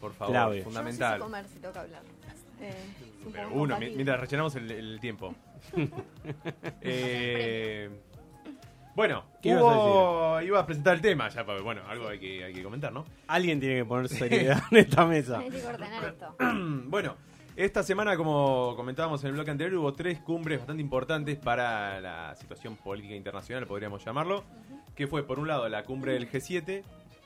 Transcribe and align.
Por 0.00 0.12
favor, 0.14 0.32
Clave. 0.32 0.62
fundamental. 0.62 1.18
Yo 1.20 1.28
no 1.28 1.36
sé 1.36 1.42
si 1.42 1.48
comer 1.48 1.54
si 1.54 1.58
toca 1.60 1.80
hablar. 1.80 2.02
Eh, 2.60 2.74
Pero 3.32 3.48
uno, 3.52 3.78
mi- 3.78 3.90
mientras 3.90 4.20
rellenamos 4.20 4.54
el, 4.56 4.70
el 4.70 5.00
tiempo. 5.00 5.34
Eh, 6.80 7.88
bueno, 8.94 9.24
¿Qué 9.40 9.50
ibas 9.50 9.62
a 9.62 9.66
hubo, 9.66 10.40
iba 10.42 10.60
a 10.60 10.66
presentar 10.66 10.94
el 10.94 11.00
tema 11.00 11.28
ya, 11.28 11.44
porque 11.46 11.62
bueno, 11.62 11.80
algo 11.88 12.08
hay 12.08 12.18
que, 12.18 12.44
hay 12.44 12.52
que 12.52 12.62
comentar, 12.62 12.92
¿no? 12.92 13.04
Alguien 13.26 13.58
tiene 13.60 13.76
que 13.76 13.84
poner 13.84 14.08
seriedad 14.10 14.62
en 14.70 14.76
esta 14.78 15.06
mesa. 15.06 15.38
Hay 15.38 15.50
que 15.50 15.64
ordenar 15.66 16.04
esto. 16.04 16.36
bueno, 16.88 17.16
esta 17.56 17.82
semana, 17.82 18.16
como 18.16 18.74
comentábamos 18.76 19.22
en 19.24 19.28
el 19.28 19.34
bloque 19.34 19.50
anterior, 19.50 19.78
hubo 19.80 19.92
tres 19.94 20.20
cumbres 20.20 20.58
bastante 20.58 20.82
importantes 20.82 21.38
para 21.38 22.00
la 22.00 22.34
situación 22.36 22.76
política 22.76 23.14
internacional, 23.14 23.66
podríamos 23.66 24.04
llamarlo, 24.04 24.44
que 24.94 25.06
fue 25.06 25.26
por 25.26 25.38
un 25.38 25.48
lado 25.48 25.68
la 25.68 25.84
cumbre 25.84 26.12
del 26.12 26.30
G7, 26.30 26.82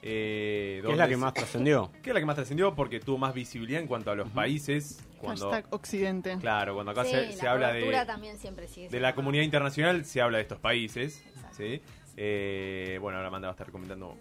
eh, 0.08 0.74
Que 0.74 0.76
es 0.78 0.82
donde 0.84 0.98
la 0.98 1.08
que 1.08 1.16
más 1.16 1.34
trascendió. 1.34 1.90
que 2.02 2.10
es 2.10 2.14
la 2.14 2.20
que 2.20 2.26
más 2.26 2.36
trascendió 2.36 2.74
porque 2.74 3.00
tuvo 3.00 3.18
más 3.18 3.34
visibilidad 3.34 3.80
en 3.80 3.88
cuanto 3.88 4.10
a 4.10 4.14
los 4.14 4.28
países. 4.30 5.02
Cuando, 5.18 5.50
Hashtag 5.50 5.74
Occidente. 5.74 6.36
claro, 6.38 6.74
cuando 6.74 6.92
acá 6.92 7.04
Sí, 7.04 7.10
se, 7.10 7.26
la 7.26 7.32
se 7.32 7.48
habla 7.48 7.72
de, 7.72 8.04
también 8.06 8.38
siempre 8.38 8.68
sigue 8.68 8.88
de 8.88 9.00
la 9.00 9.14
comunidad 9.14 9.42
internacional, 9.42 10.04
se 10.04 10.20
habla 10.20 10.38
de 10.38 10.42
estos 10.42 10.58
países. 10.58 11.24
Exacto. 11.26 11.56
¿sí? 11.56 11.80
Eh, 12.16 12.98
bueno, 13.00 13.18
ahora 13.18 13.28
Amanda 13.28 13.48
va 13.48 13.52
a 13.52 13.56
estar 13.56 13.72
comentando 13.72 14.16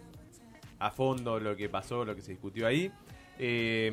a 0.78 0.90
fondo 0.90 1.38
lo 1.38 1.54
que 1.56 1.68
pasó, 1.68 2.04
lo 2.04 2.16
que 2.16 2.22
se 2.22 2.32
discutió 2.32 2.66
ahí. 2.66 2.90
Eh, 3.38 3.92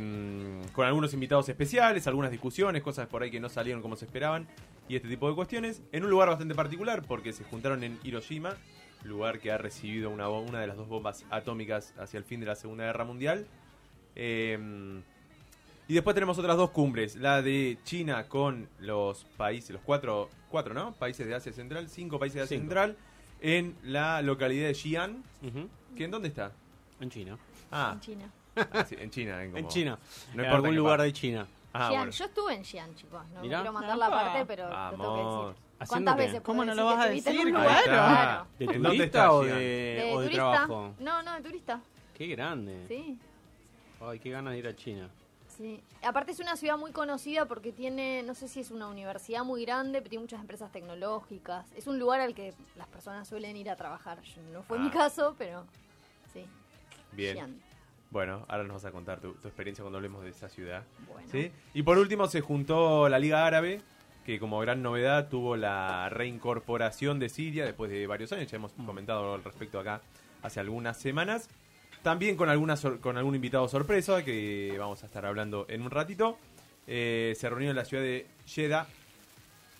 con 0.71 0.87
algunos 0.87 1.13
invitados 1.13 1.47
especiales, 1.49 2.07
algunas 2.07 2.31
discusiones, 2.31 2.81
cosas 2.81 3.07
por 3.07 3.23
ahí 3.23 3.29
que 3.29 3.41
no 3.41 3.49
salieron 3.49 3.81
como 3.81 3.97
se 3.97 4.05
esperaban 4.05 4.47
y 4.87 4.95
este 4.95 5.07
tipo 5.07 5.29
de 5.29 5.35
cuestiones. 5.35 5.81
En 5.91 6.03
un 6.03 6.09
lugar 6.09 6.29
bastante 6.29 6.55
particular 6.55 7.03
porque 7.07 7.33
se 7.33 7.43
juntaron 7.43 7.83
en 7.83 7.99
Hiroshima, 8.03 8.55
lugar 9.03 9.39
que 9.39 9.51
ha 9.51 9.57
recibido 9.57 10.09
una, 10.09 10.27
bo- 10.27 10.41
una 10.41 10.59
de 10.61 10.67
las 10.67 10.77
dos 10.77 10.87
bombas 10.87 11.25
atómicas 11.29 11.93
hacia 11.97 12.17
el 12.17 12.23
fin 12.23 12.39
de 12.39 12.45
la 12.45 12.55
Segunda 12.55 12.85
Guerra 12.85 13.03
Mundial. 13.05 13.45
Eh, 14.15 15.01
y 15.87 15.93
después 15.93 16.13
tenemos 16.13 16.37
otras 16.37 16.55
dos 16.55 16.69
cumbres, 16.69 17.15
la 17.17 17.41
de 17.41 17.77
China 17.83 18.27
con 18.29 18.69
los 18.79 19.25
países, 19.37 19.71
los 19.71 19.81
cuatro, 19.81 20.29
cuatro 20.49 20.73
¿no? 20.73 20.93
Países 20.93 21.27
de 21.27 21.35
Asia 21.35 21.51
Central, 21.51 21.89
cinco 21.89 22.17
países 22.19 22.35
de 22.35 22.41
Asia 22.43 22.57
Cinco. 22.57 22.69
Central, 22.69 22.95
en 23.41 23.75
la 23.83 24.21
localidad 24.21 24.67
de 24.67 24.73
Xi'an, 24.75 25.21
Ujú. 25.41 25.67
que 25.97 26.05
¿en 26.05 26.11
dónde 26.11 26.29
está? 26.29 26.51
En 27.01 27.09
China. 27.09 27.37
Ah, 27.69 27.91
En 27.95 27.99
China. 27.99 28.31
ah, 28.55 28.85
sí, 28.87 28.95
en 28.97 29.09
China. 29.09 29.43
En, 29.43 29.51
como- 29.51 29.57
En 29.59 29.67
China. 29.67 29.99
No 30.33 30.43
en 30.43 30.49
algún 30.49 30.75
lugar 30.75 31.01
de 31.01 31.11
China. 31.11 31.45
Ah, 31.73 31.87
Xi'an. 31.89 31.97
bueno. 31.97 32.11
Yo 32.11 32.25
estuve 32.25 32.53
en 32.53 32.63
Xi'an, 32.65 32.95
chicos. 32.95 33.25
No 33.33 33.41
Mirá. 33.41 33.57
quiero 33.59 33.73
mandar 33.73 33.97
la 33.97 34.09
parte, 34.09 34.45
pero 34.45 34.63
lo 34.69 34.89
tengo 34.91 34.91
que 34.91 34.97
Vamos. 35.23 35.47
decir. 35.49 35.63
¿Haciendo 35.79 35.87
¿Cuántas 36.11 36.15
qué? 36.15 36.21
veces 36.31 36.41
¿Cómo 36.41 36.65
no 36.65 36.75
lo 36.75 36.85
vas 36.85 36.95
que 36.95 37.01
a 37.01 37.03
estuviste 37.05 37.29
en 37.31 37.35
decir? 37.37 37.51
un 37.51 37.55
Ahí 37.57 37.63
lugar? 37.63 37.77
está. 37.79 37.91
Claro. 37.91 38.47
¿De 38.59 38.65
¿En 38.65 38.71
dónde 38.83 38.89
turista 38.89 39.05
está 39.05 39.31
o 39.33 39.43
de, 39.43 39.53
De 39.53 40.13
o 40.13 40.19
de 40.19 40.25
turista. 40.27 40.51
trabajo? 40.51 40.93
No, 40.99 41.23
no, 41.23 41.33
de 41.33 41.41
turista. 41.41 41.81
Qué 42.13 42.27
grande. 42.27 42.85
Sí. 42.87 43.17
Ay, 44.01 44.19
qué 44.19 44.29
ganas 44.29 44.53
de 44.53 44.59
ir 44.59 44.67
a 44.67 44.75
China. 44.75 45.09
Sí, 45.57 45.83
aparte 46.03 46.31
es 46.31 46.39
una 46.39 46.55
ciudad 46.55 46.77
muy 46.77 46.91
conocida 46.91 47.45
porque 47.47 47.71
tiene, 47.71 48.23
no 48.23 48.33
sé 48.33 48.47
si 48.47 48.59
es 48.61 48.71
una 48.71 48.87
universidad 48.87 49.43
muy 49.43 49.65
grande, 49.65 49.99
pero 49.99 50.09
tiene 50.09 50.21
muchas 50.23 50.41
empresas 50.41 50.71
tecnológicas. 50.71 51.71
Es 51.75 51.85
un 51.87 51.99
lugar 51.99 52.21
al 52.21 52.33
que 52.33 52.53
las 52.75 52.87
personas 52.87 53.27
suelen 53.27 53.55
ir 53.57 53.69
a 53.69 53.75
trabajar. 53.75 54.21
Yo- 54.21 54.41
No 54.51 54.63
fue 54.63 54.77
Ah. 54.77 54.81
mi 54.81 54.89
caso, 54.89 55.35
pero 55.37 55.65
sí. 56.33 56.45
Bien. 57.11 57.35
Xi'an. 57.35 57.61
Bueno, 58.13 58.45
ahora 58.47 58.63
nos 58.63 58.75
vas 58.75 58.85
a 58.85 58.91
contar 58.91 59.19
tu, 59.19 59.33
tu 59.33 59.47
experiencia 59.47 59.81
cuando 59.81 59.97
hablemos 59.97 60.23
de 60.23 60.29
esa 60.29 60.47
ciudad. 60.47 60.83
Bueno. 61.11 61.27
¿sí? 61.31 61.51
Y 61.73 61.81
por 61.81 61.97
último 61.97 62.27
se 62.27 62.41
juntó 62.41 63.09
la 63.09 63.17
Liga 63.17 63.47
Árabe, 63.47 63.81
que 64.23 64.39
como 64.39 64.59
gran 64.59 64.83
novedad 64.83 65.29
tuvo 65.29 65.57
la 65.57 66.09
reincorporación 66.09 67.17
de 67.17 67.27
Siria 67.27 67.65
después 67.65 67.89
de 67.89 68.05
varios 68.05 68.31
años. 68.31 68.51
Ya 68.51 68.57
hemos 68.57 68.71
comentado 68.73 69.33
al 69.33 69.43
respecto 69.43 69.79
acá 69.79 70.01
hace 70.43 70.59
algunas 70.59 70.97
semanas. 70.97 71.49
También 72.03 72.37
con, 72.37 72.49
alguna 72.49 72.75
con 73.01 73.17
algún 73.17 73.33
invitado 73.33 73.67
sorpresa, 73.67 74.23
que 74.23 74.75
vamos 74.77 75.01
a 75.01 75.07
estar 75.07 75.25
hablando 75.25 75.65
en 75.67 75.81
un 75.81 75.89
ratito. 75.89 76.37
Eh, 76.85 77.33
se 77.35 77.49
reunió 77.49 77.71
en 77.71 77.75
la 77.75 77.85
ciudad 77.85 78.03
de 78.03 78.27
Jeddah, 78.45 78.85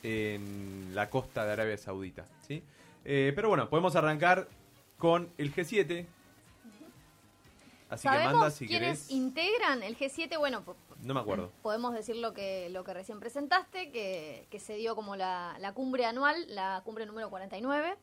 en 0.01 0.89
la 0.95 1.07
costa 1.11 1.45
de 1.45 1.51
Arabia 1.51 1.77
Saudita. 1.77 2.25
¿sí? 2.47 2.63
Eh, 3.05 3.31
pero 3.35 3.49
bueno, 3.49 3.69
podemos 3.69 3.95
arrancar 3.95 4.47
con 4.97 5.29
el 5.37 5.53
G7. 5.53 6.07
Así 7.93 8.07
que 8.07 8.13
¿Sabemos 8.13 8.33
manda 8.33 8.51
si 8.51 8.67
quiénes 8.67 8.99
querés. 9.03 9.11
integran 9.11 9.83
el 9.83 9.97
G7? 9.97 10.37
Bueno, 10.37 10.63
No 11.01 11.13
me 11.13 11.19
acuerdo. 11.19 11.51
podemos 11.61 11.93
decir 11.93 12.15
lo 12.17 12.33
que, 12.33 12.69
lo 12.69 12.83
que 12.83 12.93
recién 12.93 13.19
presentaste, 13.19 13.91
que, 13.91 14.47
que 14.49 14.59
se 14.59 14.75
dio 14.75 14.95
como 14.95 15.15
la, 15.15 15.55
la 15.59 15.73
cumbre 15.73 16.05
anual, 16.05 16.35
la 16.47 16.81
cumbre 16.85 17.05
número 17.05 17.29
49 17.29 17.95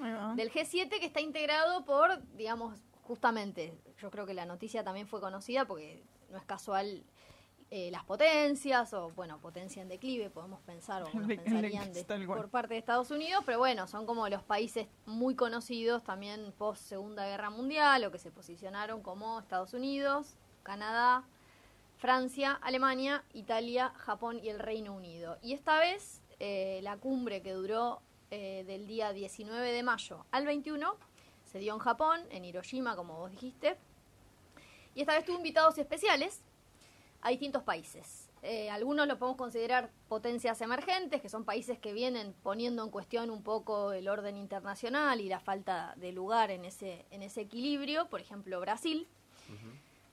Ahí 0.00 0.12
va. 0.12 0.34
del 0.34 0.52
G7, 0.52 0.88
que 1.00 1.06
está 1.06 1.20
integrado 1.20 1.84
por, 1.84 2.22
digamos, 2.36 2.78
justamente, 3.02 3.74
yo 4.00 4.10
creo 4.10 4.26
que 4.26 4.34
la 4.34 4.44
noticia 4.46 4.84
también 4.84 5.06
fue 5.08 5.20
conocida 5.20 5.64
porque 5.66 6.02
no 6.30 6.36
es 6.38 6.44
casual 6.44 7.02
eh, 7.70 7.90
las 7.90 8.04
potencias, 8.04 8.94
o 8.94 9.10
bueno, 9.10 9.38
potencia 9.40 9.82
en 9.82 9.88
declive, 9.88 10.30
podemos 10.30 10.60
pensar, 10.62 11.02
o 11.02 11.06
el 11.14 11.26
pensarían 11.26 11.92
de- 11.92 12.00
por 12.36 12.48
parte 12.50 12.74
de 12.74 12.78
Estados 12.80 13.10
Unidos, 13.10 13.42
pero 13.44 13.58
bueno, 13.58 13.86
son 13.86 14.06
como 14.06 14.28
los 14.28 14.42
países 14.42 14.86
muy 15.06 15.34
conocidos 15.34 16.02
también 16.02 16.52
post 16.56 16.82
Segunda 16.82 17.26
Guerra 17.26 17.50
Mundial, 17.50 18.04
o 18.04 18.10
que 18.10 18.18
se 18.18 18.30
posicionaron 18.30 19.02
como 19.02 19.40
Estados 19.40 19.74
Unidos, 19.74 20.34
Canadá, 20.62 21.24
Francia, 21.98 22.52
Alemania, 22.62 23.24
Italia, 23.34 23.92
Japón 23.96 24.38
y 24.42 24.48
el 24.48 24.60
Reino 24.60 24.94
Unido. 24.94 25.36
Y 25.42 25.52
esta 25.52 25.78
vez 25.80 26.22
eh, 26.38 26.80
la 26.82 26.96
cumbre 26.96 27.42
que 27.42 27.52
duró 27.52 28.00
eh, 28.30 28.64
del 28.66 28.86
día 28.86 29.12
19 29.12 29.72
de 29.72 29.82
mayo 29.82 30.24
al 30.30 30.46
21 30.46 30.94
se 31.44 31.58
dio 31.58 31.72
en 31.74 31.80
Japón, 31.80 32.20
en 32.30 32.44
Hiroshima, 32.44 32.94
como 32.94 33.16
vos 33.16 33.30
dijiste. 33.30 33.76
Y 34.94 35.00
esta 35.00 35.14
vez 35.14 35.24
tuvo 35.24 35.36
invitados 35.38 35.76
especiales 35.78 36.42
a 37.22 37.30
distintos 37.30 37.62
países. 37.62 38.30
Eh, 38.42 38.70
algunos 38.70 39.08
los 39.08 39.18
podemos 39.18 39.36
considerar 39.36 39.90
potencias 40.08 40.60
emergentes, 40.60 41.20
que 41.20 41.28
son 41.28 41.44
países 41.44 41.78
que 41.78 41.92
vienen 41.92 42.34
poniendo 42.42 42.84
en 42.84 42.90
cuestión 42.90 43.30
un 43.30 43.42
poco 43.42 43.92
el 43.92 44.08
orden 44.08 44.36
internacional 44.36 45.20
y 45.20 45.28
la 45.28 45.40
falta 45.40 45.94
de 45.96 46.12
lugar 46.12 46.50
en 46.50 46.64
ese, 46.64 47.04
en 47.10 47.22
ese 47.22 47.40
equilibrio. 47.40 48.08
Por 48.08 48.20
ejemplo, 48.20 48.60
Brasil. 48.60 49.08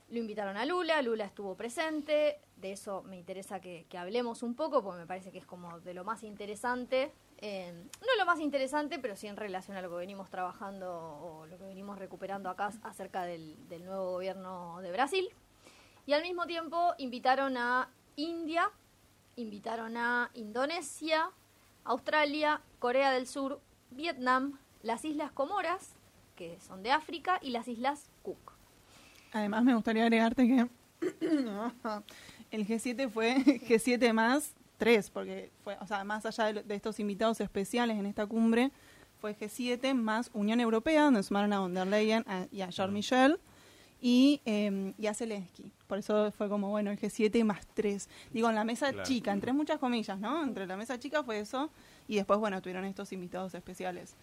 Lo 0.08 0.18
invitaron 0.18 0.56
a 0.56 0.64
Lula, 0.64 1.02
Lula 1.02 1.24
estuvo 1.24 1.56
presente, 1.56 2.38
de 2.56 2.72
eso 2.72 3.02
me 3.02 3.16
interesa 3.16 3.60
que, 3.60 3.86
que 3.88 3.98
hablemos 3.98 4.44
un 4.44 4.54
poco, 4.54 4.80
porque 4.82 5.00
me 5.00 5.06
parece 5.06 5.32
que 5.32 5.38
es 5.38 5.46
como 5.46 5.80
de 5.80 5.94
lo 5.94 6.04
más 6.04 6.22
interesante, 6.22 7.12
eh, 7.38 7.72
no 8.00 8.16
lo 8.16 8.24
más 8.24 8.38
interesante, 8.38 9.00
pero 9.00 9.16
sí 9.16 9.26
en 9.26 9.36
relación 9.36 9.76
a 9.76 9.82
lo 9.82 9.90
que 9.90 9.96
venimos 9.96 10.30
trabajando 10.30 10.88
o 10.92 11.46
lo 11.46 11.58
que 11.58 11.64
venimos 11.64 11.98
recuperando 11.98 12.48
acá 12.48 12.70
acerca 12.82 13.24
del, 13.24 13.68
del 13.68 13.84
nuevo 13.84 14.12
gobierno 14.12 14.80
de 14.80 14.92
Brasil. 14.92 15.28
Y 16.06 16.12
al 16.12 16.22
mismo 16.22 16.46
tiempo 16.46 16.94
invitaron 16.98 17.56
a 17.56 17.88
India, 18.14 18.70
invitaron 19.34 19.96
a 19.96 20.30
Indonesia, 20.34 21.30
Australia, 21.84 22.60
Corea 22.78 23.10
del 23.10 23.26
Sur, 23.26 23.60
Vietnam, 23.90 24.56
las 24.84 25.04
Islas 25.04 25.32
Comoras, 25.32 25.96
que 26.36 26.60
son 26.60 26.84
de 26.84 26.92
África, 26.92 27.40
y 27.42 27.50
las 27.50 27.66
Islas 27.66 28.08
Cook. 28.22 28.52
Además, 29.32 29.64
me 29.64 29.74
gustaría 29.74 30.04
agregarte 30.04 30.46
que 30.46 30.68
el 32.52 32.66
G7 32.68 33.10
fue 33.10 33.34
G7 33.44 34.12
más 34.12 34.54
3, 34.78 35.10
porque 35.10 35.50
fue, 35.64 35.76
o 35.80 35.88
sea, 35.88 36.04
más 36.04 36.24
allá 36.24 36.52
de, 36.52 36.62
de 36.62 36.74
estos 36.76 37.00
invitados 37.00 37.40
especiales 37.40 37.98
en 37.98 38.06
esta 38.06 38.26
cumbre, 38.26 38.70
fue 39.20 39.36
G7 39.36 39.92
más 39.94 40.30
Unión 40.34 40.60
Europea, 40.60 41.02
donde 41.02 41.24
sumaron 41.24 41.52
a 41.52 41.58
von 41.58 41.74
der 41.74 41.88
Leyen 41.88 42.24
y 42.52 42.60
a 42.60 42.68
Charles 42.68 42.94
Michel 42.94 43.40
y, 44.08 44.40
eh, 44.44 44.92
y 44.98 45.08
a 45.08 45.14
Zelensky. 45.14 45.72
Por 45.88 45.98
eso 45.98 46.30
fue 46.30 46.48
como, 46.48 46.70
bueno, 46.70 46.92
el 46.92 46.96
G7 47.00 47.42
más 47.44 47.66
3. 47.74 48.08
Digo, 48.30 48.48
en 48.48 48.54
la 48.54 48.62
mesa 48.62 48.92
Claro. 48.92 49.04
chica, 49.04 49.32
entre 49.32 49.52
muchas 49.52 49.80
comillas, 49.80 50.20
¿no? 50.20 50.44
Entre 50.44 50.64
la 50.64 50.76
mesa 50.76 50.96
chica 50.96 51.24
fue 51.24 51.40
eso, 51.40 51.70
y 52.06 52.14
después, 52.14 52.38
bueno, 52.38 52.62
tuvieron 52.62 52.84
estos 52.84 53.10
invitados 53.12 53.52
especiales. 53.54 54.14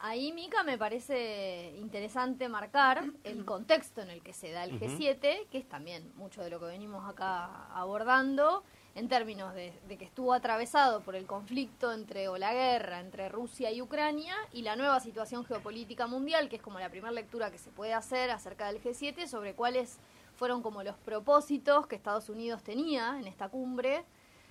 Ahí, 0.00 0.32
Mica, 0.32 0.64
me 0.64 0.76
parece 0.76 1.72
interesante 1.78 2.48
marcar 2.48 3.04
el 3.22 3.44
contexto 3.44 4.00
en 4.02 4.10
el 4.10 4.20
que 4.20 4.32
se 4.32 4.50
da 4.50 4.64
el 4.64 4.80
G7, 4.80 5.46
que 5.48 5.58
es 5.58 5.68
también 5.68 6.10
mucho 6.16 6.42
de 6.42 6.50
lo 6.50 6.58
que 6.58 6.66
venimos 6.66 7.08
acá 7.08 7.66
abordando, 7.72 8.64
en 8.94 9.08
términos 9.08 9.54
de, 9.54 9.72
que 9.88 10.04
estuvo 10.04 10.32
atravesado 10.32 11.00
por 11.00 11.14
el 11.14 11.26
conflicto 11.26 11.92
entre, 11.92 12.28
o 12.28 12.36
la 12.36 12.52
guerra 12.52 13.00
entre 13.00 13.28
Rusia 13.28 13.70
y 13.70 13.80
Ucrania, 13.80 14.34
y 14.52 14.62
la 14.62 14.76
nueva 14.76 15.00
situación 15.00 15.44
geopolítica 15.44 16.06
mundial, 16.06 16.48
que 16.48 16.56
es 16.56 16.62
como 16.62 16.78
la 16.78 16.88
primera 16.88 17.12
lectura 17.12 17.50
que 17.50 17.58
se 17.58 17.70
puede 17.70 17.94
hacer 17.94 18.30
acerca 18.30 18.66
del 18.66 18.82
G7, 18.82 19.26
sobre 19.26 19.54
cuáles 19.54 19.98
fueron 20.34 20.62
como 20.62 20.82
los 20.82 20.96
propósitos 20.96 21.86
que 21.86 21.96
Estados 21.96 22.28
Unidos 22.28 22.62
tenía 22.62 23.18
en 23.18 23.26
esta 23.26 23.48
cumbre, 23.48 24.04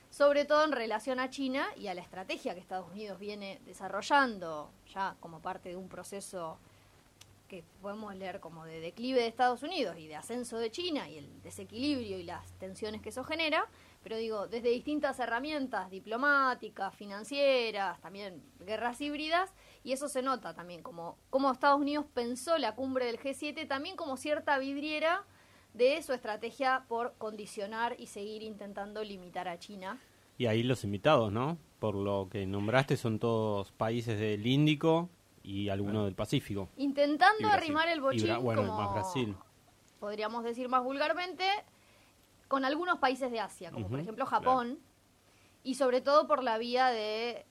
sobre 0.10 0.46
todo 0.46 0.64
en 0.64 0.72
relación 0.72 1.20
a 1.20 1.30
China 1.30 1.68
y 1.76 1.88
a 1.88 1.94
la 1.94 2.02
estrategia 2.02 2.54
que 2.54 2.60
Estados 2.60 2.90
Unidos 2.92 3.20
viene 3.20 3.60
desarrollando 3.66 4.72
ya 4.94 5.16
como 5.20 5.40
parte 5.40 5.70
de 5.70 5.76
un 5.76 5.88
proceso 5.88 6.58
que 7.48 7.64
podemos 7.82 8.16
leer 8.16 8.40
como 8.40 8.66
de 8.66 8.80
declive 8.80 9.22
de 9.22 9.28
Estados 9.28 9.64
Unidos 9.64 9.98
y 9.98 10.08
de 10.08 10.16
ascenso 10.16 10.58
de 10.58 10.72
China 10.72 11.10
y 11.10 11.18
el 11.18 11.42
desequilibrio 11.42 12.18
y 12.18 12.24
las 12.24 12.52
tensiones 12.54 13.02
que 13.02 13.10
eso 13.10 13.24
genera, 13.24 13.68
pero 14.04 14.18
digo, 14.18 14.48
desde 14.48 14.70
distintas 14.70 15.20
herramientas 15.20 15.90
diplomáticas, 15.90 16.96
financieras, 16.96 18.00
también 18.02 18.42
guerras 18.66 19.00
híbridas, 19.02 19.54
y 19.84 19.92
eso 19.92 20.08
se 20.08 20.22
nota 20.22 20.54
también 20.54 20.82
como, 20.82 21.18
como 21.30 21.52
Estados 21.52 21.80
Unidos 21.80 22.06
pensó 22.14 22.58
la 22.58 22.76
cumbre 22.76 23.06
del 23.06 23.20
G7 23.20 23.68
también 23.68 23.96
como 23.96 24.18
cierta 24.18 24.58
vidriera 24.58 25.26
de 25.74 26.02
su 26.02 26.14
estrategia 26.14 26.86
por 26.88 27.14
condicionar 27.18 27.96
y 28.00 28.08
seguir 28.08 28.44
intentando 28.44 29.04
limitar 29.04 29.48
a 29.48 29.60
China. 29.60 30.00
Y 30.38 30.46
ahí 30.46 30.64
los 30.64 30.84
invitados, 30.84 31.32
¿no? 31.32 31.58
Por 31.80 31.96
lo 31.96 32.28
que 32.32 32.46
nombraste, 32.46 32.98
son 32.98 33.20
todos 33.20 33.72
países 33.72 34.20
del 34.20 34.46
Índico 34.48 35.10
y 35.44 35.70
algunos 35.70 36.06
del 36.06 36.16
Pacífico. 36.16 36.70
Intentando 36.78 37.48
arrimar 37.50 37.90
el 37.90 38.02
bochín, 38.02 38.42
bueno, 38.42 38.62
como 38.62 38.78
más 38.78 38.94
Brasil. 38.94 39.36
podríamos 40.00 40.44
decir 40.44 40.70
más 40.70 40.84
vulgarmente, 40.84 41.46
con 42.50 42.66
algunos 42.66 42.98
países 43.00 43.32
de 43.32 43.40
Asia, 43.40 43.72
como 43.72 43.88
por 43.88 44.00
ejemplo 44.02 44.26
Japón, 44.26 44.80
y 45.64 45.76
sobre 45.76 46.02
todo 46.02 46.28
por 46.28 46.44
la 46.44 46.58
vía 46.58 46.88
de, 46.88 47.46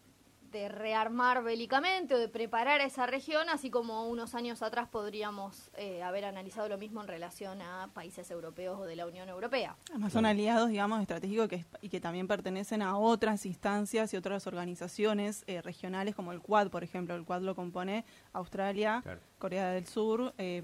de 0.50 0.68
rearmar 0.70 1.44
bélicamente 1.44 2.14
o 2.14 2.18
de 2.18 2.28
preparar 2.28 2.80
a 2.80 2.84
esa 2.84 3.06
región, 3.06 3.48
así 3.50 3.70
como 3.70 4.08
unos 4.08 4.34
años 4.34 4.62
atrás 4.62 4.88
podríamos 4.88 5.70
eh, 5.76 6.02
haber 6.02 6.24
analizado 6.24 6.68
lo 6.68 6.78
mismo 6.78 7.00
en 7.02 7.06
relación 7.06 7.60
a 7.62 7.90
países 7.94 8.30
europeos 8.30 8.80
o 8.80 8.86
de 8.86 8.96
la 8.96 9.06
Unión 9.06 9.28
Europea. 9.28 9.76
Además 9.90 10.12
son 10.12 10.26
aliados, 10.26 10.70
digamos, 10.70 11.00
estratégicos 11.00 11.48
que, 11.48 11.64
y 11.82 11.90
que 11.90 12.00
también 12.00 12.26
pertenecen 12.26 12.82
a 12.82 12.96
otras 12.98 13.46
instancias 13.46 14.12
y 14.14 14.16
otras 14.16 14.46
organizaciones 14.46 15.44
eh, 15.46 15.60
regionales 15.62 16.14
como 16.16 16.32
el 16.32 16.40
Quad, 16.40 16.70
por 16.70 16.82
ejemplo. 16.82 17.14
El 17.14 17.24
Quad 17.24 17.42
lo 17.42 17.54
compone 17.54 18.04
Australia, 18.32 19.00
Claro. 19.02 19.20
Corea 19.38 19.70
del 19.70 19.86
Sur, 19.86 20.34
eh, 20.38 20.62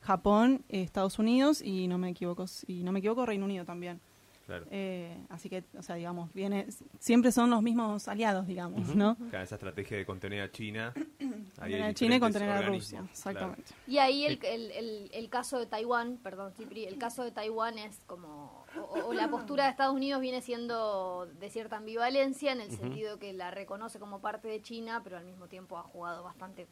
Japón, 0.00 0.64
eh, 0.68 0.82
Estados 0.82 1.18
Unidos 1.18 1.60
y 1.62 1.88
no 1.88 1.98
me 1.98 2.10
equivoco, 2.10 2.46
si 2.46 2.82
no 2.82 2.92
me 2.92 3.00
equivoco 3.00 3.26
Reino 3.26 3.44
Unido 3.44 3.64
también. 3.64 4.00
Claro. 4.46 4.64
Eh, 4.70 5.14
así 5.28 5.50
que, 5.50 5.62
o 5.76 5.82
sea, 5.82 5.96
digamos, 5.96 6.32
viene, 6.32 6.68
siempre 6.98 7.32
son 7.32 7.50
los 7.50 7.60
mismos 7.60 8.08
aliados, 8.08 8.46
digamos, 8.46 8.96
¿no? 8.96 9.14
Claro, 9.28 9.44
esa 9.44 9.56
estrategia 9.56 9.98
de 9.98 10.06
contener 10.06 10.40
a 10.40 10.50
China. 10.50 10.94
Contener 10.94 11.82
a 11.82 11.92
China 11.92 12.16
y 12.16 12.20
contener 12.20 12.48
a 12.48 12.62
Rusia, 12.62 13.00
claro. 13.00 13.12
exactamente. 13.12 13.74
Y 13.86 13.98
ahí 13.98 14.24
el, 14.24 14.38
el, 14.42 14.70
el, 14.70 15.10
el 15.12 15.28
caso 15.28 15.58
de 15.58 15.66
Taiwán, 15.66 16.16
perdón, 16.22 16.54
Cipri, 16.54 16.86
el 16.86 16.96
caso 16.96 17.24
de 17.24 17.30
Taiwán 17.30 17.76
es 17.76 18.00
como, 18.06 18.64
o, 18.78 19.08
o 19.08 19.12
la 19.12 19.28
postura 19.28 19.64
de 19.64 19.70
Estados 19.70 19.94
Unidos 19.94 20.22
viene 20.22 20.40
siendo 20.40 21.26
de 21.26 21.50
cierta 21.50 21.76
ambivalencia 21.76 22.50
en 22.50 22.62
el 22.62 22.70
sentido 22.70 23.18
que 23.18 23.34
la 23.34 23.50
reconoce 23.50 23.98
como 23.98 24.22
parte 24.22 24.48
de 24.48 24.62
China, 24.62 25.02
pero 25.04 25.18
al 25.18 25.26
mismo 25.26 25.48
tiempo 25.48 25.76
ha 25.76 25.82
jugado 25.82 26.22
bastante 26.22 26.68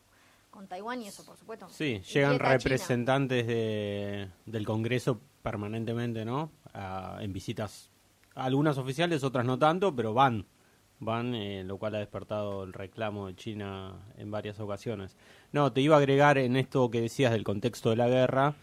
con 0.56 0.67
Taiwán 0.69 1.03
y 1.03 1.08
eso, 1.08 1.23
por 1.25 1.37
supuesto. 1.37 1.69
Sí, 1.69 2.00
llegan 2.14 2.38
representantes 2.38 3.47
de, 3.47 4.29
del 4.47 4.64
Congreso 4.64 5.20
permanentemente, 5.43 6.25
¿no? 6.25 6.50
A- 6.73 7.19
en 7.20 7.31
visitas, 7.35 7.91
algunas 8.35 8.79
oficiales, 8.79 9.23
otras 9.23 9.44
no 9.44 9.58
tanto, 9.58 9.94
pero 9.94 10.14
van, 10.14 10.47
van, 10.99 11.35
eh, 11.35 11.62
lo 11.62 11.76
cual 11.76 11.94
ha 11.97 11.99
despertado 11.99 12.64
el 12.64 12.73
reclamo 12.73 13.26
de 13.26 13.37
China 13.37 13.97
en 14.17 14.31
varias 14.31 14.58
ocasiones. 14.58 15.17
No, 15.53 15.73
te 15.75 15.82
iba 15.82 15.94
a 15.97 15.99
agregar 15.99 16.38
en 16.38 16.56
esto 16.56 16.91
que 16.91 17.03
decías 17.03 17.32
del 17.32 17.44
contexto 17.44 17.91
de 17.91 17.97
la 17.97 18.08
guerra, 18.08 18.55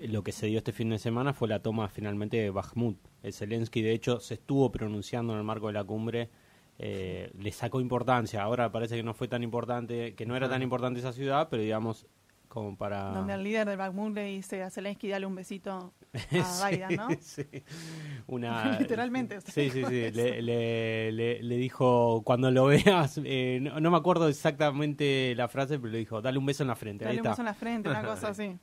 lo 0.00 0.22
que 0.22 0.30
se 0.30 0.46
dio 0.46 0.58
este 0.58 0.72
fin 0.72 0.90
de 0.90 0.98
semana 1.00 1.32
fue 1.32 1.48
la 1.48 1.58
toma 1.60 1.88
finalmente 1.88 2.36
de 2.36 2.50
Bakhmut. 2.50 2.98
El 3.24 3.32
Zelensky, 3.32 3.82
de 3.82 3.92
hecho, 3.94 4.20
se 4.20 4.34
estuvo 4.34 4.70
pronunciando 4.70 5.32
en 5.32 5.40
el 5.40 5.44
marco 5.44 5.66
de 5.66 5.72
la 5.72 5.82
cumbre, 5.82 6.30
eh, 6.78 7.30
le 7.38 7.52
sacó 7.52 7.80
importancia. 7.80 8.42
Ahora 8.42 8.70
parece 8.72 8.96
que 8.96 9.02
no 9.02 9.14
fue 9.14 9.28
tan 9.28 9.42
importante, 9.42 10.14
que 10.14 10.26
no 10.26 10.36
era 10.36 10.48
tan 10.48 10.62
importante 10.62 11.00
esa 11.00 11.12
ciudad, 11.12 11.48
pero 11.50 11.62
digamos, 11.62 12.06
como 12.48 12.76
para... 12.76 13.10
Donde 13.12 13.34
el 13.34 13.42
líder 13.42 13.68
del 13.68 13.76
Bakhmut 13.76 14.14
le 14.14 14.24
dice 14.24 14.62
a 14.62 14.70
Zelensky, 14.70 15.08
dale 15.08 15.26
un 15.26 15.34
besito 15.34 15.92
a 16.14 16.68
Biden, 16.70 16.96
¿no? 16.96 17.08
Sí. 17.20 17.44
Una, 18.26 18.78
Literalmente, 18.80 19.40
Sí, 19.42 19.70
sí, 19.70 19.84
sí. 19.84 20.10
Le, 20.12 20.40
le, 20.42 21.12
le- 21.12 21.42
le 21.42 21.56
dijo, 21.56 22.22
cuando 22.24 22.50
lo 22.50 22.66
veas, 22.66 23.20
eh, 23.24 23.58
no, 23.62 23.78
no 23.80 23.90
me 23.90 23.96
acuerdo 23.96 24.28
exactamente 24.28 25.34
la 25.36 25.48
frase, 25.48 25.78
pero 25.78 25.92
le 25.92 25.98
dijo, 25.98 26.22
dale 26.22 26.38
un 26.38 26.46
beso 26.46 26.62
en 26.62 26.68
la 26.68 26.76
frente. 26.76 27.04
Dale 27.04 27.12
Ahí 27.14 27.20
un 27.20 27.26
está. 27.26 27.30
beso 27.30 27.42
en 27.42 27.46
la 27.46 27.54
frente, 27.54 27.88
una 27.90 28.02
cosa 28.04 28.28
así. 28.28 28.56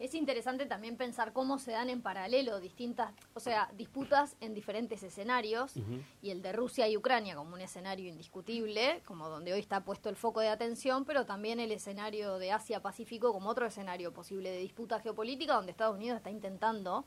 Es 0.00 0.14
interesante 0.14 0.66
también 0.66 0.96
pensar 0.96 1.32
cómo 1.32 1.58
se 1.58 1.70
dan 1.70 1.88
en 1.88 2.02
paralelo 2.02 2.58
distintas, 2.58 3.14
o 3.32 3.38
sea, 3.40 3.70
disputas 3.76 4.36
en 4.40 4.52
diferentes 4.52 5.02
escenarios 5.04 5.74
y 6.20 6.30
el 6.30 6.42
de 6.42 6.52
Rusia 6.52 6.88
y 6.88 6.96
Ucrania 6.96 7.36
como 7.36 7.54
un 7.54 7.60
escenario 7.60 8.08
indiscutible, 8.08 9.02
como 9.04 9.28
donde 9.28 9.52
hoy 9.52 9.60
está 9.60 9.84
puesto 9.84 10.08
el 10.08 10.16
foco 10.16 10.40
de 10.40 10.48
atención, 10.48 11.04
pero 11.04 11.24
también 11.26 11.60
el 11.60 11.70
escenario 11.70 12.38
de 12.38 12.50
Asia-Pacífico 12.50 13.32
como 13.32 13.48
otro 13.48 13.66
escenario 13.66 14.12
posible 14.12 14.50
de 14.50 14.58
disputa 14.58 14.98
geopolítica 15.00 15.54
donde 15.54 15.70
Estados 15.70 15.94
Unidos 15.96 16.16
está 16.16 16.30
intentando 16.30 17.04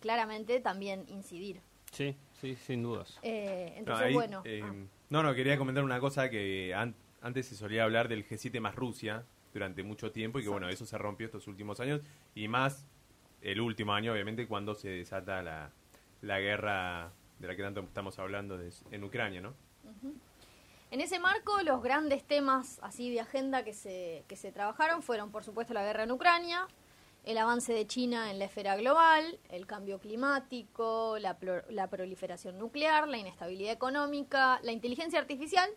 claramente 0.00 0.60
también 0.60 1.04
incidir. 1.08 1.60
Sí, 1.92 2.16
sí, 2.40 2.56
sin 2.56 2.82
dudas. 2.82 3.18
Eh, 3.22 3.68
No, 3.72 3.78
entonces, 3.80 4.06
ahí, 4.06 4.14
bueno, 4.14 4.42
eh, 4.44 4.60
ah, 4.64 4.72
no, 5.10 5.22
no, 5.22 5.34
quería 5.34 5.56
comentar 5.58 5.84
una 5.84 6.00
cosa 6.00 6.28
que 6.30 6.74
an- 6.74 6.96
antes 7.20 7.46
se 7.46 7.54
solía 7.54 7.84
hablar 7.84 8.08
del 8.08 8.26
G7 8.26 8.60
más 8.60 8.74
Rusia 8.74 9.24
durante 9.54 9.82
mucho 9.84 10.10
tiempo 10.12 10.38
y 10.38 10.42
que 10.42 10.48
bueno, 10.50 10.68
eso 10.68 10.84
se 10.84 10.98
rompió 10.98 11.26
estos 11.26 11.46
últimos 11.46 11.80
años. 11.80 12.02
Y 12.34 12.48
más 12.48 12.84
el 13.40 13.60
último 13.60 13.94
año, 13.94 14.12
obviamente, 14.12 14.46
cuando 14.46 14.74
se 14.74 14.88
desata 14.90 15.42
la, 15.42 15.70
la 16.20 16.40
guerra 16.40 17.12
de 17.38 17.46
la 17.48 17.56
que 17.56 17.62
tanto 17.62 17.80
estamos 17.80 18.18
hablando 18.18 18.58
de- 18.58 18.72
en 18.90 19.04
Ucrania, 19.04 19.40
¿no? 19.40 19.54
En 20.90 21.00
ese 21.00 21.18
marco, 21.18 21.60
los 21.62 21.82
grandes 21.82 22.24
temas 22.24 22.78
así 22.82 23.10
de 23.10 23.20
agenda 23.20 23.64
que 23.64 23.72
se, 23.72 24.24
que 24.28 24.36
se 24.36 24.52
trabajaron 24.52 25.02
fueron, 25.02 25.30
por 25.30 25.44
supuesto, 25.44 25.72
la 25.74 25.82
guerra 25.84 26.02
en 26.04 26.12
Ucrania, 26.12 26.66
el 27.24 27.38
avance 27.38 27.72
de 27.72 27.86
China 27.86 28.30
en 28.30 28.38
la 28.38 28.44
esfera 28.46 28.76
global, 28.76 29.38
el 29.50 29.66
cambio 29.66 29.98
climático, 29.98 31.16
la, 31.20 31.38
pro- 31.38 31.62
la 31.70 31.88
proliferación 31.88 32.58
nuclear, 32.58 33.08
la 33.08 33.18
inestabilidad 33.18 33.72
económica, 33.72 34.60
la 34.62 34.72
inteligencia 34.72 35.18
artificial 35.18 35.68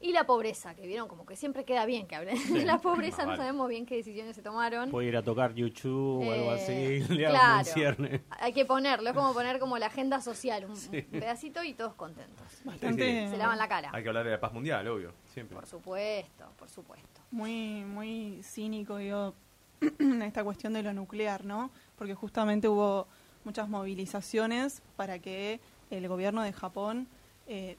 y 0.00 0.12
la 0.12 0.24
pobreza, 0.26 0.74
que 0.74 0.86
vieron 0.86 1.08
como 1.08 1.24
que 1.24 1.34
siempre 1.36 1.64
queda 1.64 1.86
bien 1.86 2.06
que 2.06 2.14
hablen 2.14 2.36
de 2.52 2.64
la 2.64 2.78
pobreza, 2.78 3.22
no 3.22 3.28
vale. 3.28 3.38
sabemos 3.38 3.68
bien 3.68 3.86
qué 3.86 3.96
decisiones 3.96 4.36
se 4.36 4.42
tomaron. 4.42 4.90
Puede 4.90 5.08
ir 5.08 5.16
a 5.16 5.22
tocar 5.22 5.54
YouTube 5.54 6.26
o 6.26 6.32
algo 6.32 6.52
Eh, 6.54 7.02
así, 7.02 7.14
le 7.14 7.26
hago 7.26 7.34
claro. 7.36 7.58
un 7.60 7.64
cierne. 7.64 8.20
Hay 8.40 8.52
que 8.52 8.64
ponerlo, 8.66 9.08
es 9.10 9.16
como 9.16 9.32
poner 9.32 9.58
como 9.58 9.78
la 9.78 9.86
agenda 9.86 10.20
social, 10.20 10.64
un, 10.66 10.72
un 10.72 11.20
pedacito 11.20 11.62
y 11.64 11.72
todos 11.74 11.94
contentos. 11.94 12.46
Bastante, 12.64 13.28
Se 13.30 13.36
lavan 13.38 13.56
la 13.58 13.68
cara. 13.68 13.90
Hay 13.94 14.02
que 14.02 14.08
hablar 14.08 14.24
de 14.24 14.32
la 14.32 14.40
paz 14.40 14.52
mundial, 14.52 14.86
obvio, 14.88 15.12
siempre. 15.32 15.54
Por 15.54 15.66
supuesto, 15.66 16.44
por 16.58 16.68
supuesto. 16.68 17.20
muy, 17.30 17.84
muy 17.84 18.40
cínico, 18.42 18.98
digo, 18.98 19.34
esta 20.22 20.44
cuestión 20.44 20.72
de 20.74 20.82
lo 20.82 20.92
nuclear, 20.92 21.44
¿no? 21.44 21.70
Porque 21.96 22.14
justamente 22.14 22.68
hubo 22.68 23.06
muchas 23.44 23.68
movilizaciones 23.68 24.82
para 24.96 25.18
que 25.18 25.60
el 25.90 26.08
gobierno 26.08 26.42
de 26.42 26.52
Japón 26.52 27.06
eh, 27.46 27.76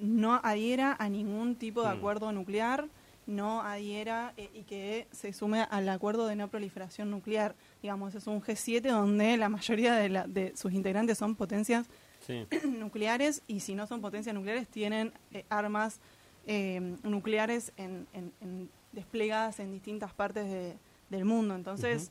no 0.00 0.40
adhiera 0.42 0.96
a 0.98 1.08
ningún 1.08 1.56
tipo 1.56 1.82
de 1.82 1.88
Mm. 1.94 1.98
acuerdo 1.98 2.32
nuclear, 2.32 2.88
no 3.26 3.62
adhiera 3.62 4.32
eh, 4.36 4.50
y 4.54 4.62
que 4.62 5.06
se 5.12 5.32
sume 5.32 5.60
al 5.70 5.88
acuerdo 5.88 6.26
de 6.26 6.34
no 6.36 6.48
proliferación 6.48 7.10
nuclear. 7.10 7.54
Digamos, 7.82 8.14
es 8.14 8.26
un 8.26 8.40
G7 8.42 8.90
donde 8.90 9.36
la 9.36 9.48
mayoría 9.48 9.94
de, 9.94 10.08
la- 10.08 10.26
de 10.26 10.56
sus 10.56 10.72
integrantes 10.72 11.18
son 11.18 11.34
potencias 11.36 11.86
Sí. 12.26 12.46
nucleares 12.68 13.42
y 13.46 13.60
si 13.60 13.74
no 13.74 13.86
son 13.86 14.00
potencias 14.00 14.34
nucleares 14.34 14.66
tienen 14.68 15.12
eh, 15.32 15.44
armas 15.48 16.00
eh, 16.46 16.96
nucleares 17.02 17.72
en, 17.76 18.06
en- 18.12 18.32
en- 18.40 18.70
desplegadas 18.92 19.60
en 19.60 19.70
distintas 19.70 20.12
partes 20.14 20.46
de- 20.50 20.76
del 21.10 21.24
mundo. 21.24 21.54
Entonces, 21.54 22.10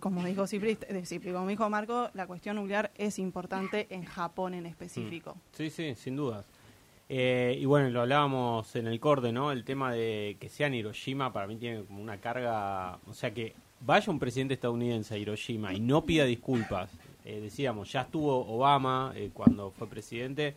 como 0.00 0.22
dijo 0.24 0.46
Cipri, 0.46 0.74
de 0.74 1.06
Cipri, 1.06 1.32
como 1.32 1.48
dijo 1.48 1.68
Marco, 1.70 2.10
la 2.12 2.26
cuestión 2.26 2.56
nuclear 2.56 2.92
es 2.96 3.18
importante 3.18 3.86
en 3.90 4.04
Japón 4.04 4.54
en 4.54 4.66
específico. 4.66 5.36
Sí, 5.52 5.70
sí, 5.70 5.94
sin 5.96 6.16
dudas. 6.16 6.46
Eh, 7.08 7.56
y 7.60 7.64
bueno, 7.66 7.88
lo 7.90 8.02
hablábamos 8.02 8.74
en 8.74 8.88
el 8.88 8.98
corte, 8.98 9.30
¿no? 9.32 9.52
El 9.52 9.64
tema 9.64 9.92
de 9.92 10.36
que 10.40 10.48
sea 10.48 10.68
Hiroshima 10.68 11.32
para 11.32 11.46
mí 11.46 11.56
tiene 11.56 11.84
como 11.84 12.02
una 12.02 12.20
carga, 12.20 12.98
o 13.06 13.14
sea 13.14 13.32
que 13.32 13.54
vaya 13.80 14.10
un 14.10 14.18
presidente 14.18 14.54
estadounidense 14.54 15.14
a 15.14 15.18
Hiroshima 15.18 15.72
y 15.72 15.80
no 15.80 16.04
pida 16.04 16.24
disculpas. 16.24 16.90
Eh, 17.24 17.40
decíamos, 17.40 17.92
ya 17.92 18.02
estuvo 18.02 18.46
Obama 18.46 19.12
eh, 19.14 19.30
cuando 19.32 19.70
fue 19.70 19.88
presidente 19.88 20.54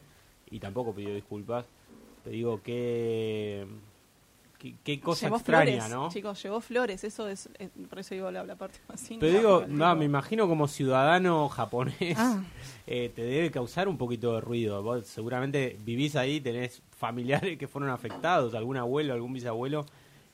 y 0.50 0.60
tampoco 0.60 0.94
pidió 0.94 1.14
disculpas. 1.14 1.66
Te 2.24 2.32
digo 2.32 2.62
que 2.62 3.66
qué, 4.60 4.76
qué 4.84 5.00
cosa 5.00 5.26
llevó 5.28 5.38
extraña, 5.38 5.72
flores, 5.86 5.90
¿no? 5.90 6.10
chicos, 6.10 6.44
llevó 6.44 6.62
flores, 6.62 7.04
eso 7.04 7.28
es, 7.28 7.50
eh, 7.58 7.70
por 7.90 7.98
eso 8.00 8.14
digo 8.14 8.30
la, 8.30 8.44
la 8.44 8.56
parte 8.56 8.78
más 8.88 9.04
Pero 9.20 9.38
digo, 9.38 9.66
no, 9.68 9.96
me 9.96 10.06
imagino 10.06 10.48
como 10.48 10.68
ciudadano 10.68 11.50
japonés, 11.50 12.16
Ah. 12.18 12.44
eh, 12.88 13.12
te 13.16 13.24
debe 13.24 13.50
causar 13.50 13.88
un 13.88 13.98
poquito 13.98 14.36
de 14.36 14.42
ruido. 14.42 14.84
Vos 14.84 15.08
seguramente 15.08 15.78
vivís 15.84 16.16
ahí, 16.16 16.40
tenés 16.42 16.84
familiares 16.96 17.58
que 17.58 17.68
fueron 17.68 17.90
afectados, 17.90 18.54
algún 18.54 18.78
abuelo, 18.78 19.14
algún 19.14 19.34
bisabuelo 19.34 19.86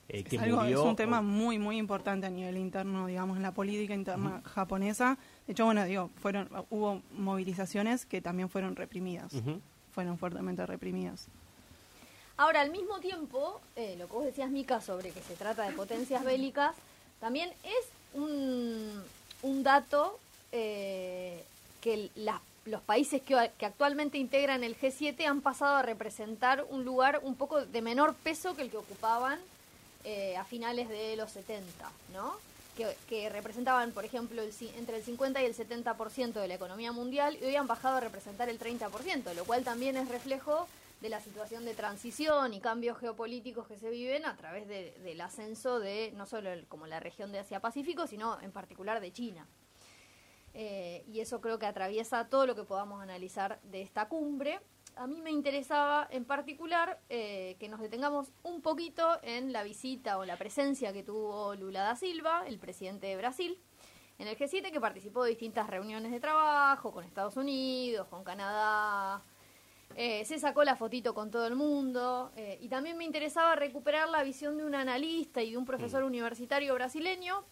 eh, 0.08 0.22
que 0.22 0.36
es, 0.36 0.42
algo- 0.42 0.58
murió. 0.62 0.80
es 0.82 0.86
un 0.88 0.94
tema 0.96 1.20
muy 1.22 1.58
muy 1.58 1.78
importante 1.78 2.26
a 2.26 2.30
nivel 2.30 2.56
interno, 2.58 3.06
digamos, 3.06 3.36
en 3.36 3.42
la 3.42 3.52
política 3.52 3.92
interna 3.94 4.40
japonesa. 4.44 5.18
De 5.46 5.52
hecho, 5.52 5.64
bueno, 5.64 5.84
digo, 5.84 6.10
fueron 6.16 6.48
hubo 6.70 7.02
movilizaciones 7.16 8.06
que 8.06 8.20
también 8.20 8.48
fueron 8.48 8.76
reprimidas, 8.76 9.32
fueron 9.90 10.16
fuertemente 10.18 10.64
reprimidas. 10.66 11.28
Ahora, 12.36 12.60
al 12.60 12.70
mismo 12.70 13.00
tiempo, 13.00 13.60
eh, 13.76 13.96
lo 13.98 14.06
que 14.06 14.12
vos 14.12 14.24
decías, 14.24 14.50
Mica, 14.50 14.80
sobre 14.80 15.10
que 15.10 15.22
se 15.22 15.34
trata 15.34 15.64
de 15.64 15.72
potencias 15.72 16.22
bélicas, 16.22 16.74
también 17.18 17.50
es 17.64 17.88
un, 18.14 19.02
un 19.42 19.62
dato 19.62 20.18
eh, 20.52 21.44
que 21.80 22.10
los 22.66 22.80
países 22.82 23.22
que, 23.22 23.36
actualmente 23.36 24.18
integran 24.18 24.64
el 24.64 24.78
G7 24.78 25.24
han 25.26 25.40
pasado 25.40 25.76
a 25.76 25.82
representar 25.82 26.66
un 26.68 26.84
lugar 26.84 27.20
un 27.22 27.36
poco 27.36 27.64
de 27.64 27.82
menor 27.82 28.14
peso 28.14 28.54
que 28.54 28.62
el 28.62 28.70
que 28.70 28.76
ocupaban 28.76 29.38
eh, 30.04 30.36
a 30.36 30.44
finales 30.44 30.88
de 30.88 31.16
los 31.16 31.30
70, 31.30 31.64
¿no? 32.12 32.34
que, 33.08 33.30
representaban, 33.30 33.92
por 33.92 34.04
ejemplo, 34.04 34.42
el 34.42 34.52
entre 34.76 34.98
el 34.98 35.02
50 35.02 35.42
y 35.42 35.46
el 35.46 35.56
70% 35.56 36.32
de 36.34 36.48
la 36.48 36.54
economía 36.54 36.92
mundial 36.92 37.38
y 37.40 37.44
hoy 37.44 37.56
han 37.56 37.66
bajado 37.66 37.96
a 37.96 38.00
representar 38.00 38.50
el 38.50 38.58
30%, 38.58 39.32
lo 39.34 39.44
cual 39.44 39.64
también 39.64 39.96
es 39.96 40.08
reflejo 40.08 40.68
de 41.00 41.08
la 41.08 41.20
situación 41.20 41.64
de 41.64 41.74
transición 41.74 42.54
y 42.54 42.60
cambios 42.60 42.98
geopolíticos 42.98 43.66
que 43.66 43.78
se 43.78 43.90
viven 43.90 44.24
a 44.24 44.36
través 44.36 44.66
de- 44.66 44.92
del 45.02 45.20
ascenso 45.20 45.78
de 45.78 46.12
no 46.16 46.26
solo 46.26 46.50
el- 46.50 46.66
como 46.66 46.86
la 46.86 47.00
región 47.00 47.32
de 47.32 47.38
Asia-Pacífico, 47.40 48.06
sino 48.06 48.40
en 48.40 48.50
particular 48.52 49.00
de 49.00 49.12
China. 49.12 49.46
Eh, 50.54 51.04
y 51.08 51.20
eso 51.20 51.40
creo 51.42 51.58
que 51.58 51.66
atraviesa 51.66 52.28
todo 52.28 52.46
lo 52.46 52.54
que 52.54 52.64
podamos 52.64 53.02
analizar 53.02 53.60
de 53.62 53.82
esta 53.82 54.08
cumbre. 54.08 54.58
A 54.96 55.06
mí 55.06 55.20
me 55.20 55.30
interesaba 55.30 56.08
en 56.10 56.24
particular 56.24 56.98
eh, 57.10 57.56
que 57.60 57.68
nos 57.68 57.80
detengamos 57.80 58.32
un 58.42 58.62
poquito 58.62 59.18
en 59.22 59.52
la 59.52 59.62
visita 59.62 60.16
o 60.16 60.24
la 60.24 60.38
presencia 60.38 60.94
que 60.94 61.02
tuvo 61.02 61.54
Lula 61.54 61.82
da 61.82 61.94
Silva, 61.96 62.44
el 62.46 62.58
presidente 62.58 63.06
de 63.06 63.16
Brasil, 63.18 63.58
en 64.18 64.28
el 64.28 64.38
G7, 64.38 64.72
que 64.72 64.80
participó 64.80 65.24
de 65.24 65.30
distintas 65.30 65.66
reuniones 65.68 66.10
de 66.10 66.20
trabajo 66.20 66.90
con 66.90 67.04
Estados 67.04 67.36
Unidos, 67.36 68.08
con 68.08 68.24
Canadá. 68.24 69.22
Eh, 69.94 70.24
se 70.26 70.38
sacó 70.38 70.62
la 70.64 70.76
fotito 70.76 71.14
con 71.14 71.30
todo 71.30 71.46
el 71.46 71.54
mundo 71.54 72.30
eh, 72.36 72.58
y 72.60 72.68
también 72.68 72.98
me 72.98 73.04
interesaba 73.04 73.54
recuperar 73.54 74.08
la 74.08 74.22
visión 74.24 74.58
de 74.58 74.64
un 74.64 74.74
analista 74.74 75.42
y 75.42 75.52
de 75.52 75.56
un 75.56 75.64
profesor 75.64 76.02
universitario 76.02 76.74
brasileño 76.74 77.44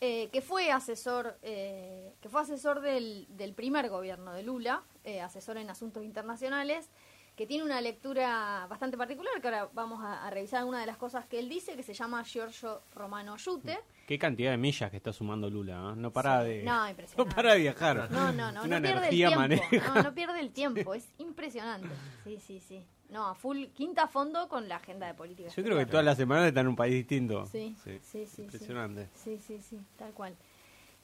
eh, 0.00 0.28
que 0.30 0.42
fue 0.42 0.70
asesor 0.70 1.38
eh, 1.42 2.12
que 2.20 2.28
fue 2.28 2.42
asesor 2.42 2.80
del, 2.82 3.26
del 3.30 3.52
primer 3.54 3.88
gobierno 3.88 4.32
de 4.32 4.42
Lula, 4.42 4.82
asesor 5.22 5.56
en 5.56 5.70
asuntos 5.70 6.04
internacionales, 6.04 6.90
que 7.34 7.46
tiene 7.46 7.64
una 7.64 7.80
lectura 7.80 8.66
bastante 8.68 8.96
particular, 8.96 9.40
que 9.40 9.48
ahora 9.48 9.68
vamos 9.72 10.02
a, 10.02 10.26
a 10.26 10.30
revisar 10.30 10.60
algunas 10.60 10.80
de 10.80 10.86
las 10.86 10.96
cosas 10.96 11.26
que 11.26 11.38
él 11.38 11.48
dice, 11.48 11.76
que 11.76 11.82
se 11.82 11.94
llama 11.94 12.22
Giorgio 12.24 12.82
Romano 12.94 13.36
Yute. 13.36 13.78
Qué 14.06 14.18
cantidad 14.18 14.52
de 14.52 14.56
millas 14.56 14.90
que 14.90 14.96
está 14.98 15.12
sumando 15.12 15.50
Lula, 15.50 15.92
¿eh? 15.92 15.96
No 15.96 16.12
para 16.12 16.42
Sí. 16.44 16.48
de... 16.48 16.62
No. 16.62 16.86
No 17.18 17.26
para 17.28 17.54
de 17.54 17.58
viajar. 17.60 18.08
No, 18.10 18.32
no, 18.32 18.52
no, 18.52 18.62
Una 18.62 18.78
no 18.80 18.86
pierde 18.86 19.04
el 19.04 19.10
tiempo. 19.10 19.36
maneja. 19.40 19.88
No, 19.94 20.02
no 20.02 20.14
pierde 20.14 20.40
el 20.40 20.50
tiempo, 20.52 20.94
es 20.94 21.08
impresionante. 21.18 21.88
Sí, 22.24 22.38
sí, 22.38 22.60
sí. 22.60 22.84
No, 23.10 23.28
a 23.28 23.34
full 23.34 23.66
quinta 23.74 24.04
a 24.04 24.08
fondo 24.08 24.48
con 24.48 24.68
la 24.68 24.76
agenda 24.76 25.06
de 25.06 25.14
política. 25.14 25.48
Yo 25.54 25.62
creo 25.64 25.76
que 25.78 25.86
todas 25.86 26.04
las 26.04 26.16
semanas 26.16 26.46
está 26.46 26.60
en 26.60 26.68
un 26.68 26.76
país 26.76 26.94
distinto. 26.94 27.46
Sí, 27.46 27.76
sí, 27.84 27.98
Sí. 28.02 28.26
sí. 28.26 28.42
Impresionante. 28.42 29.08
Sí, 29.14 29.38
sí, 29.38 29.60
sí, 29.60 29.78
tal 29.96 30.12
cual. 30.12 30.34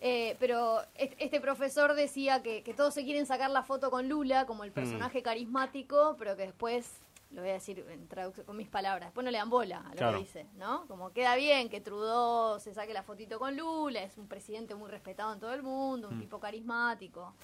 Eh, 0.00 0.36
pero 0.40 0.80
est- 0.96 1.14
este 1.18 1.40
profesor 1.40 1.94
decía 1.94 2.42
que, 2.42 2.62
que 2.64 2.74
todos 2.74 2.92
se 2.94 3.04
quieren 3.04 3.24
sacar 3.26 3.50
la 3.50 3.62
foto 3.62 3.90
con 3.90 4.08
Lula 4.08 4.46
como 4.46 4.64
el 4.64 4.72
personaje 4.72 5.22
carismático, 5.22 6.16
pero 6.18 6.36
que 6.36 6.42
después, 6.42 6.90
lo 7.32 7.40
voy 7.40 7.50
a 7.50 7.54
decir 7.54 7.84
en 7.88 8.06
traducción 8.08 8.44
con 8.46 8.56
mis 8.56 8.68
palabras, 8.68 9.08
después 9.08 9.24
no 9.24 9.30
le 9.30 9.38
dan 9.38 9.48
bola 9.50 9.78
a 9.80 9.88
lo 9.90 9.94
Claro. 9.96 10.18
que 10.18 10.24
dice, 10.24 10.46
¿no? 10.56 10.86
Como 10.86 11.12
queda 11.12 11.34
bien 11.36 11.68
que 11.68 11.80
Trudeau 11.80 12.60
se 12.60 12.74
saque 12.74 12.92
la 12.92 13.02
fotito 13.02 13.38
con 13.38 13.56
Lula, 13.56 14.02
es 14.02 14.18
un 14.18 14.28
presidente 14.28 14.74
muy 14.74 14.90
respetado 14.90 15.32
en 15.32 15.40
todo 15.40 15.52
el 15.54 15.62
mundo, 15.62 16.08
un 16.08 16.18
tipo 16.20 16.38
carismático. 16.38 17.34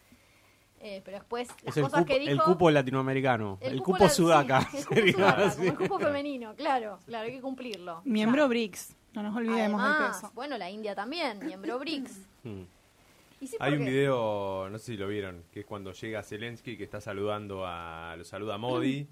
Eh, 0.80 1.02
pero 1.04 1.16
después 1.18 1.48
las 1.64 1.72
Es 1.72 1.76
el 1.78 1.82
cosas 1.84 2.00
cupo, 2.02 2.12
que 2.12 2.18
dijo... 2.20 2.30
el 2.32 2.40
cupo 2.40 2.70
latinoamericano. 2.70 3.58
El, 3.60 3.82
cupo, 3.82 4.04
la- 4.04 4.08
sudaca. 4.10 4.60
sí, 4.70 4.76
el 4.92 5.12
cupo 5.14 5.18
sudaca, 5.18 5.50
como 5.56 5.64
el 5.64 5.76
cupo 5.76 5.98
femenino, 5.98 6.54
claro, 6.54 7.00
claro, 7.06 7.26
hay 7.26 7.32
que 7.32 7.40
cumplirlo. 7.40 8.02
Miembro 8.04 8.42
Ya. 8.44 8.48
BRICS, 8.48 8.94
no 9.14 9.22
nos 9.24 9.34
olvidemos 9.36 9.82
del 9.82 9.90
Además, 9.90 10.16
peso. 10.20 10.32
bueno, 10.34 10.56
la 10.56 10.70
India 10.70 10.94
también, 10.94 11.44
miembro 11.44 11.78
BRICS. 11.78 12.20
Mm. 12.44 12.62
Y 13.40 13.46
sí, 13.48 13.56
Hay 13.60 13.74
un 13.74 13.84
video, 13.84 14.68
no 14.70 14.78
sé 14.78 14.86
si 14.86 14.96
lo 14.96 15.06
vieron, 15.08 15.42
que 15.52 15.60
es 15.60 15.66
cuando 15.66 15.92
llega 15.92 16.22
Zelensky 16.24 16.76
que 16.76 16.82
está 16.84 17.00
saludando 17.00 17.64
a. 17.66 18.14
Lo 18.16 18.24
saluda 18.24 18.54
a 18.54 18.58
Modi, 18.58 19.08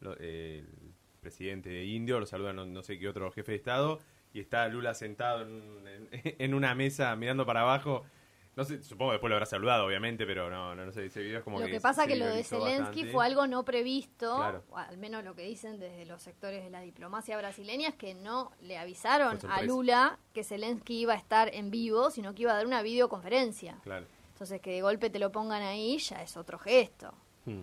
lo- 0.00 0.16
eh, 0.18 0.64
el 0.66 0.94
presidente 1.20 1.84
indio, 1.84 2.20
lo 2.20 2.26
saluda 2.26 2.52
no, 2.52 2.64
no 2.66 2.82
sé 2.82 2.98
qué 2.98 3.08
otro 3.08 3.30
jefe 3.32 3.52
de 3.52 3.56
Estado, 3.58 3.98
y 4.32 4.40
está 4.40 4.68
Lula 4.68 4.94
sentado 4.94 5.42
en, 5.42 5.86
en- 5.88 6.08
en 6.38 6.54
una 6.54 6.74
mesa 6.74 7.14
mirando 7.16 7.44
para 7.46 7.62
abajo. 7.62 8.04
No 8.56 8.64
sé, 8.64 8.82
supongo 8.82 9.12
que 9.12 9.14
después 9.14 9.28
lo 9.28 9.36
habrá 9.36 9.46
saludado, 9.46 9.86
obviamente, 9.86 10.26
pero 10.26 10.50
no, 10.50 10.74
no, 10.74 10.84
no 10.84 10.90
sé, 10.90 11.06
ese 11.06 11.22
video 11.22 11.38
es 11.38 11.44
como 11.44 11.60
Lo 11.60 11.66
que. 11.66 11.72
que 11.72 11.80
pasa 11.80 12.02
se 12.02 12.08
que 12.08 12.16
lo 12.16 12.26
de 12.26 12.42
Zelensky 12.42 12.82
bastante. 12.82 13.12
fue 13.12 13.24
algo 13.24 13.46
no 13.46 13.64
previsto, 13.64 14.34
Claro. 14.36 14.64
o 14.70 14.76
al 14.76 14.98
menos 14.98 15.22
lo 15.22 15.36
que 15.36 15.42
dicen 15.42 15.78
desde 15.78 16.04
los 16.06 16.20
sectores 16.22 16.64
de 16.64 16.70
la 16.70 16.80
diplomacia 16.80 17.36
brasileña 17.38 17.90
es 17.90 17.94
que 17.94 18.14
no 18.14 18.50
le 18.60 18.76
avisaron 18.76 19.38
a. 19.48 19.62
Lula 19.62 20.18
que 20.34 20.42
Zelensky 20.42 20.98
iba 21.02 21.12
a 21.12 21.16
estar 21.16 21.54
en 21.54 21.70
vivo, 21.70 22.10
sino 22.10 22.34
que 22.34 22.42
iba 22.42 22.50
a 22.52 22.56
dar 22.56 22.66
una 22.66 22.82
videoconferencia. 22.82 23.78
Claro. 23.84 24.06
Entonces 24.32 24.60
que 24.60 24.72
de 24.72 24.82
golpe 24.82 25.08
te 25.08 25.20
lo 25.20 25.30
pongan 25.30 25.62
ahí 25.62 25.98
ya 25.98 26.20
es 26.20 26.36
otro 26.36 26.58
gesto. 26.58 27.14
Mm. 27.44 27.62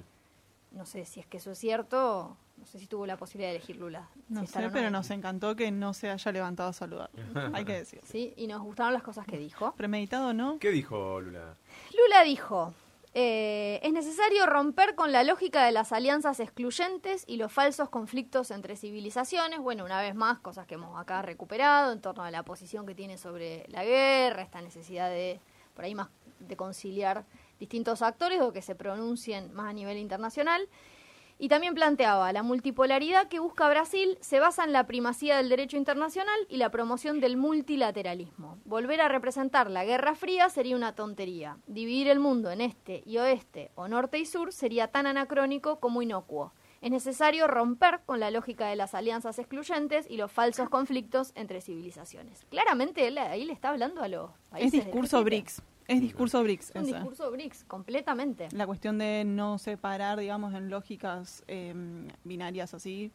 No 0.75 0.86
sé 0.86 1.05
si 1.05 1.22
es 1.22 1.25
que 1.25 1.38
eso 1.38 1.51
es 1.51 1.58
cierto, 1.58 2.38
no 2.58 2.65
sé 2.65 2.79
si 2.79 2.88
tuvo 2.88 3.05
la 3.05 3.15
posibilidad 3.15 3.50
de 3.50 3.55
elegir 3.55 3.77
Lula. 3.77 4.10
No 4.27 4.41
si 4.41 4.48
sé, 4.48 4.62
no 4.62 4.72
pero 4.72 4.89
nos 4.89 5.10
encantó 5.10 5.55
que 5.55 5.72
no 5.72 5.94
se 5.94 6.10
haya 6.10 6.32
levantado 6.34 6.70
a 6.70 6.74
saludar. 6.74 7.10
Hay 7.53 7.63
que 7.63 7.74
decir. 7.74 8.01
Sí, 8.03 8.34
y 8.36 8.48
nos 8.48 8.62
gustaron 8.62 8.91
las 8.91 9.01
cosas 9.01 9.25
que 9.25 9.38
dijo. 9.38 9.74
Premeditado 9.77 10.29
o 10.29 10.34
no, 10.34 10.60
¿Qué 10.60 10.72
dijo 10.72 11.22
Lula? 11.22 11.55
Lula 11.98 12.24
dijo, 12.25 12.74
eh, 13.13 13.79
es 13.84 13.94
necesario 13.94 14.46
romper 14.46 14.96
con 14.96 15.13
la 15.13 15.24
lógica 15.24 15.65
de 15.65 15.72
las 15.72 15.94
alianzas 15.94 16.41
excluyentes 16.41 17.24
y 17.25 17.38
los 17.38 17.53
falsos 17.53 17.88
conflictos 17.88 18.51
entre 18.51 18.75
civilizaciones. 18.75 19.60
Bueno, 19.60 19.86
una 19.86 20.01
vez 20.01 20.13
más, 20.13 20.39
cosas 20.39 20.67
que 20.67 20.74
hemos 20.74 21.00
acá 21.00 21.22
recuperado 21.22 21.94
en 21.94 22.01
torno 22.01 22.24
a 22.24 22.32
la 22.32 22.44
posición 22.44 22.86
que 22.86 22.94
tiene 22.94 23.17
sobre 23.17 23.65
la 23.70 23.86
guerra, 23.86 24.41
esta 24.41 24.62
necesidad 24.62 25.10
de, 25.10 25.39
por 25.74 25.86
ahí 25.86 25.96
más, 25.96 26.10
de 26.39 26.58
conciliar 26.58 27.24
distintos 27.60 28.02
actores 28.02 28.42
o 28.42 28.54
que 28.54 28.62
se 28.62 28.76
pronuncien 28.76 29.54
más 29.54 29.70
a 29.70 29.74
nivel 29.74 29.98
internacional. 29.98 30.68
Y 31.38 31.50
también 31.50 31.74
planteaba 31.74 32.32
la 32.32 32.44
multipolaridad 32.44 33.28
que 33.28 33.40
busca 33.40 33.68
Brasil 33.68 34.18
se 34.22 34.40
basa 34.40 34.64
en 34.64 34.72
la 34.72 34.88
primacía 34.88 35.36
del 35.36 35.50
derecho 35.50 35.76
internacional 35.76 36.40
y 36.48 36.58
la 36.58 36.72
promoción 36.72 37.20
del 37.20 37.36
multilateralismo. 37.36 38.58
Volver 38.64 39.02
a 39.02 39.10
representar 39.10 39.70
la 39.70 39.84
Guerra 39.84 40.16
Fría 40.16 40.50
sería 40.50 40.78
una 40.78 40.96
tontería. 40.96 41.58
Dividir 41.68 42.08
el 42.08 42.20
mundo 42.20 42.52
en 42.52 42.62
este 42.62 43.04
y 43.06 43.18
oeste 43.18 43.72
o 43.76 43.90
norte 43.90 44.18
y 44.18 44.26
sur 44.26 44.54
sería 44.54 44.88
tan 44.88 45.08
anacrónico 45.08 45.82
como 45.82 46.02
inocuo. 46.02 46.54
Es 46.82 46.92
necesario 46.92 47.48
romper 47.48 48.02
con 48.06 48.20
la 48.22 48.32
lógica 48.32 48.68
de 48.68 48.76
las 48.78 48.94
alianzas 48.94 49.38
excluyentes 49.40 50.06
y 50.10 50.18
los 50.18 50.32
falsos 50.32 50.70
conflictos 50.70 51.32
entre 51.36 51.60
civilizaciones. 51.60 52.46
Claramente 52.50 53.08
él 53.08 53.18
ahí 53.18 53.44
le 53.44 53.54
está 53.54 53.70
hablando 53.70 54.02
a 54.04 54.08
los 54.08 54.30
países. 54.50 54.74
es 54.74 54.86
discurso 54.86 55.20
G7. 55.22 55.24
BRICS. 55.26 55.62
Es 55.88 56.01
discurso 56.01 56.42
BRICS. 56.42 56.70
Es 56.72 56.75
un 56.75 56.82
ese. 56.84 56.94
discurso 56.96 57.32
BRICS, 57.32 57.63
completamente. 57.65 58.48
La 58.51 58.65
cuestión 58.65 58.98
de 58.98 59.24
no 59.25 59.58
separar, 59.60 60.20
digamos, 60.20 60.54
en 60.56 60.70
lógicas 60.70 61.44
eh, 61.48 61.74
binarias 62.24 62.74
así. 62.74 63.12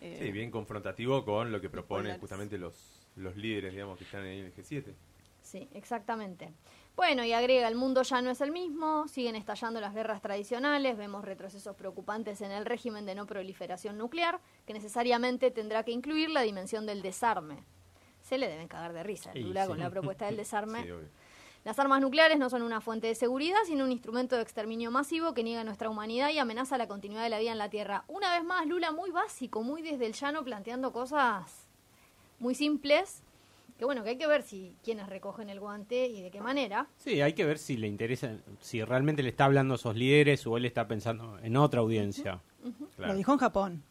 eh, 0.00 0.18
Sí, 0.22 0.32
bien 0.32 0.50
confrontativo 0.50 1.24
con 1.24 1.52
lo 1.52 1.60
que 1.60 1.70
proponen 1.70 2.18
justamente 2.18 2.58
los, 2.58 2.74
los 3.16 3.36
líderes, 3.36 3.72
digamos, 3.72 3.98
que 3.98 4.04
están 4.04 4.22
ahí 4.24 4.40
en 4.40 4.46
el 4.46 4.54
G7. 4.54 4.92
Sí, 5.42 5.68
exactamente. 5.72 6.52
Bueno, 6.96 7.24
y 7.24 7.32
agrega, 7.32 7.68
el 7.68 7.76
mundo 7.76 8.02
ya 8.02 8.20
no 8.20 8.30
es 8.30 8.40
el 8.40 8.50
mismo, 8.50 9.06
siguen 9.06 9.36
estallando 9.36 9.80
las 9.80 9.94
guerras 9.94 10.20
tradicionales, 10.20 10.98
vemos 10.98 11.24
retrocesos 11.24 11.76
preocupantes 11.76 12.40
en 12.40 12.50
el 12.50 12.66
régimen 12.66 13.06
de 13.06 13.14
no 13.14 13.24
proliferación 13.26 13.96
nuclear, 13.96 14.40
que 14.66 14.74
necesariamente 14.74 15.52
tendrá 15.52 15.84
que 15.84 15.92
incluir 15.92 16.28
la 16.30 16.42
dimensión 16.42 16.84
del 16.86 17.00
desarme. 17.00 17.62
Se 18.20 18.36
le 18.36 18.48
deben 18.48 18.66
cagar 18.66 18.92
de 18.92 19.04
risa 19.04 19.32
Lula 19.34 19.62
sí. 19.62 19.68
con 19.68 19.78
la 19.78 19.88
propuesta 19.88 20.26
del 20.26 20.36
desarme. 20.44 20.82
Sí, 20.82 20.90
obvio. 20.90 21.08
Las 21.68 21.78
armas 21.78 22.00
nucleares 22.00 22.38
no 22.38 22.48
son 22.48 22.62
una 22.62 22.80
fuente 22.80 23.08
de 23.08 23.14
seguridad, 23.14 23.58
sino 23.66 23.84
un 23.84 23.92
instrumento 23.92 24.36
de 24.36 24.40
exterminio 24.40 24.90
masivo 24.90 25.34
que 25.34 25.42
niega 25.42 25.64
nuestra 25.64 25.90
humanidad 25.90 26.30
y 26.30 26.38
amenaza 26.38 26.78
la 26.78 26.88
continuidad 26.88 27.22
de 27.22 27.28
la 27.28 27.38
vida 27.38 27.52
en 27.52 27.58
la 27.58 27.68
Tierra. 27.68 28.04
Una 28.08 28.32
vez 28.32 28.42
más, 28.42 28.66
Lula 28.66 28.90
muy 28.90 29.10
básico, 29.10 29.62
muy 29.62 29.82
desde 29.82 30.06
el 30.06 30.14
llano, 30.14 30.42
planteando 30.42 30.94
cosas 30.94 31.66
muy 32.38 32.54
simples, 32.54 33.22
que 33.78 33.84
bueno, 33.84 34.02
que 34.02 34.08
hay 34.08 34.16
que 34.16 34.26
ver 34.26 34.44
si 34.44 34.72
quienes 34.82 35.10
recogen 35.10 35.50
el 35.50 35.60
guante 35.60 36.06
y 36.06 36.22
de 36.22 36.30
qué 36.30 36.40
manera. 36.40 36.86
Sí, 36.96 37.20
hay 37.20 37.34
que 37.34 37.44
ver 37.44 37.58
si 37.58 37.76
le 37.76 37.86
interesa, 37.86 38.34
si 38.62 38.82
realmente 38.82 39.22
le 39.22 39.28
está 39.28 39.44
hablando 39.44 39.74
a 39.74 39.76
esos 39.76 39.94
líderes 39.94 40.46
o 40.46 40.56
él 40.56 40.64
está 40.64 40.88
pensando 40.88 41.38
en 41.42 41.54
otra 41.58 41.80
audiencia. 41.80 42.40
Claro. 42.96 43.12
Lo 43.12 43.18
dijo 43.18 43.32
en 43.34 43.38
Japón. 43.38 43.82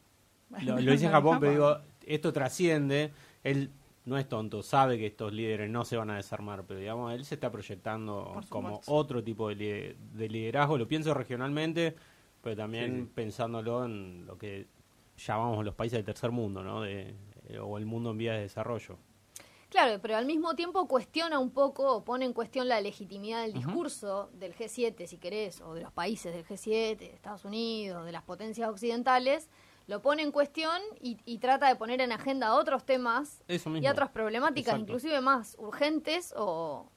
Lo, 0.64 0.80
lo 0.80 0.92
dice 0.94 1.06
en 1.06 1.12
Japón, 1.12 1.38
pero 1.40 1.52
digo, 1.52 1.78
esto 2.08 2.34
trasciende. 2.34 3.12
Él 3.44 3.70
no 4.08 4.18
es 4.18 4.28
tonto, 4.28 4.64
sabe 4.64 4.98
que 4.98 5.06
estos 5.08 5.34
líderes 5.34 5.70
no 5.70 5.84
se 5.86 5.98
van 5.98 6.10
a 6.10 6.16
desarmar, 6.16 6.64
pero 6.66 6.80
digamos, 6.80 7.14
él 7.14 7.26
se 7.26 7.36
está 7.36 7.52
proyectando 7.52 8.40
como 8.50 8.82
otro 8.88 9.24
tipo 9.24 9.50
de, 9.50 9.56
li- 9.56 9.96
de 10.18 10.30
liderazgo. 10.30 10.78
Lo 10.78 10.88
pienso 10.88 11.14
regionalmente, 11.14 11.94
pero 12.42 12.56
también 12.56 12.96
Sí, 12.96 13.02
sí. 13.04 13.12
pensándolo 13.14 13.86
en 13.86 14.26
lo 14.26 14.38
que 14.38 14.66
llamamos 15.18 15.64
los 15.66 15.76
países 15.76 15.98
del 15.98 16.06
tercer 16.06 16.32
mundo, 16.32 16.64
¿no? 16.64 16.82
De, 16.82 17.14
eh, 17.50 17.60
o 17.60 17.78
el 17.78 17.86
mundo 17.86 18.12
en 18.12 18.18
vías 18.18 18.36
de 18.38 18.42
desarrollo. 18.44 18.98
Claro, 19.70 20.00
pero 20.02 20.16
al 20.16 20.26
mismo 20.26 20.56
tiempo 20.56 20.88
cuestiona 20.88 21.40
un 21.40 21.52
poco 21.52 21.94
o 21.98 22.06
pone 22.06 22.24
en 22.24 22.32
cuestión 22.32 22.70
la 22.70 22.80
legitimidad 22.80 23.42
del 23.42 23.52
discurso 23.52 24.30
del 24.34 24.56
G7, 24.56 25.06
si 25.08 25.18
querés, 25.18 25.60
o 25.60 25.74
de 25.74 25.82
los 25.82 25.92
países 25.92 26.34
del 26.34 26.46
G7, 26.46 26.96
de 26.98 27.06
Estados 27.14 27.44
Unidos, 27.44 28.06
de 28.06 28.14
las 28.14 28.24
potencias 28.24 28.70
occidentales, 28.70 29.50
lo 29.88 30.02
pone 30.02 30.22
en 30.22 30.32
cuestión 30.32 30.80
y, 31.02 31.18
y 31.26 31.38
trata 31.40 31.68
de 31.68 31.76
poner 31.76 32.02
en 32.02 32.12
agenda 32.12 32.54
otros 32.56 32.86
temas 32.86 33.42
Eso 33.48 33.76
y 33.76 33.88
otras 33.88 34.10
problemáticas, 34.10 34.74
Exacto. 34.74 34.84
inclusive 34.92 35.22
más 35.22 35.56
urgentes 35.58 36.34
o, 36.38 36.90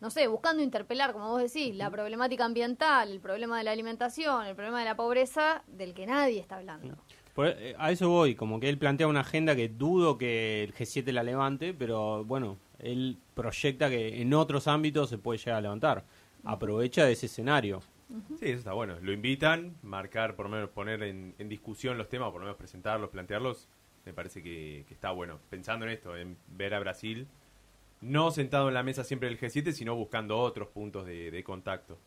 no 0.00 0.10
sé, 0.10 0.28
buscando 0.28 0.62
interpelar, 0.62 1.12
como 1.12 1.28
vos 1.30 1.42
decís, 1.42 1.74
la 1.74 1.90
problemática 1.90 2.44
ambiental, 2.44 3.10
el 3.10 3.20
problema 3.20 3.58
de 3.58 3.64
la 3.64 3.72
alimentación, 3.72 4.46
el 4.46 4.54
problema 4.54 4.78
de 4.78 4.84
la 4.84 4.96
pobreza, 4.96 5.62
del 5.66 5.92
que 5.92 6.06
nadie 6.06 6.38
está 6.40 6.56
hablando. 6.56 6.96
Por- 7.34 7.48
eh, 7.48 7.74
a 7.78 7.90
eso 7.90 8.08
voy, 8.08 8.34
como 8.34 8.60
que 8.60 8.68
él 8.68 8.78
plantea 8.78 9.06
una 9.08 9.20
agenda 9.20 9.54
que 9.56 9.68
dudo 9.68 10.16
que 10.16 10.62
el 10.64 10.74
G7 10.74 11.12
la 11.12 11.22
levante, 11.22 11.74
pero 11.74 12.24
bueno, 12.24 12.58
él 12.78 13.18
proyecta 13.34 13.90
que 13.90 14.20
en 14.22 14.34
otros 14.34 14.68
ámbitos 14.68 15.10
se 15.10 15.18
puede 15.18 15.38
llegar 15.38 15.56
a 15.56 15.60
levantar. 15.60 16.04
Aprovecha 16.44 17.04
de 17.04 17.12
ese 17.12 17.26
escenario. 17.26 17.82
Sí, 18.38 18.46
eso 18.46 18.58
está 18.58 18.72
bueno. 18.72 18.96
Lo 19.00 19.12
invitan, 19.12 19.76
marcar, 19.82 20.34
por 20.36 20.46
lo 20.46 20.50
menos 20.52 20.70
poner 20.70 21.02
en, 21.02 21.34
en 21.38 21.48
discusión 21.48 21.96
los 21.98 22.08
temas, 22.08 22.30
por 22.30 22.40
lo 22.40 22.46
menos 22.46 22.56
presentarlos, 22.58 23.10
plantearlos. 23.10 23.68
Me 24.04 24.12
parece 24.12 24.42
que, 24.42 24.84
que 24.88 24.94
está 24.94 25.10
bueno. 25.12 25.38
Pensando 25.50 25.84
en 25.86 25.92
esto, 25.92 26.16
en 26.16 26.36
ver 26.48 26.74
a 26.74 26.80
Brasil, 26.80 27.28
no 28.00 28.30
sentado 28.30 28.68
en 28.68 28.74
la 28.74 28.82
mesa 28.82 29.04
siempre 29.04 29.28
del 29.28 29.38
G7, 29.38 29.72
sino 29.72 29.94
buscando 29.94 30.38
otros 30.38 30.68
puntos 30.68 31.06
de, 31.06 31.30
de 31.30 31.44
contacto. 31.44 31.98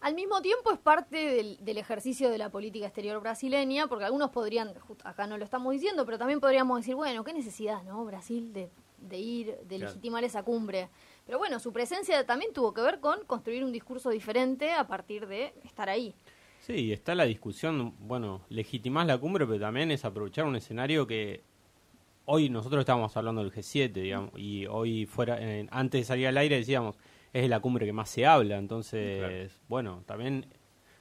Al 0.00 0.14
mismo 0.14 0.42
tiempo 0.42 0.70
es 0.72 0.78
parte 0.78 1.16
del, 1.16 1.64
del 1.64 1.78
ejercicio 1.78 2.28
de 2.30 2.38
la 2.38 2.50
política 2.50 2.86
exterior 2.86 3.20
brasileña, 3.20 3.86
porque 3.86 4.04
algunos 4.04 4.30
podrían, 4.30 4.72
acá 5.04 5.26
no 5.26 5.38
lo 5.38 5.44
estamos 5.44 5.72
diciendo, 5.72 6.04
pero 6.04 6.18
también 6.18 6.40
podríamos 6.40 6.78
decir, 6.80 6.94
bueno, 6.94 7.24
qué 7.24 7.32
necesidad, 7.32 7.82
¿no? 7.84 8.04
Brasil 8.04 8.52
de, 8.52 8.68
de 8.98 9.18
ir, 9.18 9.46
de 9.46 9.76
Claro. 9.76 9.86
legitimar 9.86 10.24
esa 10.24 10.42
cumbre. 10.42 10.88
Pero 11.26 11.38
bueno, 11.38 11.58
su 11.58 11.72
presencia 11.72 12.24
también 12.26 12.52
tuvo 12.52 12.74
que 12.74 12.82
ver 12.82 13.00
con 13.00 13.24
construir 13.26 13.64
un 13.64 13.72
discurso 13.72 14.10
diferente 14.10 14.72
a 14.72 14.86
partir 14.86 15.26
de 15.26 15.54
estar 15.64 15.88
ahí. 15.88 16.14
Sí, 16.60 16.92
está 16.92 17.14
la 17.14 17.24
discusión, 17.24 17.94
bueno, 17.98 18.42
legitimás 18.48 19.06
la 19.06 19.18
cumbre, 19.18 19.46
pero 19.46 19.60
también 19.60 19.90
es 19.90 20.04
aprovechar 20.04 20.44
un 20.46 20.56
escenario 20.56 21.06
que 21.06 21.42
hoy 22.26 22.48
nosotros 22.48 22.80
estábamos 22.80 23.14
hablando 23.16 23.42
del 23.42 23.52
G7, 23.52 23.92
digamos, 23.92 24.30
y 24.36 24.66
hoy 24.66 25.04
fuera, 25.06 25.36
eh, 25.40 25.66
antes 25.70 26.00
de 26.00 26.04
salir 26.04 26.26
al 26.26 26.38
aire 26.38 26.56
decíamos, 26.56 26.96
es 27.34 27.48
la 27.50 27.60
cumbre 27.60 27.84
que 27.84 27.92
más 27.92 28.08
se 28.08 28.24
habla, 28.24 28.56
entonces, 28.56 29.18
Claro. 29.18 29.60
bueno, 29.68 30.02
también 30.06 30.46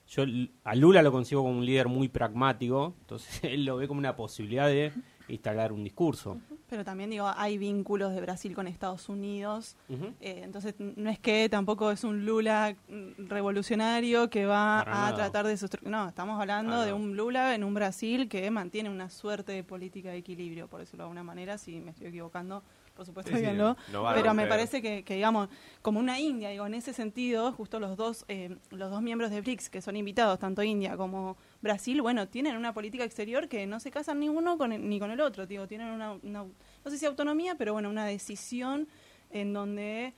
yo 0.07 0.23
a 0.65 0.75
Lula 0.75 1.01
lo 1.01 1.11
consigo 1.13 1.43
como 1.43 1.57
un 1.57 1.65
líder 1.65 1.87
muy 1.87 2.09
pragmático, 2.09 2.95
entonces 2.99 3.41
él 3.43 3.63
lo 3.63 3.77
ve 3.77 3.87
como 3.87 3.99
una 3.99 4.15
posibilidad 4.17 4.67
de 4.67 4.91
instalar 5.29 5.71
un 5.71 5.83
discurso. 5.83 6.41
Pero 6.73 6.85
también 6.85 7.11
digo, 7.11 7.31
hay 7.37 7.59
vínculos 7.59 8.15
de 8.15 8.21
Brasil 8.21 8.55
con 8.55 8.65
Estados 8.65 9.07
Unidos. 9.07 9.77
Eh, 10.19 10.41
entonces, 10.43 10.73
no 10.79 11.07
es 11.07 11.19
que 11.19 11.47
tampoco 11.47 11.91
es 11.91 12.03
un 12.03 12.25
Lula 12.25 12.75
mm, 12.89 13.27
revolucionario 13.27 14.27
que 14.31 14.47
va 14.47 14.79
a 14.79 15.13
tratar 15.13 15.45
de 15.45 15.55
No, 15.83 16.07
estamos 16.07 16.41
hablando 16.41 16.81
de 16.81 16.91
un 16.91 17.15
Lula 17.15 17.53
en 17.53 17.63
un 17.63 17.75
Brasil 17.75 18.27
que 18.27 18.49
mantiene 18.49 18.89
una 18.89 19.11
suerte 19.11 19.51
de 19.51 19.63
política 19.63 20.09
de 20.09 20.17
equilibrio, 20.17 20.67
por 20.67 20.79
decirlo 20.79 21.03
de 21.03 21.09
alguna 21.09 21.21
manera. 21.21 21.59
Si 21.59 21.79
me 21.79 21.91
estoy 21.91 22.07
equivocando, 22.07 22.63
por 22.95 23.05
supuesto, 23.05 23.31
Sí, 23.37 23.43
no 23.55 23.77
pero 24.15 24.33
me 24.33 24.47
parece 24.47 24.81
que, 24.81 25.03
que, 25.03 25.13
digamos, 25.13 25.49
como 25.83 25.99
una 25.99 26.19
India, 26.19 26.49
digo, 26.49 26.65
en 26.65 26.73
ese 26.73 26.91
sentido, 26.91 27.51
justo 27.51 27.79
los 27.79 27.97
dos, 27.97 28.25
eh, 28.29 28.57
los 28.71 28.89
dos 28.89 29.03
miembros 29.03 29.29
de 29.29 29.41
BRICS 29.41 29.69
que 29.69 29.79
son 29.79 29.95
invitados, 29.95 30.39
tanto 30.39 30.63
India 30.63 30.97
como 30.97 31.37
Brasil, 31.63 32.01
bueno, 32.01 32.27
tienen 32.27 32.57
una 32.57 32.73
política 32.73 33.03
exterior 33.05 33.47
que 33.47 33.65
no 33.65 33.79
se 33.79 33.89
casan 33.89 34.19
ninguno 34.19 34.57
con 34.57 34.71
el- 34.73 34.87
ni 34.87 34.99
con 34.99 35.09
el 35.11 35.21
otro, 35.21 35.47
digo, 35.47 35.65
tienen 35.65 35.87
una, 35.87 36.11
una- 36.21 36.43
no 36.43 36.91
sé 36.91 36.97
si 36.97 37.05
autonomía, 37.05 37.55
pero 37.55 37.71
bueno, 37.73 37.89
una 37.89 38.05
decisión 38.05 38.87
en 39.31 39.53
donde 39.53 40.13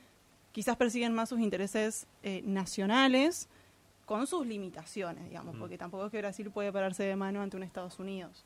quizás 0.52 0.76
persiguen 0.76 1.14
más 1.14 1.28
sus 1.28 1.38
intereses 1.40 2.06
eh, 2.24 2.42
nacionales 2.44 3.48
con 4.06 4.26
sus 4.26 4.44
limitaciones, 4.46 5.24
digamos, 5.28 5.50
Ujú. 5.54 5.60
porque 5.60 5.78
tampoco 5.78 6.06
es 6.06 6.10
que 6.12 6.18
Brasil 6.18 6.50
puede 6.50 6.72
pararse 6.72 7.04
de 7.04 7.14
mano 7.16 7.40
ante 7.42 7.56
un 7.56 7.62
Estados 7.62 7.98
Unidos. 8.00 8.44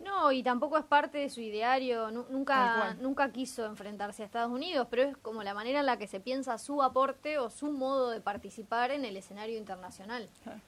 No, 0.00 0.32
y 0.32 0.42
tampoco 0.42 0.76
es 0.76 0.84
parte 0.84 1.18
de 1.18 1.30
su 1.30 1.40
ideario, 1.40 2.10
nunca, 2.10 2.94
nunca 3.00 3.30
quiso 3.30 3.64
enfrentarse 3.66 4.22
a 4.22 4.26
Estados 4.26 4.50
Unidos, 4.52 4.88
pero 4.90 5.02
es 5.04 5.16
como 5.18 5.42
la 5.42 5.54
manera 5.54 5.80
en 5.80 5.86
la 5.86 5.96
que 5.96 6.06
se 6.08 6.18
piensa 6.18 6.58
su 6.58 6.82
aporte 6.82 7.38
o 7.38 7.50
su 7.50 7.70
modo 7.70 8.10
de 8.10 8.20
participar 8.20 8.90
en 8.90 9.04
el 9.04 9.16
escenario 9.16 9.56
internacional. 9.58 10.28
Claro. 10.42 10.60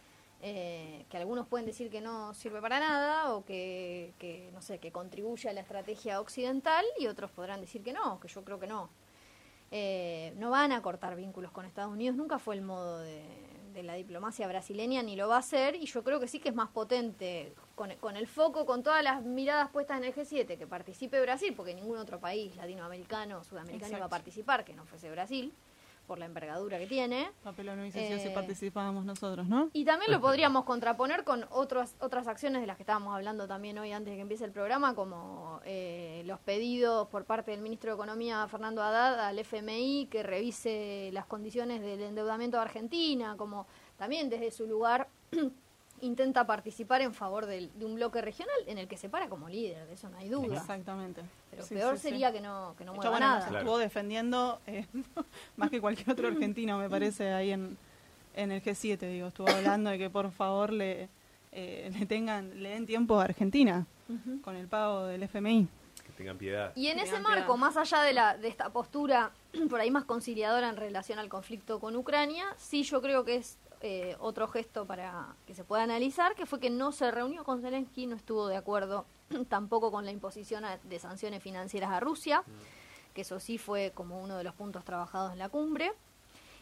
Eh, 0.46 1.06
que 1.08 1.16
algunos 1.16 1.46
pueden 1.46 1.64
decir 1.64 1.88
que 1.88 2.02
no 2.02 2.34
sirve 2.34 2.60
para 2.60 2.78
nada 2.78 3.32
o 3.32 3.46
que, 3.46 4.12
que, 4.18 4.50
no 4.52 4.60
sé, 4.60 4.78
que 4.78 4.92
contribuye 4.92 5.48
a 5.48 5.54
la 5.54 5.62
estrategia 5.62 6.20
occidental 6.20 6.84
y 6.98 7.06
otros 7.06 7.30
podrán 7.30 7.62
decir 7.62 7.82
que 7.82 7.94
no, 7.94 8.20
que 8.20 8.28
yo 8.28 8.44
creo 8.44 8.60
que 8.60 8.66
no. 8.66 8.90
Eh, 9.70 10.34
no 10.36 10.50
van 10.50 10.72
a 10.72 10.82
cortar 10.82 11.16
vínculos 11.16 11.50
con 11.50 11.64
Estados 11.64 11.90
Unidos, 11.90 12.14
nunca 12.14 12.38
fue 12.38 12.56
el 12.56 12.60
modo 12.60 12.98
de, 12.98 13.24
de 13.72 13.82
la 13.82 13.94
diplomacia 13.94 14.46
brasileña 14.46 15.02
ni 15.02 15.16
lo 15.16 15.28
va 15.28 15.36
a 15.36 15.38
hacer 15.38 15.76
y 15.76 15.86
yo 15.86 16.04
creo 16.04 16.20
que 16.20 16.28
sí 16.28 16.40
que 16.40 16.50
es 16.50 16.54
más 16.54 16.68
potente 16.68 17.54
con, 17.74 17.90
con 17.96 18.14
el 18.14 18.26
foco, 18.26 18.66
con 18.66 18.82
todas 18.82 19.02
las 19.02 19.22
miradas 19.22 19.70
puestas 19.70 19.96
en 19.96 20.04
el 20.04 20.14
G7, 20.14 20.58
que 20.58 20.66
participe 20.66 21.22
Brasil, 21.22 21.54
porque 21.56 21.74
ningún 21.74 21.96
otro 21.96 22.20
país 22.20 22.54
latinoamericano 22.56 23.38
o 23.38 23.44
sudamericano 23.44 23.88
iba 23.88 23.96
a 23.96 23.98
Exacto. 23.98 24.10
participar 24.10 24.64
que 24.64 24.74
no 24.74 24.84
fuese 24.84 25.10
Brasil, 25.10 25.54
por 26.06 26.18
la 26.18 26.26
envergadura 26.26 26.78
que 26.78 26.86
tiene. 26.86 27.30
Papelón 27.42 27.76
no 27.76 27.82
hubiese 27.82 28.06
sido 28.06 28.18
si 28.18 28.28
Eh, 28.28 28.30
participábamos 28.30 29.04
nosotros, 29.04 29.46
¿no? 29.48 29.70
Y 29.72 29.84
también 29.84 30.12
lo 30.12 30.20
podríamos 30.20 30.64
contraponer 30.64 31.24
con 31.24 31.46
otras 31.50 31.96
otras 32.00 32.26
acciones 32.28 32.60
de 32.60 32.66
las 32.66 32.76
que 32.76 32.82
estábamos 32.82 33.14
hablando 33.14 33.46
también 33.46 33.78
hoy 33.78 33.92
antes 33.92 34.12
de 34.12 34.16
que 34.16 34.22
empiece 34.22 34.44
el 34.44 34.52
programa, 34.52 34.94
como 34.94 35.60
eh, 35.64 36.22
los 36.26 36.38
pedidos 36.40 37.08
por 37.08 37.24
parte 37.24 37.50
del 37.50 37.60
ministro 37.60 37.90
de 37.90 37.94
Economía, 37.94 38.46
Fernando 38.48 38.82
Haddad, 38.82 39.20
al 39.20 39.38
FMI 39.38 40.08
que 40.10 40.22
revise 40.22 41.10
las 41.12 41.26
condiciones 41.26 41.80
del 41.80 42.00
endeudamiento 42.00 42.56
de 42.58 42.62
Argentina, 42.62 43.36
como 43.36 43.66
también 43.96 44.28
desde 44.28 44.50
su 44.50 44.66
lugar 44.66 45.08
intenta 46.04 46.46
participar 46.46 47.00
en 47.02 47.14
favor 47.14 47.46
del- 47.46 47.70
de 47.78 47.84
un 47.84 47.94
bloque 47.96 48.20
regional 48.20 48.54
en 48.66 48.78
el 48.78 48.86
que 48.88 48.96
se 48.96 49.08
para 49.08 49.28
como 49.28 49.48
líder, 49.48 49.86
de 49.86 49.94
eso 49.94 50.08
no 50.08 50.18
hay 50.18 50.28
duda. 50.28 50.56
Exactamente. 50.56 51.22
Pero 51.50 51.62
Sí, 51.64 51.74
peor 51.74 51.96
sí, 51.96 52.02
sí. 52.02 52.08
sería 52.10 52.32
que 52.32 52.40
no, 52.40 52.74
que 52.78 52.84
no 52.84 52.92
De 52.92 52.96
mueva 52.98 53.02
hecho, 53.02 53.10
bueno, 53.10 53.26
nada. 53.26 53.40
Claro. 53.46 53.58
estuvo 53.58 53.78
defendiendo 53.78 54.60
eh, 54.66 54.86
más 55.56 55.70
que 55.70 55.80
cualquier 55.80 56.10
otro 56.10 56.28
argentino, 56.28 56.78
me 56.78 56.88
parece, 56.90 57.32
ahí 57.32 57.50
en, 57.52 57.76
en 58.34 58.52
el 58.52 58.62
G7. 58.62 58.98
Digo, 58.98 59.28
estuvo 59.28 59.48
hablando 59.48 59.90
de 59.90 59.98
que 59.98 60.10
por 60.10 60.30
favor 60.30 60.72
le, 60.72 61.08
eh, 61.52 61.90
le 61.98 62.06
tengan, 62.06 62.62
le 62.62 62.70
den 62.70 62.86
tiempo 62.86 63.18
a 63.20 63.24
Argentina 63.24 63.86
con 64.42 64.54
el 64.56 64.68
pago 64.68 65.04
del 65.06 65.22
FMI. 65.22 65.66
Que 66.04 66.12
tengan 66.12 66.36
piedad. 66.36 66.72
Y 66.76 66.88
en 66.88 66.98
Que 66.98 67.04
ese 67.04 67.18
marco, 67.20 67.54
piedad. 67.54 67.56
más 67.56 67.76
allá 67.78 68.02
de, 68.02 68.12
la, 68.12 68.36
de 68.36 68.48
esta 68.48 68.68
postura 68.70 69.30
por 69.70 69.80
ahí 69.80 69.90
más 69.90 70.04
conciliadora 70.04 70.68
en 70.68 70.76
relación 70.76 71.18
al 71.18 71.28
conflicto 71.30 71.80
con 71.80 71.96
Ucrania, 71.96 72.44
sí 72.58 72.82
yo 72.82 73.00
creo 73.00 73.24
que 73.24 73.36
es 73.36 73.56
eh, 73.86 74.16
otro 74.18 74.48
gesto 74.48 74.86
para 74.86 75.36
que 75.46 75.54
se 75.54 75.62
pueda 75.62 75.82
analizar, 75.82 76.34
que 76.34 76.46
fue 76.46 76.58
que 76.58 76.70
no 76.70 76.90
se 76.90 77.10
reunió 77.10 77.44
con 77.44 77.60
Zelensky, 77.60 78.06
no 78.06 78.16
estuvo 78.16 78.46
de 78.48 78.56
acuerdo 78.56 79.04
tampoco 79.50 79.90
con 79.92 80.06
la 80.06 80.10
imposición 80.10 80.64
a- 80.64 80.78
de 80.78 80.98
sanciones 80.98 81.42
financieras 81.42 81.90
a 81.90 82.00
Rusia, 82.00 82.42
que 83.12 83.20
eso 83.20 83.38
sí 83.40 83.58
fue 83.58 83.92
como 83.94 84.22
uno 84.22 84.38
de 84.38 84.44
los 84.44 84.54
puntos 84.54 84.84
trabajados 84.86 85.32
en 85.34 85.38
la 85.38 85.50
cumbre, 85.50 85.92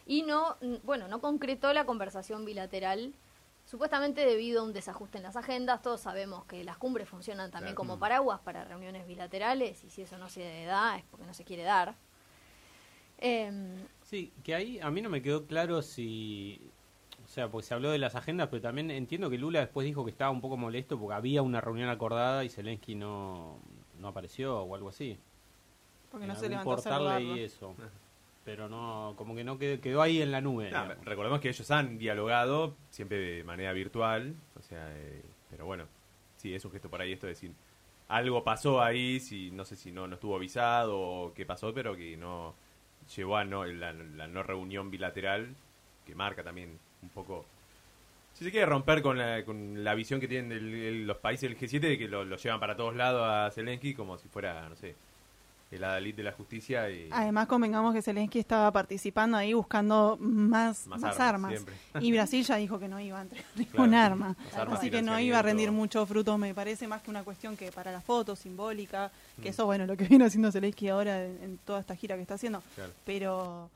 y 0.05 0.23
no, 0.23 0.57
bueno, 0.83 1.07
no 1.07 1.21
concretó 1.21 1.71
la 1.73 1.85
conversación 1.85 2.43
bilateral 2.45 3.13
Supuestamente 3.65 4.25
debido 4.25 4.59
a 4.59 4.65
un 4.65 4.73
desajuste 4.73 5.15
en 5.19 5.23
las 5.23 5.37
agendas, 5.37 5.81
todos 5.81 6.01
sabemos 6.01 6.43
que 6.43 6.65
las 6.65 6.77
cumbres 6.77 7.07
funcionan 7.07 7.49
también 7.49 7.75
Claro. 7.75 7.87
como 7.87 7.97
paraguas 7.97 8.41
para 8.41 8.65
reuniones 8.65 9.07
bilaterales 9.07 9.81
y 9.85 9.89
si 9.89 10.01
eso 10.01 10.17
no 10.17 10.27
se 10.27 10.65
da 10.65 10.97
es 10.97 11.05
porque 11.09 11.25
no 11.25 11.33
se 11.33 11.45
quiere 11.45 11.63
dar. 11.63 11.95
Em, 13.19 13.87
Sí, 14.03 14.33
que 14.43 14.53
ahí 14.53 14.79
a 14.81 14.91
mí 14.91 15.01
no 15.01 15.09
me 15.09 15.21
quedó 15.21 15.45
claro 15.47 15.81
si... 15.81 16.59
O 17.33 17.35
sea, 17.35 17.49
porque 17.49 17.65
se 17.65 17.73
habló 17.73 17.89
de 17.89 17.97
las 17.97 18.13
agendas, 18.13 18.47
pero 18.51 18.61
también 18.61 18.91
entiendo 18.91 19.27
que 19.27 19.39
Lula 19.39 19.61
después 19.61 19.85
dijo 19.85 20.05
que 20.05 20.11
estaba 20.11 20.29
un 20.29 20.39
poco 20.39 20.55
molesto 20.55 20.99
porque 20.99 21.15
había 21.15 21.41
una 21.41 21.61
reunión 21.61 21.89
acordada 21.89 22.45
y 22.45 22.49
Zelensky 22.49 22.93
no, 22.93 23.57
no 23.99 24.09
apareció 24.09 24.59
o 24.59 24.75
algo 24.75 24.89
así. 24.89 25.17
Porque 26.11 26.25
En 26.25 26.29
no 26.31 26.35
se 26.35 26.47
levantó 26.47 26.93
a 26.93 27.17
leí 27.17 27.39
eso. 27.39 27.75
Pero 28.45 28.69
no, 28.69 29.15
como 29.17 29.33
que 29.33 29.43
no 29.43 29.57
quedó, 29.57 29.81
quedó 29.81 30.03
ahí 30.03 30.21
en 30.21 30.31
la 30.31 30.41
nube. 30.41 30.71
Recordemos 31.05 31.39
que 31.39 31.49
ellos 31.49 31.71
han 31.71 31.97
dialogado 31.97 32.75
siempre 32.91 33.17
de 33.17 33.43
manera 33.43 33.73
virtual, 33.73 34.35
o 34.55 34.61
sea, 34.61 34.95
eh, 34.95 35.23
pero 35.49 35.65
bueno, 35.65 35.85
sí, 36.37 36.53
es 36.53 36.63
un 36.63 36.71
gesto 36.71 36.87
por 36.87 37.01
ahí 37.01 37.13
esto 37.13 37.25
de 37.25 37.33
decir, 37.33 37.51
algo 38.09 38.43
pasó 38.43 38.79
ahí, 38.79 39.19
si 39.19 39.49
no 39.49 39.65
sé 39.65 39.75
si 39.75 39.91
no, 39.91 40.07
no 40.07 40.13
estuvo 40.13 40.35
avisado 40.35 41.01
o 41.01 41.33
qué 41.33 41.47
pasó, 41.47 41.73
pero 41.73 41.95
que 41.95 42.15
no 42.15 42.53
llevó 43.15 43.37
a 43.37 43.43
no, 43.43 43.65
la, 43.65 43.91
la 43.91 44.27
no 44.27 44.43
reunión 44.43 44.91
bilateral, 44.91 45.55
que 46.05 46.13
marca 46.13 46.43
también 46.43 46.77
un 47.03 47.09
poco, 47.09 47.45
si 48.33 48.43
se 48.45 48.51
quiere 48.51 48.65
romper 48.65 49.01
con 49.03 49.17
la, 49.17 49.43
con 49.45 49.83
la 49.83 49.93
visión 49.93 50.19
que 50.19 50.27
tienen 50.27 50.51
el- 50.51 50.73
el- 50.73 51.07
los 51.07 51.17
países 51.17 51.49
del 51.49 51.57
G7 51.59 51.79
de 51.89 51.97
que 51.97 52.07
lo, 52.07 52.25
lo 52.25 52.37
llevan 52.37 52.59
para 52.59 52.75
todos 52.75 52.95
lados 52.95 53.21
a 53.29 53.51
Zelensky 53.53 53.93
como 53.93 54.17
si 54.17 54.27
fuera, 54.27 54.67
no 54.69 54.75
sé, 54.75 54.95
el 55.71 55.83
adalid 55.83 56.13
de 56.13 56.21
la 56.23 56.31
justicia 56.33 56.87
y 56.89 57.09
Además, 57.11 57.47
convengamos 57.47 57.95
que 57.95 58.01
Zelensky 58.03 58.37
estaba 58.37 58.71
participando 58.71 59.37
ahí 59.37 59.53
buscando 59.53 60.17
más, 60.21 60.85
Más 60.85 61.01
más, 61.01 61.19
armas. 61.19 61.65
Y 61.99 62.11
Brasil 62.11 62.43
ya 62.45 62.57
dijo 62.57 62.79
que 62.79 62.87
no 62.87 62.99
iba 62.99 63.17
a 63.17 63.21
entregar 63.23 63.47
ningún 63.55 63.89
Claro, 63.89 64.13
arma. 64.13 64.35
Así 64.71 64.91
que 64.91 65.01
no 65.01 65.19
iba 65.19 65.39
a 65.39 65.41
rendir 65.41 65.71
mucho 65.71 66.05
fruto, 66.05 66.37
me 66.37 66.53
parece, 66.53 66.87
más 66.87 67.01
que 67.01 67.09
una 67.09 67.23
cuestión 67.23 67.57
que 67.57 67.71
para 67.71 67.91
la 67.91 68.01
foto, 68.01 68.35
simbólica, 68.35 69.11
que 69.41 69.49
Mm. 69.49 69.51
eso, 69.51 69.65
bueno, 69.65 69.85
lo 69.87 69.97
que 69.97 70.03
viene 70.07 70.25
haciendo 70.25 70.51
Zelensky 70.51 70.89
ahora 70.89 71.25
en, 71.25 71.39
en 71.41 71.57
toda 71.65 71.79
esta 71.79 71.95
gira 71.95 72.15
que 72.17 72.21
está 72.21 72.35
haciendo. 72.35 72.61
Claro. 72.75 72.91
Pero 73.03 73.69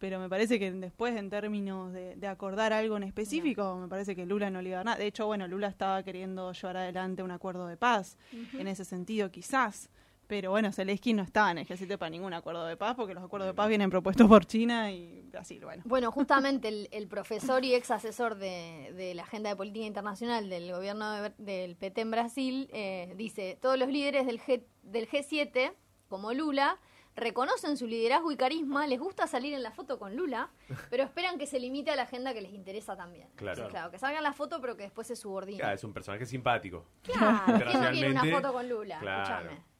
pero 0.00 0.18
me 0.18 0.28
parece 0.28 0.58
que 0.58 0.72
después, 0.72 1.16
en 1.16 1.30
términos 1.30 1.92
de, 1.92 2.16
de 2.16 2.26
acordar 2.26 2.72
algo 2.72 2.96
en 2.96 3.04
específico, 3.04 3.76
me 3.76 3.86
parece 3.86 4.16
que 4.16 4.26
Lula 4.26 4.50
no 4.50 4.60
le 4.62 4.70
iba 4.70 4.80
a 4.80 4.84
nada. 4.84 4.96
De 4.96 5.06
hecho, 5.06 5.26
bueno, 5.26 5.46
Lula 5.46 5.68
estaba 5.68 6.02
queriendo 6.02 6.50
llevar 6.52 6.78
adelante 6.78 7.22
un 7.22 7.30
acuerdo 7.30 7.68
de 7.68 7.76
paz, 7.76 8.16
en 8.58 8.66
ese 8.66 8.84
sentido, 8.84 9.30
quizás. 9.30 9.88
Pero 10.26 10.50
bueno, 10.52 10.70
Zelensky 10.72 11.12
no 11.12 11.24
estaba 11.24 11.50
en 11.50 11.58
el 11.58 11.66
G7 11.66 11.98
para 11.98 12.08
ningún 12.08 12.32
acuerdo 12.32 12.64
de 12.64 12.76
paz, 12.76 12.94
porque 12.94 13.14
los 13.14 13.24
acuerdos 13.24 13.48
de 13.48 13.54
paz 13.54 13.68
vienen 13.68 13.90
propuestos 13.90 14.28
por 14.28 14.46
China 14.46 14.92
y 14.92 15.22
Brasil, 15.30 15.60
bueno. 15.64 15.82
Bueno, 15.84 16.12
justamente 16.12 16.68
el, 16.68 16.88
el 16.92 17.08
profesor 17.08 17.64
y 17.64 17.74
ex 17.74 17.90
asesor 17.90 18.36
de, 18.36 18.92
de 18.96 19.12
la 19.16 19.24
Agenda 19.24 19.50
de 19.50 19.56
Política 19.56 19.86
Internacional 19.86 20.48
del 20.48 20.70
gobierno 20.70 21.10
de- 21.10 21.32
del 21.38 21.74
PT 21.74 22.00
en 22.02 22.10
Brasil 22.12 22.68
eh, 22.72 23.12
dice, 23.16 23.58
todos 23.60 23.76
los 23.76 23.88
líderes 23.88 24.24
del, 24.24 24.38
G, 24.40 24.62
del 24.84 25.08
G7, 25.08 25.72
como 26.08 26.32
Lula, 26.32 26.78
reconocen 27.16 27.76
su 27.76 27.86
liderazgo 27.86 28.30
y 28.32 28.36
carisma, 28.36 28.86
les 28.86 28.98
gusta 28.98 29.26
salir 29.26 29.52
en 29.54 29.62
la 29.62 29.70
foto 29.72 29.98
con 29.98 30.16
Lula, 30.16 30.50
pero 30.90 31.02
esperan 31.04 31.38
que 31.38 31.46
se 31.46 31.58
limite 31.58 31.90
a 31.90 31.96
la 31.96 32.02
agenda 32.02 32.32
que 32.32 32.40
les 32.40 32.52
interesa 32.52 32.96
también. 32.96 33.28
Claro. 33.36 33.64
Sí, 33.64 33.70
claro, 33.70 33.90
que 33.90 33.98
salgan 33.98 34.22
la 34.22 34.32
foto, 34.32 34.60
pero 34.60 34.76
que 34.76 34.84
después 34.84 35.06
se 35.06 35.16
subordinen. 35.16 35.60
Claro, 35.60 35.74
es 35.74 35.84
un 35.84 35.92
personaje 35.92 36.24
simpático. 36.26 36.86
Claro, 37.02 37.42
¿quién 37.68 37.82
no 37.82 37.90
quiere 37.90 38.10
una 38.10 38.24
foto 38.24 38.52
con 38.52 38.68
Lula? 38.68 38.98
claro. 39.00 39.22
Escúchame. 39.50 39.70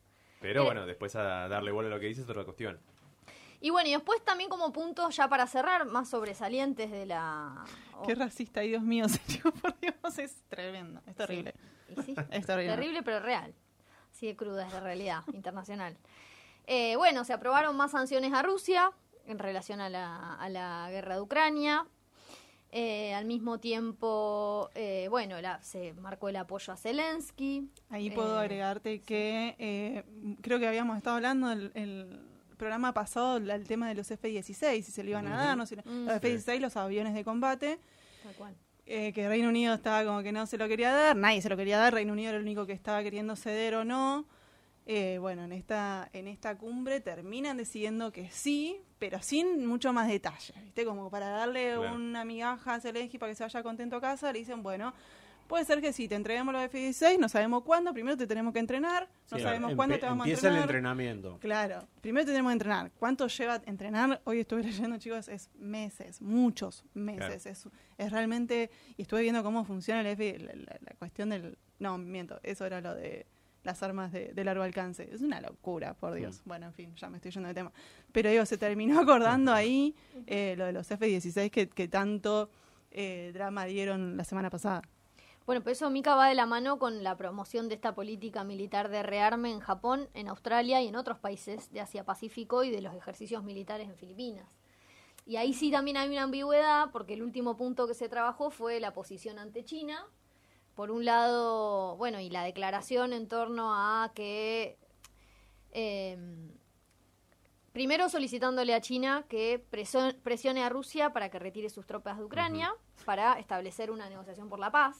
Pero 0.40 0.62
Eh, 0.62 0.64
bueno, 0.64 0.86
después 0.86 1.14
a 1.16 1.48
darle 1.48 1.70
bola 1.70 1.88
a 1.88 1.90
lo 1.90 2.00
que 2.00 2.06
dice 2.06 2.22
es 2.22 2.28
otra 2.28 2.44
cuestión. 2.44 2.80
Y 3.62 3.68
bueno, 3.68 3.90
y 3.90 3.92
después 3.92 4.24
también 4.24 4.48
como 4.48 4.72
puntos 4.72 5.14
ya 5.14 5.28
para 5.28 5.46
cerrar, 5.46 5.84
más 5.84 6.08
sobresalientes 6.08 6.90
de 6.90 7.04
la... 7.04 7.62
oh, 7.94 8.06
Qué 8.06 8.14
racista, 8.14 8.60
ay 8.60 8.70
Dios 8.70 8.82
mío, 8.82 9.06
serio, 9.08 9.52
por 9.60 9.78
Dios, 9.80 10.18
es 10.18 10.42
tremendo, 10.48 11.02
es 11.06 11.14
terrible. 11.14 11.52
y 11.90 12.02
sí, 12.02 12.14
Es 12.30 12.46
terrible. 12.46 12.74
terrible 12.74 13.02
pero 13.02 13.20
real. 13.20 13.54
Así 14.10 14.28
de 14.28 14.34
cruda 14.36 14.66
es 14.66 14.72
la 14.72 14.80
realidad 14.80 15.22
internacional. 15.34 15.94
Eh, 16.72 16.94
bueno, 16.96 17.24
se 17.24 17.32
aprobaron 17.32 17.76
más 17.76 17.90
sanciones 17.90 18.32
a 18.32 18.42
Rusia 18.42 18.92
en 19.26 19.40
relación 19.40 19.80
a 19.80 19.88
la, 19.88 20.34
a 20.34 20.48
la 20.48 20.86
guerra 20.88 21.16
de 21.16 21.20
Ucrania. 21.20 21.84
Eh, 22.70 23.12
al 23.12 23.24
mismo 23.24 23.58
tiempo, 23.58 24.70
eh, 24.76 25.08
bueno, 25.10 25.40
la- 25.40 25.60
se 25.64 25.92
marcó 25.94 26.28
el 26.28 26.36
apoyo 26.36 26.72
a 26.72 26.76
Zelensky. 26.76 27.68
Ahí 27.88 28.10
puedo 28.12 28.36
Eh, 28.36 28.44
agregarte 28.44 29.00
que 29.00 29.56
eh, 29.58 30.04
creo 30.42 30.60
que 30.60 30.68
habíamos 30.68 30.96
estado 30.96 31.16
hablando 31.16 31.50
el, 31.50 31.72
el 31.74 32.20
programa 32.56 32.94
pasado 32.94 33.38
el 33.38 33.66
tema 33.66 33.88
de 33.88 33.96
los 33.96 34.08
F-16, 34.08 34.82
si 34.84 34.92
se 34.92 35.02
le 35.02 35.10
iban 35.10 35.26
a 35.26 35.36
dar, 35.36 35.56
no 35.56 35.66
sé, 35.66 35.74
Mm. 35.84 36.06
los 36.06 36.14
F-16, 36.22 36.60
los 36.60 36.76
aviones 36.76 37.14
de 37.14 37.24
combate, 37.24 37.80
Tal 38.22 38.34
cual. 38.34 38.54
eh, 38.86 39.12
que 39.12 39.28
Reino 39.28 39.48
Unido 39.48 39.74
estaba 39.74 40.04
como 40.04 40.22
que 40.22 40.30
no 40.30 40.46
se 40.46 40.56
lo 40.56 40.68
quería 40.68 40.92
dar, 40.92 41.16
nadie 41.16 41.42
se 41.42 41.48
lo 41.48 41.56
quería 41.56 41.78
dar, 41.78 41.92
Reino 41.94 42.12
Unido 42.12 42.28
era 42.28 42.38
el 42.38 42.44
único 42.44 42.64
que 42.66 42.74
estaba 42.74 43.02
queriendo 43.02 43.34
ceder 43.34 43.74
o 43.74 43.84
no. 43.84 44.26
Eh, 44.86 45.18
bueno, 45.20 45.44
en 45.44 45.52
esta, 45.52 46.08
en 46.12 46.26
esta 46.26 46.56
cumbre 46.58 47.00
terminan 47.00 47.56
decidiendo 47.56 48.10
que 48.10 48.28
sí, 48.30 48.80
pero 48.98 49.22
sin 49.22 49.66
mucho 49.66 49.92
más 49.92 50.08
detalle, 50.08 50.52
¿viste? 50.62 50.84
Como 50.84 51.10
para 51.10 51.28
darle 51.28 51.74
Claro. 51.76 51.94
una 51.94 52.24
migaja 52.24 52.74
a 52.74 52.80
Zelensky 52.80 53.18
para 53.18 53.30
que 53.30 53.36
se 53.36 53.44
vaya 53.44 53.62
contento 53.62 53.96
a 53.96 54.00
casa, 54.00 54.32
le 54.32 54.40
dicen, 54.40 54.62
bueno, 54.64 54.92
puede 55.46 55.64
ser 55.64 55.80
que 55.80 55.92
sí, 55.92 56.08
te 56.08 56.14
entreguemos 56.16 56.52
los 56.52 56.62
F-16, 56.64 57.18
no 57.18 57.28
sabemos 57.28 57.62
cuándo, 57.62 57.92
primero 57.92 58.16
te 58.16 58.26
tenemos 58.26 58.52
que 58.52 58.58
entrenar, 58.58 59.08
no 59.30 59.36
Sí, 59.36 59.42
sabemos 59.42 59.74
cuándo 59.76 59.98
te 59.98 60.06
vamos 60.06 60.26
a 60.26 60.28
Empieza 60.28 60.48
el 60.48 60.54
entrenar. 60.54 60.76
entrenamiento. 60.76 61.38
Claro, 61.40 61.88
primero 62.00 62.24
te 62.26 62.32
tenemos 62.32 62.50
que 62.50 62.54
entrenar. 62.54 62.90
¿Cuánto 62.98 63.26
lleva 63.28 63.60
entrenar? 63.66 64.20
Hoy 64.24 64.40
estuve 64.40 64.62
leyendo, 64.92 64.98
chicos, 64.98 65.28
es 65.28 65.50
meses, 65.56 66.20
muchos 66.20 66.84
meses. 66.94 67.46
Es, 67.46 67.68
es 67.98 68.10
realmente, 68.12 68.70
y 68.96 69.02
estuve 69.02 69.22
viendo 69.22 69.42
cómo 69.44 69.64
funciona 69.64 70.00
el 70.00 70.06
F, 70.08 70.38
la, 70.38 70.52
la- 70.54 70.78
la 70.80 70.94
cuestión 70.98 71.28
del... 71.30 71.58
No, 71.78 71.96
miento, 71.96 72.40
eso 72.42 72.64
era 72.66 72.80
lo 72.80 72.94
de 72.94 73.26
las 73.62 73.82
armas 73.82 74.12
de, 74.12 74.32
de 74.32 74.44
largo 74.44 74.62
alcance. 74.62 75.08
Es 75.12 75.20
una 75.20 75.40
locura, 75.40 75.94
por 75.94 76.14
Dios. 76.14 76.42
Bueno, 76.44 76.66
en 76.66 76.72
fin, 76.72 76.94
ya 76.96 77.08
me 77.08 77.18
estoy 77.18 77.30
yendo 77.30 77.48
de 77.48 77.54
tema. 77.54 77.72
Pero 78.12 78.30
digo, 78.30 78.46
se 78.46 78.58
terminó 78.58 79.00
acordando 79.00 79.52
ahí 79.52 79.94
eh, 80.26 80.54
lo 80.56 80.66
de 80.66 80.72
los 80.72 80.90
F-16 80.90 81.50
que, 81.50 81.68
que 81.68 81.88
tanto 81.88 82.50
eh, 82.90 83.30
drama 83.34 83.64
dieron 83.64 84.16
la 84.16 84.24
semana 84.24 84.50
pasada. 84.50 84.82
Bueno, 85.46 85.62
pues 85.62 85.78
eso, 85.78 85.90
Mika, 85.90 86.14
va 86.14 86.28
de 86.28 86.34
la 86.34 86.46
mano 86.46 86.78
con 86.78 87.02
la 87.02 87.16
promoción 87.16 87.68
de 87.68 87.74
esta 87.74 87.94
política 87.94 88.44
militar 88.44 88.88
de 88.88 89.02
rearme 89.02 89.50
en 89.50 89.60
Japón, 89.60 90.08
en 90.14 90.28
Australia 90.28 90.80
y 90.80 90.88
en 90.88 90.96
otros 90.96 91.18
países 91.18 91.72
de 91.72 91.80
Asia-Pacífico 91.80 92.62
y 92.62 92.70
de 92.70 92.80
los 92.80 92.94
ejercicios 92.94 93.42
militares 93.42 93.88
en 93.88 93.96
Filipinas. 93.96 94.46
Y 95.26 95.36
ahí 95.36 95.52
sí 95.52 95.70
también 95.70 95.96
hay 95.96 96.08
una 96.08 96.22
ambigüedad, 96.22 96.90
porque 96.92 97.14
el 97.14 97.22
último 97.22 97.56
punto 97.56 97.86
que 97.86 97.94
se 97.94 98.08
trabajó 98.08 98.50
fue 98.50 98.80
la 98.80 98.92
posición 98.92 99.38
ante 99.38 99.64
China. 99.64 100.06
Por 100.80 100.92
un 100.92 101.04
lado, 101.04 101.94
bueno, 101.98 102.20
y 102.20 102.30
la 102.30 102.42
declaración 102.42 103.12
en 103.12 103.28
torno 103.28 103.74
a 103.74 104.12
que... 104.14 104.78
eh, 105.72 106.16
primero 107.72 108.08
solicitándole 108.08 108.72
a 108.72 108.80
China 108.80 109.26
que 109.28 109.58
presione 109.58 110.64
a 110.64 110.70
Rusia 110.70 111.12
para 111.12 111.28
que 111.28 111.38
retire 111.38 111.68
sus 111.68 111.84
tropas 111.84 112.16
de 112.16 112.24
Ucrania, 112.24 112.74
para 113.04 113.38
establecer 113.38 113.90
una 113.90 114.08
negociación 114.08 114.48
por 114.48 114.58
la 114.58 114.70
paz. 114.70 114.96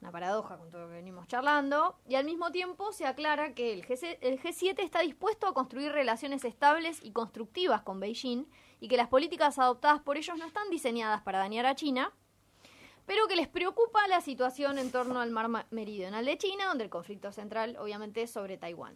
Una 0.00 0.10
paradoja 0.10 0.58
con 0.58 0.68
todo 0.70 0.80
lo 0.80 0.88
que 0.88 0.94
venimos 0.94 1.28
charlando, 1.28 1.96
y 2.08 2.16
al 2.16 2.24
mismo 2.24 2.50
tiempo 2.50 2.90
se 2.90 3.06
aclara 3.06 3.54
que 3.54 3.72
el, 3.72 3.86
G 3.86 4.18
el 4.22 4.42
G7 4.42 4.80
está 4.80 5.02
dispuesto 5.02 5.46
a 5.46 5.54
construir 5.54 5.92
relaciones 5.92 6.44
estables 6.44 6.98
y 7.00 7.12
constructivas 7.12 7.82
con 7.82 8.00
Beijing 8.00 8.48
y 8.80 8.88
que 8.88 8.96
las 8.96 9.06
políticas 9.06 9.56
adoptadas 9.56 10.00
por 10.00 10.16
ellos 10.16 10.36
no 10.36 10.44
están 10.44 10.68
diseñadas 10.68 11.22
para 11.22 11.38
dañar 11.38 11.64
a 11.64 11.76
China, 11.76 12.12
pero 13.06 13.26
que 13.28 13.36
les 13.36 13.48
preocupa 13.48 14.06
la 14.08 14.20
situación 14.20 14.78
en 14.78 14.90
torno 14.90 15.20
al 15.20 15.30
mar 15.30 15.48
ma- 15.48 15.66
meridional 15.70 16.24
de 16.24 16.38
China, 16.38 16.66
donde 16.66 16.84
el 16.84 16.90
conflicto 16.90 17.32
central 17.32 17.76
obviamente 17.78 18.22
es 18.22 18.30
sobre 18.30 18.56
Taiwán. 18.58 18.94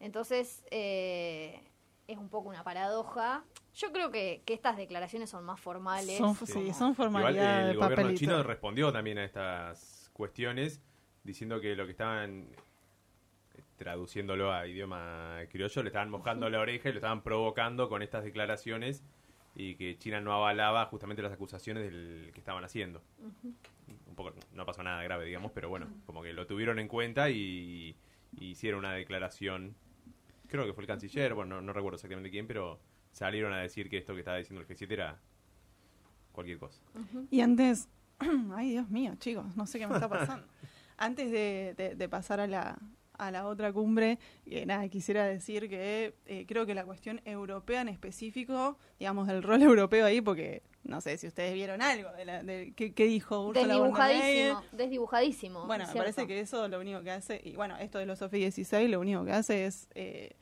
Entonces, 0.00 0.64
eh, 0.70 1.62
es 2.06 2.16
un 2.18 2.28
poco 2.28 2.48
una 2.48 2.64
paradoja. 2.64 3.44
Yo 3.74 3.92
creo 3.92 4.10
que, 4.10 4.42
que 4.44 4.54
estas 4.54 4.76
declaraciones 4.76 5.30
son 5.30 5.44
más 5.44 5.60
formales. 5.60 6.18
Son, 6.18 6.34
Sí. 6.34 6.52
como- 6.52 6.74
son 6.74 6.94
formalidades 6.94 7.60
el 7.62 7.68
de 7.72 7.74
gobierno 7.76 7.96
papelito. 7.96 8.18
chino 8.18 8.42
respondió 8.42 8.92
también 8.92 9.18
a 9.18 9.24
estas 9.24 10.10
cuestiones 10.12 10.80
diciendo 11.22 11.60
que 11.60 11.76
lo 11.76 11.84
que 11.84 11.92
estaban 11.92 12.48
traduciéndolo 13.76 14.52
a 14.52 14.66
idioma 14.66 15.38
criollo 15.50 15.82
le 15.82 15.88
estaban 15.88 16.10
mojando 16.10 16.48
la 16.50 16.60
oreja 16.60 16.88
y 16.88 16.92
lo 16.92 16.98
estaban 16.98 17.22
provocando 17.22 17.88
con 17.88 18.02
estas 18.02 18.24
declaraciones 18.24 19.02
y 19.54 19.74
que 19.74 19.98
China 19.98 20.20
no 20.20 20.32
avalaba 20.32 20.86
justamente 20.86 21.22
las 21.22 21.32
acusaciones 21.32 21.82
del 21.84 22.30
que 22.32 22.38
estaban 22.40 22.64
haciendo. 22.64 23.02
Un 24.06 24.14
poco 24.14 24.32
no 24.52 24.64
pasó 24.66 24.82
nada 24.82 25.02
grave, 25.02 25.24
digamos, 25.26 25.50
pero 25.52 25.68
bueno, 25.68 25.86
como 26.06 26.22
que 26.22 26.32
lo 26.32 26.46
tuvieron 26.46 26.78
en 26.78 26.88
cuenta 26.88 27.30
y, 27.30 27.96
y 28.38 28.46
hicieron 28.50 28.80
una 28.80 28.92
declaración. 28.92 29.74
Creo 30.48 30.66
que 30.66 30.72
fue 30.72 30.82
el 30.84 30.88
canciller, 30.88 31.34
bueno, 31.34 31.56
no, 31.56 31.62
no 31.62 31.72
recuerdo 31.72 31.96
exactamente 31.96 32.30
quién, 32.30 32.46
pero 32.46 32.80
salieron 33.12 33.52
a 33.52 33.58
decir 33.58 33.88
que 33.88 33.98
esto 33.98 34.14
que 34.14 34.20
estaba 34.20 34.36
diciendo 34.36 34.60
el 34.60 34.68
G7 34.68 34.90
era 34.92 35.18
cualquier 36.32 36.58
cosa. 36.58 36.80
Y 37.30 37.40
antes, 37.40 37.88
ay 38.54 38.70
Dios 38.70 38.88
mío, 38.90 39.14
chicos, 39.18 39.56
no 39.56 39.66
sé 39.66 39.78
qué 39.78 39.86
me 39.86 39.94
está 39.94 40.08
pasando. 40.08 40.46
antes 40.96 41.30
de, 41.30 41.74
de- 41.76 41.94
de 41.94 42.08
pasar 42.08 42.40
a 42.40 42.46
la, 42.46 42.78
a 43.20 43.30
la 43.30 43.46
otra 43.46 43.72
cumbre, 43.72 44.18
eh, 44.46 44.64
nada, 44.64 44.88
quisiera 44.88 45.26
decir 45.26 45.68
que 45.68 46.14
eh, 46.26 46.46
creo 46.48 46.64
que 46.64 46.74
la 46.74 46.84
cuestión 46.84 47.20
europea 47.24 47.82
en 47.82 47.88
específico, 47.88 48.78
digamos, 48.98 49.28
el 49.28 49.42
rol 49.42 49.62
europeo 49.62 50.06
ahí, 50.06 50.20
porque 50.20 50.62
no 50.84 51.00
sé 51.00 51.18
si 51.18 51.26
ustedes 51.26 51.52
vieron 51.52 51.82
algo 51.82 52.10
de, 52.12 52.24
la, 52.24 52.42
de 52.42 52.72
qué, 52.74 52.94
qué 52.94 53.04
dijo 53.04 53.48
Ursula. 53.48 53.66
Desdibujadísimo, 53.66 54.62
desdibujadísimo. 54.72 55.66
Bueno, 55.66 55.86
me 55.86 55.94
parece 55.94 56.26
que 56.26 56.40
eso 56.40 56.66
lo 56.68 56.80
único 56.80 57.02
que 57.02 57.10
hace, 57.10 57.40
y 57.44 57.54
bueno, 57.56 57.76
esto 57.76 57.98
de 57.98 58.06
los 58.06 58.20
F-16 58.22 58.88
lo 58.88 59.00
único 59.00 59.24
que 59.24 59.32
hace 59.32 59.66
es 59.66 59.88
eh, 59.94 60.34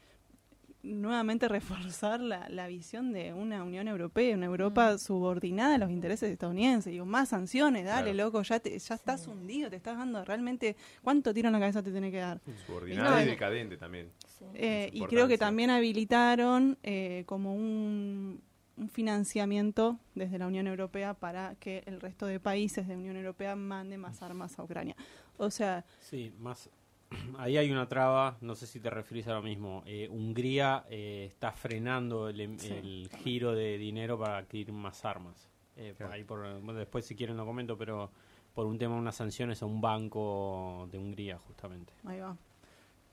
nuevamente 0.83 1.49
reforzar 1.49 2.21
la, 2.21 2.49
la 2.49 2.67
visión 2.69 3.13
de 3.13 3.33
una 3.35 3.65
Unión 3.65 3.89
Europea, 3.89 4.35
una 4.37 4.47
Europa 4.47 4.95
Mm. 4.95 4.99
subordinada 4.99 5.75
a 5.75 5.79
los 5.79 5.91
intereses 5.91 6.31
estadounidenses. 6.31 6.93
Digo, 6.93 7.05
más 7.05 7.29
sanciones, 7.31 7.85
dale, 7.85 8.13
Claro. 8.13 8.27
loco, 8.29 8.43
ya, 8.43 8.61
te, 8.61 8.79
ya 8.79 8.95
estás 8.95 9.23
Sí. 9.25 9.31
hundido, 9.31 9.69
te 9.71 9.77
estás 9.77 9.99
dando 9.99 10.25
realmente, 10.25 10.77
¿cuánto 11.03 11.35
tiro 11.35 11.49
en 11.49 11.53
la 11.53 11.61
cabeza 11.61 11.83
te 11.83 11.91
tiene 11.91 12.11
que 12.11 12.19
dar? 12.19 12.41
Subordinado 12.67 13.11
No, 13.17 13.23
y 13.23 13.27
decadente 13.27 13.77
también. 13.77 14.11
Sí. 14.27 14.45
Eh, 14.55 14.91
y 14.93 15.03
creo 15.07 15.27
que 15.29 15.37
también 15.39 15.71
habilitaron 15.71 16.79
eh, 16.83 17.25
como 17.27 17.55
un, 17.55 18.41
un 18.77 18.89
financiamiento 18.89 19.99
desde 20.15 20.39
la 20.39 20.47
Unión 20.47 20.69
Europea 20.69 21.15
para 21.15 21.57
que 21.57 21.83
el 21.87 22.01
resto 22.01 22.27
de 22.27 22.39
países 22.39 22.87
de 22.87 22.95
la 22.95 23.01
Unión 23.01 23.17
Europea 23.17 23.57
manden 23.57 24.01
más 24.01 24.23
armas 24.23 24.57
a 24.59 24.63
Ucrania. 24.63 24.95
O 25.37 25.51
sea, 25.51 25.85
Sí, 26.01 26.33
más. 26.39 26.71
Ahí 27.39 27.57
hay 27.57 27.71
una 27.71 27.89
traba, 27.89 28.37
no 28.41 28.55
sé 28.55 28.67
si 28.67 28.81
te 28.81 28.91
referís 28.91 29.27
a 29.29 29.35
lo 29.35 29.43
mismo. 29.43 29.83
Eh, 29.87 30.09
Hungría 30.11 30.85
eh, 30.91 31.27
está 31.31 31.53
frenando 31.53 32.29
el, 32.29 32.41
em- 32.41 32.59
Sí. 32.59 32.73
el 32.73 33.11
giro 33.23 33.53
de 33.55 33.79
dinero 33.79 34.19
para 34.19 34.39
adquirir 34.39 34.73
más 34.73 35.05
armas. 35.05 35.49
Eh, 35.77 35.95
Claro. 35.97 36.13
ahí 36.13 36.25
por- 36.25 36.41
bueno, 36.61 36.75
después, 36.79 37.05
si 37.07 37.15
quieren, 37.15 37.37
lo 37.37 37.47
comento, 37.47 37.79
pero 37.79 38.11
por 38.55 38.67
un 38.67 38.79
tema 38.79 38.95
de 38.95 39.01
unas 39.01 39.15
sanciones 39.15 39.63
a 39.63 39.67
un 39.67 39.81
banco 39.81 40.89
de 40.91 40.99
Hungría, 40.99 41.39
justamente. 41.39 41.93
Ahí 42.05 42.19
va. 42.19 42.37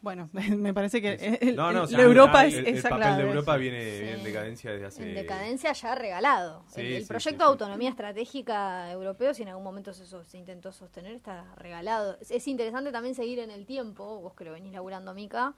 Bueno, 0.01 0.29
me 0.33 0.73
parece 0.73 1.01
que 1.01 1.13
Eso. 1.13 1.37
el- 1.41 1.55
No, 1.55 1.71
no, 1.71 1.79
el- 1.79 1.83
o 1.85 1.87
sea, 1.87 1.97
la 1.97 2.03
Europa 2.03 2.45
el, 2.45 2.53
es 2.53 2.57
el- 2.59 2.67
esa 2.77 2.89
papel 2.89 3.03
clave. 3.07 3.23
de 3.23 3.29
Europa 3.29 3.57
viene, 3.57 3.97
Sí. 3.99 4.07
en 4.09 4.23
decadencia 4.23 4.71
desde 4.71 4.85
hace... 4.85 5.09
En 5.09 5.15
decadencia 5.15 5.73
ya 5.73 5.95
regalado. 5.95 6.63
Sí, 6.67 6.81
el, 6.81 7.01
sí, 7.03 7.07
proyecto 7.07 7.29
sí, 7.31 7.35
de 7.37 7.43
sí. 7.45 7.49
autonomía 7.51 7.89
estratégica 7.89 8.91
europeo, 8.91 9.33
si 9.33 9.41
en 9.43 9.49
algún 9.49 9.63
momento 9.63 9.93
se, 9.93 10.05
se 10.05 10.37
intentó 10.37 10.71
sostener, 10.71 11.13
está 11.15 11.53
regalado. 11.55 12.17
Es, 12.21 12.29
es 12.31 12.47
interesante 12.47 12.91
también 12.91 13.15
seguir 13.15 13.39
en 13.39 13.49
el 13.51 13.65
tiempo, 13.65 14.19
vos 14.21 14.33
que 14.35 14.45
lo 14.45 14.51
venís 14.51 14.73
laburando, 14.73 15.13
Mica, 15.15 15.53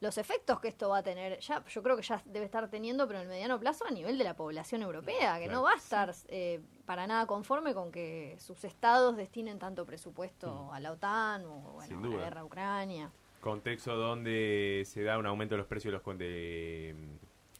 los 0.00 0.18
efectos 0.18 0.58
que 0.58 0.66
esto 0.68 0.88
va 0.88 0.98
a 0.98 1.02
tener. 1.02 1.38
Ya, 1.40 1.62
yo 1.64 1.82
creo 1.82 1.96
que 1.96 2.02
ya 2.02 2.20
debe 2.24 2.46
estar 2.46 2.68
teniendo, 2.68 3.06
pero 3.06 3.18
en 3.20 3.24
el 3.24 3.28
mediano 3.28 3.60
plazo, 3.60 3.84
a 3.86 3.90
nivel 3.92 4.16
de 4.18 4.24
la 4.24 4.34
población 4.34 4.82
europea, 4.82 5.34
que 5.38 5.44
Claro. 5.44 5.58
no 5.60 5.62
va 5.64 5.72
a 5.72 5.76
estar 5.76 6.12
eh, 6.28 6.60
para 6.86 7.06
nada 7.06 7.26
conforme 7.26 7.72
con 7.74 7.92
que 7.92 8.36
sus 8.40 8.64
estados 8.64 9.16
destinen 9.16 9.58
tanto 9.60 9.84
presupuesto 9.86 10.72
a 10.72 10.80
la 10.80 10.90
OTAN 10.92 11.44
o 11.44 11.72
bueno, 11.74 11.98
a 11.98 12.08
la 12.08 12.16
guerra 12.16 12.40
a 12.40 12.44
Ucrania. 12.44 13.12
Contexto 13.42 13.96
donde 13.96 14.84
se 14.86 15.02
da 15.02 15.18
un 15.18 15.26
aumento 15.26 15.56
de 15.56 15.58
los 15.58 15.66
precios 15.66 15.90
de, 15.90 15.96
los 15.96 16.02
con- 16.02 16.16
de, 16.16 16.94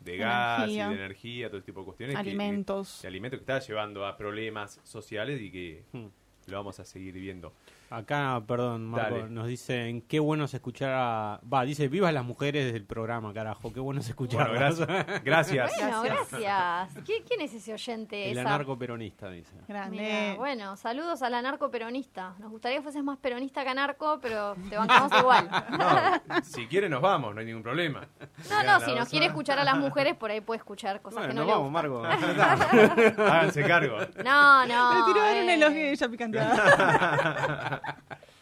de 0.01 0.16
gas 0.16 0.61
Energía. 0.61 0.87
y 0.87 0.88
de 0.90 0.95
energía, 0.95 1.49
todo 1.49 1.59
ese 1.59 1.66
tipo 1.66 1.81
de 1.81 1.87
cuestiones. 1.87 2.14
que- 2.14 2.21
Alimentos. 2.21 3.03
de 3.03 3.09
alimentos 3.09 3.38
que 3.40 3.42
está 3.42 3.59
llevando 3.59 4.07
a 4.07 4.16
problemas 4.16 4.81
sociales 4.85 5.40
y 5.40 5.51
que 5.51 5.83
Hmm. 5.92 6.07
lo 6.47 6.57
vamos 6.57 6.79
a 6.79 6.85
seguir 6.85 7.14
viendo. 7.14 7.53
Acá, 7.96 8.42
perdón, 8.46 8.87
Marco, 8.87 9.16
Dale. 9.18 9.31
nos 9.31 9.46
dicen 9.46 10.02
qué 10.02 10.18
bueno 10.18 10.44
es 10.44 10.55
escuchar 10.55 10.92
a... 10.94 11.40
Va, 11.52 11.64
dice, 11.64 11.88
viva 11.88 12.11
las 12.12 12.24
mujeres 12.24 12.72
del 12.72 12.85
programa, 12.85 13.33
carajo, 13.35 13.72
qué 13.72 13.81
bueno 13.81 14.00
es 14.00 14.09
escuchar. 14.09 14.48
Bueno, 14.48 14.61
gracias. 14.61 14.88
Gracias. 15.24 15.70
Bueno, 15.78 16.02
gracias. 16.02 16.94
¿Qui- 17.05 17.22
¿Quién 17.26 17.40
es 17.42 17.52
ese 17.55 17.72
oyente? 17.74 18.31
El 18.31 18.38
esa? 18.38 18.48
anarcoperonista, 18.48 19.31
dice. 19.31 19.55
Grande. 19.68 19.96
Mirá, 19.98 20.35
bueno, 20.37 20.76
saludos 20.76 21.22
al 21.22 21.35
anarco 21.35 21.70
peronista. 21.70 22.35
Nos 22.38 22.50
gustaría 22.50 22.78
que 22.78 22.83
fueses 22.83 23.02
más 23.05 23.18
peronista 23.18 23.62
que 23.62 23.68
anarco, 23.70 24.18
pero 24.22 24.55
te 24.70 24.76
bancamos 24.78 25.12
igual. 25.18 25.48
No, 25.70 26.42
si 26.44 26.66
quiere 26.66 26.88
nos 26.88 27.02
vamos, 27.02 27.35
no 27.35 27.40
hay 27.40 27.46
ningún 27.46 27.62
problema. 27.62 28.07
No, 28.48 28.62
no, 28.62 28.81
si 28.81 28.94
nos 28.94 29.09
quiere 29.09 29.26
escuchar 29.26 29.59
a 29.59 29.64
las 29.64 29.76
mujeres, 29.76 30.16
por 30.16 30.31
ahí 30.31 30.40
puede 30.40 30.59
escuchar 30.59 31.02
cosas 31.02 31.26
Bueno, 31.26 31.28
que 31.28 31.35
no 31.35 31.40
nos 31.40 31.48
le 31.48 31.52
vamos. 31.55 31.72
Marco. 31.72 33.22
Háganse 33.22 33.62
cargo. 33.64 33.98
No, 34.24 34.66
no. 34.66 34.94
Le 35.07 35.12
tiraron 35.12 35.48
eh. 35.50 35.55
elogio 35.55 35.78
y 35.87 35.88
ella 35.90 36.09
picanteada. 36.09 37.82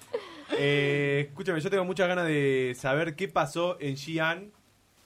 Eh, 0.62 1.26
escúchame, 1.28 1.60
yo 1.60 1.70
tengo 1.70 1.84
muchas 1.84 2.08
ganas 2.08 2.26
de 2.26 2.74
saber 2.76 3.14
qué 3.14 3.28
pasó 3.28 3.78
en 3.80 3.96
Xi'an 3.96 4.50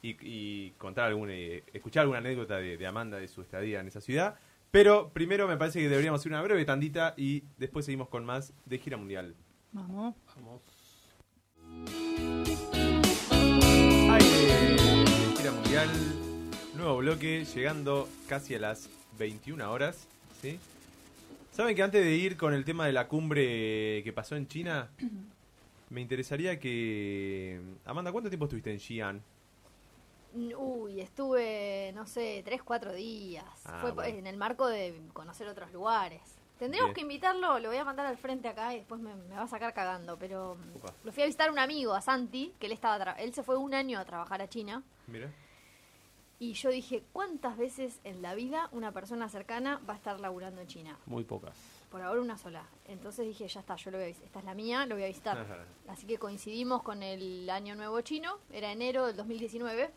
y, 0.01 0.17
y 0.19 0.71
contar 0.71 1.05
alguna, 1.05 1.33
eh, 1.33 1.63
escuchar 1.71 2.01
alguna 2.01 2.17
anécdota 2.17 2.57
de, 2.57 2.77
de 2.77 2.87
Amanda 2.87 3.17
de 3.17 3.27
su 3.27 3.41
estadía 3.41 3.79
en 3.79 3.87
esa 3.87 4.01
ciudad. 4.01 4.35
Pero 4.71 5.11
primero 5.13 5.47
me 5.47 5.55
parece 5.55 5.79
que 5.79 5.87
deberíamos 5.87 6.19
hacer 6.19 6.31
una 6.31 6.41
breve 6.41 6.65
tandita 6.65 7.13
y 7.15 7.43
después 7.57 7.85
seguimos 7.85 8.09
con 8.09 8.25
más 8.25 8.53
de 8.65 8.77
gira 8.77 8.97
mundial. 8.97 9.35
Vamos. 9.71 10.15
Aire 14.11 14.45
de 14.47 15.37
gira 15.37 15.51
mundial, 15.51 15.89
nuevo 16.75 16.97
bloque, 16.97 17.45
llegando 17.45 18.09
casi 18.27 18.55
a 18.55 18.59
las 18.59 18.89
21 19.17 19.71
horas. 19.71 20.07
¿sí? 20.41 20.59
¿Saben 21.55 21.73
que 21.75 21.83
antes 21.83 22.03
de 22.03 22.11
ir 22.15 22.35
con 22.35 22.53
el 22.53 22.65
tema 22.65 22.85
de 22.85 22.91
la 22.91 23.07
cumbre 23.07 24.01
que 24.03 24.11
pasó 24.13 24.35
en 24.35 24.47
China, 24.47 24.89
me 25.89 26.01
interesaría 26.01 26.59
que... 26.59 27.61
Amanda, 27.85 28.11
¿cuánto 28.11 28.29
tiempo 28.29 28.45
estuviste 28.45 28.71
en 28.73 28.79
Xi'an? 28.79 29.21
Uy, 30.57 30.99
estuve, 30.99 31.93
no 31.95 32.05
sé, 32.05 32.41
tres, 32.43 32.61
cuatro 32.61 32.91
días. 32.93 33.45
Ah, 33.63 33.77
Fue 33.79 33.91
bueno. 33.91 34.17
en 34.17 34.27
el 34.27 34.35
marco 34.35 34.67
de 34.67 34.99
conocer 35.13 35.47
otros 35.47 35.71
lugares. 35.71 36.21
Tendríamos 36.59 36.89
Bien. 36.89 36.95
que 36.95 37.01
invitarlo, 37.01 37.59
lo 37.59 37.69
voy 37.69 37.77
a 37.77 37.85
mandar 37.85 38.05
al 38.05 38.17
frente 38.17 38.49
acá 38.49 38.73
y 38.73 38.79
después 38.79 38.99
me, 38.99 39.15
me 39.15 39.35
va 39.35 39.43
a 39.43 39.47
sacar 39.47 39.73
cagando, 39.73 40.17
pero 40.17 40.57
lo 41.05 41.11
fui 41.13 41.23
a 41.23 41.25
visitar 41.25 41.47
a 41.49 41.51
un 41.53 41.59
amigo, 41.59 41.93
a 41.93 42.01
Santi, 42.01 42.53
que 42.59 42.65
él 42.67 42.71
estaba 42.73 42.97
tra- 42.97 43.15
él 43.17 43.33
se 43.33 43.43
fue 43.43 43.57
un 43.57 43.73
año 43.73 43.97
a 43.99 44.05
trabajar 44.05 44.41
a 44.41 44.47
China 44.49 44.81
Mira. 45.07 45.29
Y 46.39 46.53
yo 46.53 46.69
dije, 46.69 47.03
¿cuántas 47.13 47.57
veces 47.57 47.99
en 48.03 48.21
la 48.21 48.35
vida 48.35 48.69
una 48.71 48.91
persona 48.91 49.29
cercana 49.29 49.79
va 49.87 49.93
a 49.93 49.97
estar 49.97 50.19
laburando 50.19 50.61
en 50.61 50.67
China? 50.67 50.97
Muy 51.05 51.23
pocas. 51.23 51.55
Por 51.89 52.01
ahora 52.01 52.21
una 52.21 52.37
sola. 52.37 52.65
Entonces 52.85 53.25
dije, 53.25 53.47
ya 53.47 53.61
está, 53.61 53.75
yo 53.77 53.91
lo 53.91 53.97
voy 53.97 54.05
a 54.05 54.07
visitar. 54.07 54.27
Esta 54.27 54.39
es 54.39 54.45
la 54.45 54.53
mía, 54.53 54.85
lo 54.85 54.95
voy 54.95 55.05
a 55.05 55.07
visitar. 55.07 55.37
Ajá. 55.37 55.65
Así 55.87 56.05
que 56.05 56.17
coincidimos 56.17 56.83
con 56.83 57.03
el 57.03 57.49
año 57.49 57.75
nuevo 57.75 58.01
chino, 58.01 58.39
era 58.51 58.71
enero 58.71 59.07
del 59.07 59.15
2019. 59.15 59.91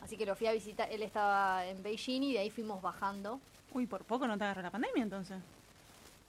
Así 0.00 0.16
que 0.16 0.26
lo 0.26 0.36
fui 0.36 0.46
a 0.46 0.52
visitar, 0.52 0.90
él 0.90 1.02
estaba 1.02 1.66
en 1.66 1.82
Beijing 1.82 2.22
y 2.22 2.32
de 2.32 2.38
ahí 2.40 2.50
fuimos 2.50 2.80
bajando. 2.80 3.40
Uy, 3.72 3.86
por 3.86 4.04
poco 4.04 4.26
no 4.26 4.38
te 4.38 4.44
agarró 4.44 4.62
la 4.62 4.70
pandemia 4.70 5.02
entonces. 5.02 5.38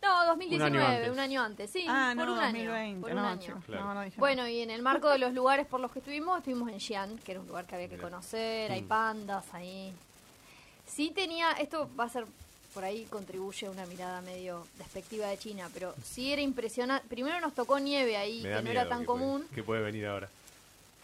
No, 0.06 0.26
2019, 0.28 0.86
antes. 0.96 1.10
un 1.12 1.20
año 1.20 1.42
antes, 1.44 1.70
sí, 1.72 1.86
ah, 1.90 2.14
por 2.16 2.26
no, 2.28 2.34
un 2.34 2.40
año. 2.40 2.60
2020. 2.72 3.02
por 3.02 3.10
un 3.12 3.16
no, 3.18 3.28
año. 3.28 3.42
chico, 3.42 3.60
Claro. 3.66 3.84
no, 3.86 3.94
no 3.96 4.02
dije 4.04 4.20
Bueno, 4.20 4.48
y 4.48 4.62
en 4.62 4.70
el 4.70 4.82
marco 4.82 5.10
de 5.10 5.18
los 5.18 5.34
lugares 5.34 5.66
por 5.66 5.80
los 5.80 5.92
que 5.92 6.00
estuvimos, 6.00 6.38
estuvimos 6.38 6.70
en 6.70 6.80
Xi'an, 6.80 7.18
que 7.20 7.32
era 7.32 7.42
un 7.42 7.48
lugar 7.48 7.66
que 7.66 7.76
había 7.76 7.90
que 7.90 7.98
conocer, 7.98 8.72
hay 8.72 8.82
Mm. 8.84 8.88
pandas 8.88 9.46
ahí. 9.54 9.94
Sí 10.88 11.12
tenía, 11.14 11.52
esto 11.54 11.90
va 12.00 12.06
a 12.06 12.10
ser, 12.10 12.26
por 12.74 12.84
ahí 12.84 13.06
contribuye 13.10 13.68
a 13.68 13.72
una 13.72 13.86
mirada 13.86 14.22
medio 14.22 14.68
despectiva 14.78 15.28
de 15.28 15.38
China, 15.38 15.70
pero 15.74 15.94
sí 16.04 16.32
era 16.32 16.42
impresionante. 16.42 17.08
Primero 17.08 17.40
nos 17.42 17.54
tocó 17.54 17.80
nieve 17.80 18.18
ahí, 18.18 18.44
que 18.44 18.62
no 18.62 18.70
era 18.70 18.88
tan 18.88 19.00
que 19.00 19.06
común. 19.06 19.42
Puede, 19.44 19.56
que 19.56 19.64
puede 19.64 19.82
venir 19.82 20.06
ahora. 20.08 20.30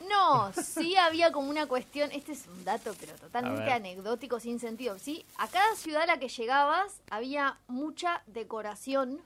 No, 0.09 0.51
sí 0.53 0.95
había 0.95 1.31
como 1.31 1.49
una 1.49 1.65
cuestión, 1.67 2.11
este 2.11 2.31
es 2.33 2.47
un 2.47 2.63
dato 2.63 2.93
pero 2.99 3.13
totalmente 3.15 3.71
anecdótico, 3.71 4.39
sin 4.39 4.59
sentido. 4.59 4.97
Sí, 4.99 5.25
a 5.37 5.47
cada 5.47 5.75
ciudad 5.75 6.03
a 6.03 6.05
la 6.05 6.19
que 6.19 6.27
llegabas 6.29 7.01
había 7.09 7.57
mucha 7.67 8.23
decoración. 8.27 9.21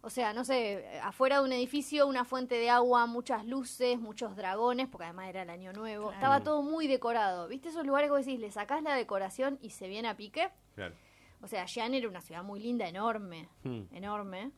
O 0.00 0.10
sea, 0.10 0.32
no 0.32 0.44
sé, 0.44 1.00
afuera 1.02 1.38
de 1.40 1.44
un 1.44 1.52
edificio, 1.52 2.06
una 2.06 2.24
fuente 2.24 2.54
de 2.54 2.70
agua, 2.70 3.06
muchas 3.06 3.44
luces, 3.44 3.98
muchos 3.98 4.36
dragones, 4.36 4.86
porque 4.88 5.04
además 5.06 5.28
era 5.28 5.42
el 5.42 5.50
año 5.50 5.72
nuevo. 5.72 6.04
Claro. 6.06 6.14
Estaba 6.14 6.40
todo 6.44 6.62
muy 6.62 6.86
decorado. 6.86 7.48
¿Viste 7.48 7.70
esos 7.70 7.84
lugares 7.84 8.08
que 8.08 8.16
vos 8.16 8.24
decís, 8.24 8.38
le 8.40 8.50
sacás 8.52 8.82
la 8.82 8.94
decoración 8.94 9.58
y 9.60 9.70
se 9.70 9.88
viene 9.88 10.08
a 10.08 10.16
pique? 10.16 10.50
Claro. 10.76 10.94
O 11.42 11.48
sea, 11.48 11.66
Xi'an 11.66 11.94
era 11.94 12.08
una 12.08 12.20
ciudad 12.20 12.44
muy 12.44 12.60
linda, 12.60 12.86
enorme, 12.88 13.48
Hmm. 13.64 13.82
enorme. 13.92 14.52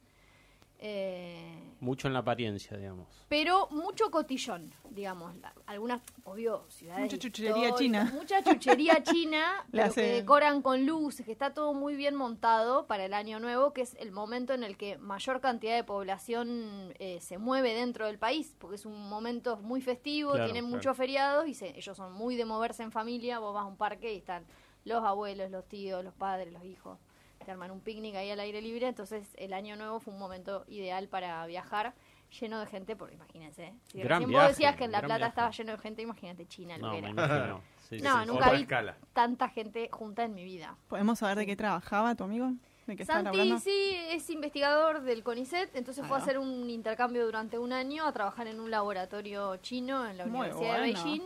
Eh, 0.83 1.75
Mucho 1.81 2.09
en 2.09 2.15
la 2.15 2.21
apariencia, 2.21 2.75
digamos. 2.77 3.07
pero 3.29 3.69
mucho 3.71 4.11
cotillón, 4.11 4.73
digamos. 4.91 5.35
Algunas, 5.67 6.01
obvio, 6.25 6.65
ciudades. 6.69 7.03
Mucha 7.03 7.19
chuchería 7.19 7.75
china. 7.75 8.11
Mucha 8.15 8.43
chuchería 8.43 9.03
china, 9.03 9.67
pero 9.71 9.93
que 9.93 10.01
decoran 10.13 10.63
con 10.63 10.87
luces, 10.87 11.25
que 11.27 11.33
está 11.33 11.53
todo 11.53 11.75
muy 11.75 11.97
bien 11.97 12.15
montado 12.15 12.87
para 12.87 13.05
el 13.05 13.13
año 13.15 13.41
nuevo, 13.41 13.73
que 13.75 13.83
es 13.83 13.95
el 14.01 14.11
momento 14.11 14.55
en 14.55 14.65
el 14.65 14.77
que 14.79 14.97
mayor 14.99 15.41
cantidad 15.43 15.77
de 15.77 15.85
población 15.85 16.95
eh, 16.99 17.19
se 17.21 17.37
mueve 17.39 17.75
dentro 17.75 18.07
del 18.07 18.19
país, 18.19 18.57
porque 18.59 18.77
es 18.77 18.87
un 18.87 19.09
momento 19.09 19.59
muy 19.59 19.81
festivo, 19.83 20.33
Claro, 20.33 20.47
tienen 20.47 20.65
claro. 20.65 20.77
muchos 20.77 20.97
feriados 20.97 21.47
y 21.47 21.55
se- 21.55 21.77
ellos 21.79 21.95
son 21.97 22.13
muy 22.15 22.37
de 22.37 22.45
moverse 22.47 22.83
en 22.83 22.91
familia. 22.93 23.39
Vos 23.39 23.53
vas 23.55 23.65
a 23.65 23.67
un 23.67 23.77
parque 23.77 24.15
y 24.15 24.17
están 24.19 24.45
los 24.85 25.05
abuelos, 25.05 25.51
los 25.51 25.67
tíos, 25.69 26.03
los 26.03 26.15
padres, 26.15 26.53
los 26.55 26.65
hijos. 26.65 26.99
Se 27.45 27.51
arman 27.51 27.71
un 27.71 27.81
picnic 27.81 28.15
ahí 28.17 28.31
al 28.31 28.41
aire 28.41 28.61
libre, 28.61 28.87
entonces 28.87 29.27
el 29.37 29.53
año 29.55 29.75
nuevo 29.77 29.99
fue 29.99 30.13
un 30.13 30.19
momento 30.21 30.65
ideal 30.69 31.09
para 31.09 31.47
viajar 31.47 31.95
lleno 32.39 32.61
de 32.61 32.67
gente, 32.67 32.97
porque 32.97 33.15
imagínense. 33.15 33.73
Si 33.91 33.99
Gran 33.99 34.19
recién 34.21 34.29
viaje, 34.29 34.47
vos 34.47 34.57
decías 34.57 34.77
que 34.77 34.85
en 34.85 34.93
La 34.93 34.99
Plata 35.01 35.17
viaje. 35.17 35.29
estaba 35.31 35.51
lleno 35.51 35.73
de 35.73 35.79
gente, 35.79 36.03
imagínate 36.03 36.47
China 36.47 36.77
lo 36.79 36.87
No, 36.89 36.93
que 36.93 36.99
era. 36.99 37.61
Sí, 37.91 37.99
No, 38.03 38.21
sí, 38.21 38.27
nunca 38.29 38.53
vi 38.53 38.61
escala. 38.61 38.97
tanta 39.15 39.49
gente 39.49 39.89
junta 39.91 40.23
en 40.25 40.35
mi 40.35 40.45
vida. 40.45 40.77
¿Podemos 40.87 41.19
saber 41.19 41.39
de 41.39 41.47
qué 41.47 41.57
trabajaba 41.57 42.15
tu 42.15 42.23
amigo? 42.25 42.53
¿De 42.87 42.95
qué 42.95 43.05
Santi 43.05 43.29
hablando? 43.31 43.59
sí 43.59 43.97
es 44.11 44.31
investigador 44.31 45.01
del 45.03 45.25
CONICET, 45.25 45.75
entonces 45.75 46.07
fue 46.07 46.17
a 46.17 46.21
Ah. 46.21 46.23
hacer 46.23 46.39
un 46.39 46.71
intercambio 46.71 47.25
durante 47.25 47.59
un 47.59 47.73
año 47.73 48.07
a 48.07 48.13
trabajar 48.13 48.47
en 48.47 48.61
un 48.61 48.71
laboratorio 48.71 49.57
chino 49.57 50.07
en 50.09 50.19
la 50.19 50.27
Muy 50.27 50.41
Universidad 50.51 50.75
de. 50.77 50.81
Beijing. 50.83 51.23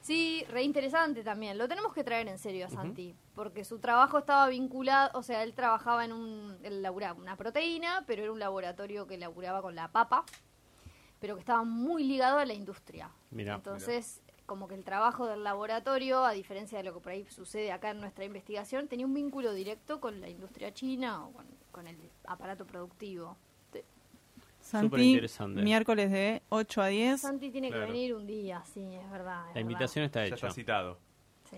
Sí, 0.00 0.44
re 0.48 0.62
interesante 0.62 1.22
también. 1.22 1.58
Lo 1.58 1.68
tenemos 1.68 1.92
que 1.92 2.04
traer 2.04 2.28
en 2.28 2.38
serio 2.38 2.66
a 2.66 2.70
Santi, 2.70 3.14
porque 3.34 3.64
su 3.64 3.78
trabajo 3.78 4.18
estaba 4.18 4.48
vinculado, 4.48 5.10
o 5.18 5.22
sea, 5.22 5.42
él 5.42 5.54
trabajaba 5.54 6.04
en 6.04 6.12
un, 6.12 6.58
él 6.62 6.82
laburaba 6.82 7.18
una 7.18 7.36
proteína, 7.36 8.04
pero 8.06 8.22
era 8.22 8.32
un 8.32 8.38
laboratorio 8.38 9.06
que 9.06 9.18
laburaba 9.18 9.60
con 9.60 9.74
la 9.74 9.88
papa, 9.88 10.24
pero 11.20 11.34
que 11.34 11.40
estaba 11.40 11.64
muy 11.64 12.04
ligado 12.04 12.38
a 12.38 12.44
la 12.44 12.54
industria. 12.54 13.10
Mirá. 13.30 13.56
Entonces, 13.56 14.22
como 14.46 14.66
que 14.66 14.76
el 14.76 14.84
trabajo 14.84 15.26
del 15.26 15.44
laboratorio, 15.44 16.24
a 16.24 16.32
diferencia 16.32 16.78
de 16.78 16.84
lo 16.84 16.94
que 16.94 17.00
por 17.00 17.12
ahí 17.12 17.26
sucede 17.26 17.70
acá 17.70 17.90
en 17.90 18.00
nuestra 18.00 18.24
investigación, 18.24 18.88
tenía 18.88 19.04
un 19.04 19.12
vínculo 19.12 19.52
directo 19.52 20.00
con 20.00 20.20
la 20.20 20.28
industria 20.28 20.72
china 20.72 21.26
o 21.26 21.32
con, 21.32 21.46
con 21.70 21.86
el 21.86 21.98
aparato 22.24 22.66
productivo. 22.66 23.36
Santi, 24.68 25.02
interesante. 25.12 25.62
miércoles 25.62 26.10
de 26.10 26.42
8 26.50 26.82
a 26.82 26.86
10. 26.88 27.20
Santi 27.20 27.50
tiene 27.50 27.68
Claro. 27.68 27.86
que 27.86 27.92
venir 27.92 28.14
un 28.14 28.26
día, 28.26 28.62
sí, 28.72 28.80
es 28.94 29.10
verdad. 29.10 29.48
es 29.48 29.54
La 29.54 29.60
invitación 29.60 30.04
está 30.04 30.20
Ya 30.20 30.26
hecha. 30.26 30.34
está 30.34 30.50
citado. 30.50 30.98
sí. 31.50 31.56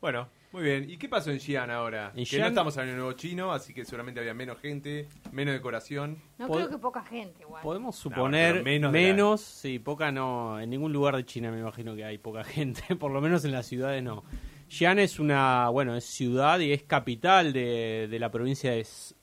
Bueno, 0.00 0.28
muy 0.52 0.62
bien. 0.62 0.88
¿Y 0.88 0.96
qué 0.96 1.08
pasó 1.08 1.32
en 1.32 1.40
Xi'an 1.40 1.70
ahora? 1.72 2.10
En 2.14 2.24
que 2.24 2.36
Xi'an- 2.36 2.40
no 2.42 2.46
estamos 2.46 2.76
en 2.76 2.88
el 2.88 2.94
nuevo 2.96 3.12
chino, 3.14 3.52
así 3.52 3.74
que 3.74 3.84
seguramente 3.84 4.20
había 4.20 4.32
menos 4.32 4.56
gente, 4.60 5.08
menos 5.32 5.54
decoración. 5.54 6.22
No 6.38 6.46
Pod- 6.46 6.54
creo 6.54 6.68
que 6.70 6.78
poca 6.78 7.02
gente 7.02 7.42
igual. 7.42 7.64
Podemos 7.64 7.96
suponer 7.96 8.62
menos 8.62 8.92
menos, 8.92 9.40
sí, 9.40 9.80
poca 9.80 10.12
no, 10.12 10.60
en 10.60 10.70
ningún 10.70 10.92
lugar 10.92 11.16
de 11.16 11.24
China 11.24 11.50
me 11.50 11.58
imagino 11.58 11.96
que 11.96 12.04
hay 12.04 12.16
poca 12.18 12.44
gente, 12.84 12.94
por 12.94 13.10
lo 13.10 13.20
menos 13.20 13.44
en 13.44 13.50
las 13.50 13.66
ciudades 13.66 14.00
no. 14.02 14.22
Xi'an 14.68 15.00
es 15.00 15.18
una, 15.18 15.68
bueno, 15.70 15.96
es 15.96 16.04
ciudad 16.04 16.60
y 16.60 16.72
es 16.72 16.84
capital 16.84 17.52
de, 17.52 18.06
de 18.08 18.18
la 18.20 18.30
provincia 18.30 18.70
de 18.70 18.80
S- 18.82 19.16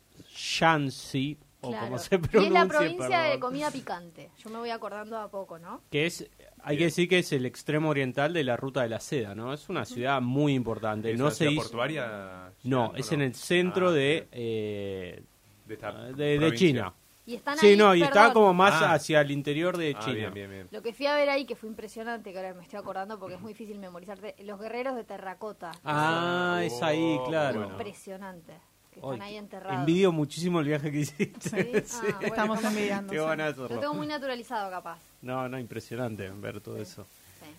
Shanxi, 1.66 1.68
o 1.68 1.70
Claro. 1.72 1.86
como 1.88 1.98
se 2.00 2.16
y 2.16 2.18
pronuncia, 2.18 2.48
es 2.48 2.52
la 2.54 2.68
provincia 2.68 3.20
de 3.22 3.40
comida 3.40 3.72
picante. 3.72 4.32
Yo 4.38 4.50
me 4.50 4.58
voy 4.60 4.70
acordando 4.70 5.18
a 5.18 5.30
poco, 5.30 5.60
¿no? 5.60 5.82
que 5.92 6.06
es, 6.06 6.30
hay 6.64 6.78
que 6.78 6.86
decir 6.86 7.08
que 7.10 7.20
es 7.20 7.32
el 7.32 7.46
extremo 7.46 7.90
oriental 7.90 8.34
de 8.34 8.44
la 8.44 8.58
ruta 8.58 8.82
de 8.82 8.90
la 8.90 9.00
seda, 9.00 9.36
¿no? 9.36 9.54
Es 9.54 9.70
una 9.70 9.86
ciudad 9.86 10.22
muy 10.22 10.54
importante. 10.54 11.12
¿Es 11.12 11.18
No 11.18 11.26
una 11.26 11.32
se 11.32 11.38
ciudad 11.38 11.52
hizo- 11.52 11.62
portuaria? 11.64 12.52
no, 12.64 12.94
es 12.96 13.12
en 13.12 13.22
el 13.22 13.36
centro 13.36 13.90
Ah, 13.90 13.94
de, 13.94 14.28
eh, 14.32 15.24
de, 15.66 15.74
esta 15.74 15.92
de, 15.92 16.40
de. 16.40 16.54
China. 16.54 16.94
Y 17.28 17.34
están 17.34 17.58
Sí, 17.58 17.70
ahí, 17.70 17.76
no, 17.76 17.96
y 17.96 18.04
está 18.04 18.32
como 18.34 18.54
más 18.54 18.84
Ah. 18.84 18.94
hacia 18.94 19.20
el 19.22 19.32
interior 19.32 19.78
de 19.78 19.96
Ah, 19.98 20.00
China. 20.00 20.14
bien, 20.16 20.34
bien, 20.36 20.50
bien. 20.52 20.68
Lo 20.70 20.84
que 20.84 20.94
fui 20.94 21.08
a 21.08 21.16
ver 21.16 21.28
ahí, 21.30 21.46
que 21.46 21.56
fue 21.56 21.68
impresionante, 21.70 22.32
que 22.32 22.38
ahora 22.38 22.54
me 22.54 22.62
estoy 22.62 22.78
acordando 22.78 23.18
porque 23.18 23.34
es 23.34 23.42
muy 23.42 23.54
difícil 23.54 23.80
memorizarte, 23.80 24.36
los 24.44 24.60
guerreros 24.60 24.96
de 24.96 25.04
terracota. 25.06 25.72
Ah, 25.84 26.62
es 26.64 26.80
ahí, 26.84 27.18
Oh, 27.20 27.26
claro. 27.26 27.60
bueno. 27.62 27.72
Impresionante. 27.74 28.54
Que 28.96 29.02
Ay, 29.04 29.12
están 29.12 29.22
ahí 29.22 29.36
enterrados. 29.36 29.80
Envidio 29.80 30.12
muchísimo 30.12 30.62
el 30.62 30.68
viaje 30.68 30.92
que 30.92 31.00
hiciste. 31.00 31.84
¿Sí? 31.86 31.98
Ah, 32.02 32.12
bueno, 32.14 32.28
Estamos 32.28 32.64
envidiando. 32.64 33.12
Qué 33.12 33.20
sí. 33.20 33.24
van 33.24 33.42
a 33.42 33.50
Lo 33.50 33.68
tengo 33.68 33.94
muy 33.94 34.08
naturalizado, 34.08 34.72
capaz. 34.72 34.98
No, 35.22 35.50
no, 35.50 35.60
impresionante 35.60 36.30
ver 36.30 36.62
todo 36.62 36.78
eso. 36.78 37.06
Sí. 37.42 37.50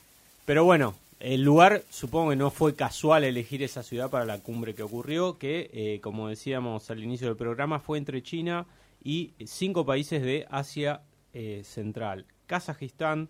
Pero 0.46 0.64
bueno, 0.64 0.94
el 1.20 1.42
lugar 1.42 1.82
supongo 1.90 2.30
que 2.30 2.36
no 2.36 2.50
fue 2.50 2.74
casual 2.74 3.24
elegir 3.24 3.62
esa 3.62 3.82
ciudad 3.82 4.10
para 4.10 4.24
la 4.24 4.38
cumbre 4.38 4.74
que 4.74 4.82
ocurrió, 4.82 5.38
que 5.38 5.70
eh, 5.72 6.00
como 6.02 6.28
decíamos 6.28 6.90
al 6.90 7.02
inicio 7.02 7.28
del 7.28 7.36
programa 7.36 7.80
fue 7.80 7.98
entre 7.98 8.22
China 8.22 8.66
y 9.04 9.32
cinco 9.44 9.84
países 9.84 10.22
de 10.22 10.46
Asia 10.50 11.02
eh, 11.34 11.62
Central. 11.64 12.24
Kazajistán, 12.46 13.28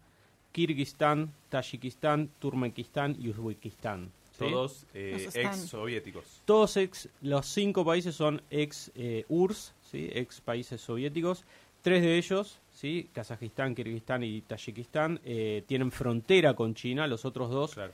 Kirguistán, 0.52 1.32
Tayikistán, 1.48 2.30
Turkmenistán 2.38 3.16
y 3.18 3.30
Uzbekistán. 3.30 4.10
Todos 4.36 4.86
eh, 4.94 5.28
ex 5.34 5.56
soviéticos. 5.68 6.42
Todos 6.44 6.76
ex, 6.76 7.08
los 7.22 7.46
cinco 7.46 7.84
países 7.84 8.14
son 8.14 8.42
ex 8.50 8.90
eh, 8.94 9.24
URSS, 9.28 9.74
¿sí? 9.90 10.10
ex 10.12 10.40
países 10.40 10.80
soviéticos. 10.80 11.44
Tres 11.82 12.02
de 12.02 12.18
ellos, 12.18 12.58
¿sí? 12.72 13.08
Kazajistán, 13.12 13.74
Kirguistán 13.74 14.24
y 14.24 14.40
Tayikistán, 14.42 15.20
eh, 15.24 15.62
tienen 15.66 15.92
frontera 15.92 16.54
con 16.54 16.74
China, 16.74 17.06
los 17.06 17.24
otros 17.24 17.50
dos 17.50 17.74
Claro. 17.74 17.92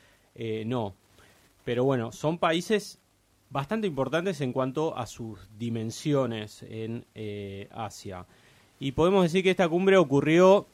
no. 0.65 0.95
Pero 1.65 1.85
bueno, 1.85 2.11
son 2.11 2.39
países 2.39 2.99
bastante 3.51 3.87
importantes 3.87 4.41
en 4.41 4.53
cuanto 4.53 4.97
a 4.97 5.07
sus 5.07 5.39
dimensiones 5.59 6.63
en 6.63 7.05
Asia. 7.71 8.27
Y 8.81 8.93
podemos 8.93 9.23
decir 9.25 9.45
que 9.45 9.51
esta 9.51 9.69
cumbre 9.69 9.97
ocurrió 9.97 10.67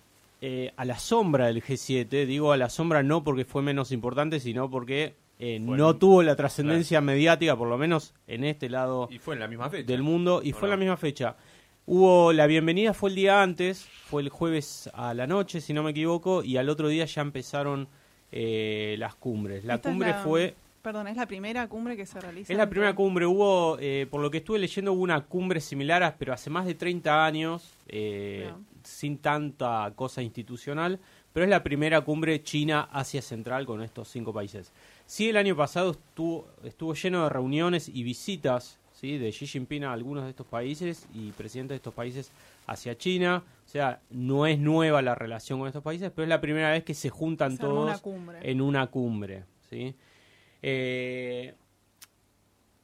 a 0.77 0.85
la 0.85 0.99
sombra 0.99 1.47
del 1.47 1.63
G7. 1.63 2.25
Digo 2.25 2.53
a 2.53 2.57
la 2.57 2.71
sombra 2.71 3.03
no 3.03 3.25
porque 3.25 3.45
fue 3.45 3.63
menos 3.63 3.93
importante, 3.93 4.41
sino 4.41 4.71
porque 4.71 5.15
eh, 5.39 5.59
no 5.61 5.91
en- 5.91 5.99
tuvo 5.99 6.23
la 6.23 6.35
trascendencia 6.37 7.01
mediática, 7.01 7.57
por 7.57 7.69
lo 7.69 7.79
menos 7.79 8.15
en 8.27 8.45
este 8.45 8.69
lado 8.69 9.09
Y 9.11 9.19
fue 9.19 9.35
en 9.35 9.41
la 9.41 9.49
misma 9.49 9.71
fecha. 9.71 9.87
del 9.87 10.03
mundo 10.03 10.41
y 10.43 10.53
¿O 10.53 10.57
fue 10.57 10.69
no? 10.69 10.75
la 10.75 10.77
misma 10.79 10.97
fecha. 10.97 11.37
Hubo 11.87 12.33
la 12.35 12.47
bienvenida 12.47 12.93
fue 12.93 13.11
el 13.11 13.17
día 13.17 13.43
antes, 13.43 13.85
fue 13.85 14.21
el 14.23 14.29
jueves 14.29 14.91
a 14.93 15.15
la 15.15 15.27
noche, 15.27 15.61
si 15.61 15.73
no 15.73 15.83
me 15.83 15.93
equivoco, 15.93 16.43
y 16.45 16.57
al 16.59 16.69
otro 16.69 16.89
día 16.89 17.05
ya 17.07 17.23
empezaron 17.23 17.89
eh, 18.31 18.97
las 18.99 19.15
cumbres. 19.15 19.65
La 19.65 19.77
Esta 19.77 19.89
cumbre 19.89 20.11
la- 20.11 20.19
fue 20.23 20.55
Perdón, 20.83 21.09
es 21.09 21.17
la 21.17 21.27
primera 21.27 21.67
cumbre 21.69 21.97
que 21.97 22.05
se 22.07 22.21
realiza. 22.21 22.53
es 22.53 22.57
la 22.57 22.65
en 22.65 22.71
primera 22.71 22.95
cumbre. 22.95 23.27
Hubo, 23.27 23.79
eh, 23.81 24.07
por 24.11 24.21
lo 24.21 24.31
que 24.31 24.39
estuve 24.39 24.59
leyendo, 24.59 24.93
hubo 24.93 25.03
una 25.03 25.23
cumbre 25.23 25.61
similar, 25.61 26.03
a- 26.03 26.15
pero 26.17 26.33
hace 26.33 26.51
más 26.51 26.67
de 26.67 26.75
30 26.75 27.25
años, 27.27 27.75
eh, 27.89 28.51
sin 28.85 29.19
tanta 29.19 29.93
cosa 29.97 30.23
institucional. 30.23 30.99
Pero 31.33 31.45
es 31.45 31.51
la 31.51 31.63
primera 31.63 32.01
cumbre 32.03 32.43
China-Asia 32.43 33.23
Central 33.23 33.67
con 33.67 33.83
estos 33.83 34.09
cinco 34.09 34.33
países. 34.33 34.73
Sí, 35.09 35.31
el 35.31 35.39
año 35.39 35.57
pasado 35.57 35.93
estuvo, 35.93 36.51
estuvo 36.65 36.93
lleno 36.93 37.23
de 37.23 37.31
reuniones 37.31 37.89
y 37.89 38.03
visitas 38.03 38.79
¿sí? 38.93 39.17
de 39.17 39.31
Xi 39.31 39.47
Jinping 39.47 39.85
a 39.85 39.95
algunos 39.95 40.25
de 40.25 40.31
estos 40.31 40.47
países 40.47 41.09
y 41.15 41.33
presidentes 41.33 41.71
de 41.71 41.77
estos 41.77 41.95
países 41.95 42.31
hacia 42.67 42.99
China. 42.99 43.43
O 43.65 43.69
sea, 43.69 44.03
no 44.11 44.47
es 44.47 44.59
nueva 44.59 45.01
la 45.01 45.15
relación 45.15 45.61
con 45.61 45.67
estos 45.67 45.83
países, 45.83 46.13
pero 46.15 46.25
es 46.25 46.29
la 46.29 46.43
primera 46.43 46.73
vez 46.73 46.85
que 46.85 46.93
se 46.93 47.09
juntan 47.09 47.53
se 47.53 47.63
todos 47.63 48.03
una 48.05 48.39
en 48.43 48.61
una 48.61 48.89
cumbre. 48.89 49.45
¿sí? 49.71 49.95
Eh, 50.61 51.55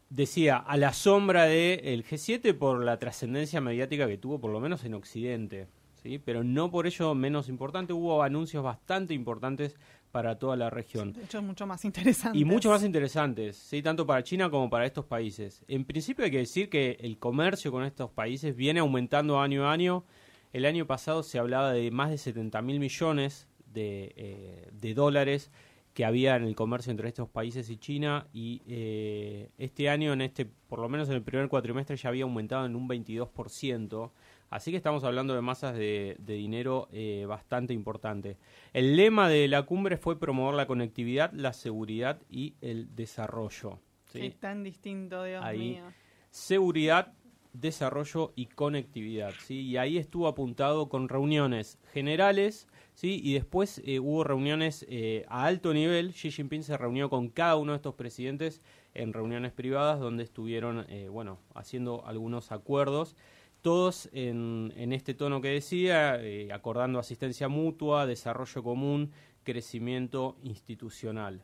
decía, 0.08 0.56
a 0.56 0.78
la 0.78 0.94
sombra 0.94 1.44
del 1.44 2.06
G7 2.06 2.56
por 2.56 2.82
la 2.82 2.98
trascendencia 2.98 3.60
mediática 3.60 4.08
que 4.08 4.16
tuvo, 4.16 4.40
por 4.40 4.50
lo 4.50 4.60
menos 4.60 4.82
en 4.84 4.94
Occidente. 4.94 5.68
¿sí? 6.02 6.18
Pero 6.24 6.42
no 6.42 6.70
por 6.70 6.86
ello 6.86 7.14
menos 7.14 7.50
importante. 7.50 7.92
Hubo 7.92 8.22
anuncios 8.22 8.64
bastante 8.64 9.12
importantes 9.12 9.76
para 10.14 10.38
toda 10.38 10.54
la 10.54 10.70
región. 10.70 11.12
De 11.12 11.24
hecho, 11.24 11.38
es 11.38 11.44
mucho 11.44 11.66
más 11.66 11.84
interesante. 11.84 12.38
Y 12.38 12.44
mucho 12.44 12.70
más 12.70 12.84
interesantes, 12.84 13.56
¿sí? 13.56 13.82
tanto 13.82 14.06
para 14.06 14.22
China 14.22 14.48
como 14.48 14.70
para 14.70 14.86
estos 14.86 15.04
países. 15.04 15.64
En 15.66 15.84
principio 15.84 16.24
hay 16.24 16.30
que 16.30 16.38
decir 16.38 16.70
que 16.70 16.96
el 17.00 17.18
comercio 17.18 17.72
con 17.72 17.82
estos 17.82 18.12
países 18.12 18.54
viene 18.54 18.78
aumentando 18.78 19.40
año 19.40 19.66
a 19.66 19.72
año. 19.72 20.04
El 20.52 20.66
año 20.66 20.86
pasado 20.86 21.24
se 21.24 21.40
hablaba 21.40 21.72
de 21.72 21.90
más 21.90 22.10
de 22.10 22.18
70 22.18 22.62
mil 22.62 22.78
millones 22.78 23.48
de, 23.66 24.14
eh, 24.14 24.68
de 24.72 24.94
dólares 24.94 25.50
que 25.94 26.04
había 26.04 26.36
en 26.36 26.44
el 26.44 26.54
comercio 26.54 26.92
entre 26.92 27.08
estos 27.08 27.28
países 27.28 27.68
y 27.68 27.76
China 27.76 28.28
y 28.32 28.62
eh, 28.68 29.50
este 29.58 29.88
año, 29.88 30.12
en 30.12 30.20
este, 30.20 30.44
por 30.44 30.78
lo 30.78 30.88
menos 30.88 31.08
en 31.08 31.16
el 31.16 31.22
primer 31.22 31.48
cuatrimestre, 31.48 31.96
ya 31.96 32.08
había 32.08 32.22
aumentado 32.22 32.66
en 32.66 32.76
un 32.76 32.88
22%. 32.88 34.12
Así 34.50 34.70
que 34.70 34.76
estamos 34.76 35.02
hablando 35.04 35.34
de 35.34 35.40
masas 35.40 35.74
de, 35.74 36.16
de 36.18 36.34
dinero 36.34 36.88
eh, 36.92 37.24
bastante 37.26 37.74
importante. 37.74 38.36
El 38.72 38.96
lema 38.96 39.28
de 39.28 39.48
la 39.48 39.62
cumbre 39.62 39.96
fue 39.96 40.18
promover 40.18 40.54
la 40.54 40.66
conectividad, 40.66 41.32
la 41.32 41.52
seguridad 41.52 42.20
y 42.30 42.54
el 42.60 42.94
desarrollo. 42.94 43.80
¿sí? 44.06 44.20
Qué 44.20 44.30
tan 44.30 44.62
distinto, 44.62 45.24
Dios 45.24 45.42
Ahí. 45.44 45.70
mío. 45.70 45.84
Seguridad, 46.30 47.12
desarrollo 47.52 48.32
y 48.36 48.46
conectividad. 48.46 49.32
¿sí? 49.44 49.60
Y 49.60 49.76
ahí 49.76 49.98
estuvo 49.98 50.28
apuntado 50.28 50.88
con 50.88 51.08
reuniones 51.08 51.78
generales 51.92 52.68
¿sí? 52.94 53.20
y 53.22 53.34
después 53.34 53.80
eh, 53.84 54.00
hubo 54.00 54.24
reuniones 54.24 54.84
eh, 54.88 55.24
a 55.28 55.46
alto 55.46 55.72
nivel. 55.72 56.12
Xi 56.12 56.30
Jinping 56.30 56.62
se 56.62 56.76
reunió 56.76 57.08
con 57.08 57.28
cada 57.28 57.56
uno 57.56 57.72
de 57.72 57.76
estos 57.76 57.94
presidentes 57.94 58.60
en 58.94 59.12
reuniones 59.12 59.52
privadas 59.52 60.00
donde 60.00 60.24
estuvieron 60.24 60.84
eh, 60.88 61.08
bueno, 61.08 61.38
haciendo 61.54 62.06
algunos 62.06 62.52
acuerdos. 62.52 63.16
Todos 63.64 64.10
en, 64.12 64.74
en 64.76 64.92
este 64.92 65.14
tono 65.14 65.40
que 65.40 65.48
decía, 65.48 66.22
eh, 66.22 66.52
acordando 66.52 66.98
asistencia 66.98 67.48
mutua, 67.48 68.04
desarrollo 68.06 68.62
común, 68.62 69.10
crecimiento 69.42 70.36
institucional 70.42 71.42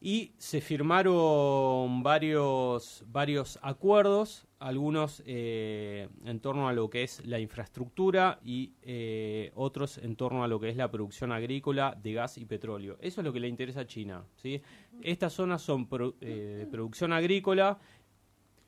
y 0.00 0.32
se 0.38 0.60
firmaron 0.62 2.02
varios, 2.02 3.04
varios 3.10 3.58
acuerdos, 3.62 4.46
algunos 4.58 5.22
eh, 5.26 6.08
en 6.24 6.40
torno 6.40 6.66
a 6.66 6.72
lo 6.72 6.88
que 6.88 7.02
es 7.02 7.24
la 7.26 7.38
infraestructura 7.40 8.38
y 8.42 8.72
eh, 8.82 9.50
otros 9.54 9.98
en 9.98 10.16
torno 10.16 10.44
a 10.44 10.48
lo 10.48 10.58
que 10.60 10.70
es 10.70 10.76
la 10.76 10.90
producción 10.90 11.30
agrícola 11.30 11.94
de 12.02 12.12
gas 12.14 12.38
y 12.38 12.46
petróleo. 12.46 12.96
Eso 13.00 13.20
es 13.20 13.24
lo 13.24 13.32
que 13.34 13.40
le 13.40 13.48
interesa 13.48 13.80
a 13.80 13.86
China. 13.86 14.24
¿sí? 14.36 14.62
Estas 15.02 15.34
zonas 15.34 15.60
son 15.60 15.86
pro- 15.88 16.14
eh, 16.22 16.66
producción 16.70 17.12
agrícola, 17.12 17.78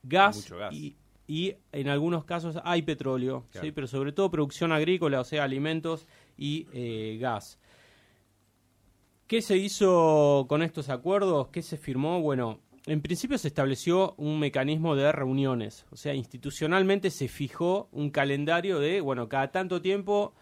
gas, 0.02 0.36
gas. 0.58 0.74
Y, 0.74 0.96
y 1.26 1.54
en 1.72 1.88
algunos 1.88 2.24
casos 2.24 2.58
hay 2.64 2.82
petróleo, 2.82 3.44
Claro. 3.50 3.66
¿sí? 3.66 3.72
pero 3.72 3.86
sobre 3.86 4.12
todo 4.12 4.30
producción 4.30 4.72
agrícola, 4.72 5.20
o 5.20 5.24
sea, 5.24 5.44
alimentos 5.44 6.06
y 6.36 6.66
eh, 6.72 7.18
gas. 7.20 7.58
¿Qué 9.26 9.42
se 9.42 9.56
hizo 9.56 10.46
con 10.48 10.62
estos 10.62 10.88
acuerdos? 10.88 11.48
¿Qué 11.48 11.62
se 11.62 11.76
firmó? 11.76 12.20
Bueno, 12.20 12.60
en 12.86 13.00
principio 13.00 13.36
se 13.38 13.48
estableció 13.48 14.14
un 14.18 14.38
mecanismo 14.38 14.94
de 14.94 15.10
reuniones, 15.10 15.84
o 15.90 15.96
sea, 15.96 16.14
institucionalmente 16.14 17.10
se 17.10 17.26
fijó 17.26 17.88
un 17.90 18.10
calendario 18.10 18.78
de, 18.78 19.00
bueno, 19.00 19.28
cada 19.28 19.50
tanto 19.50 19.82
tiempo 19.82 20.32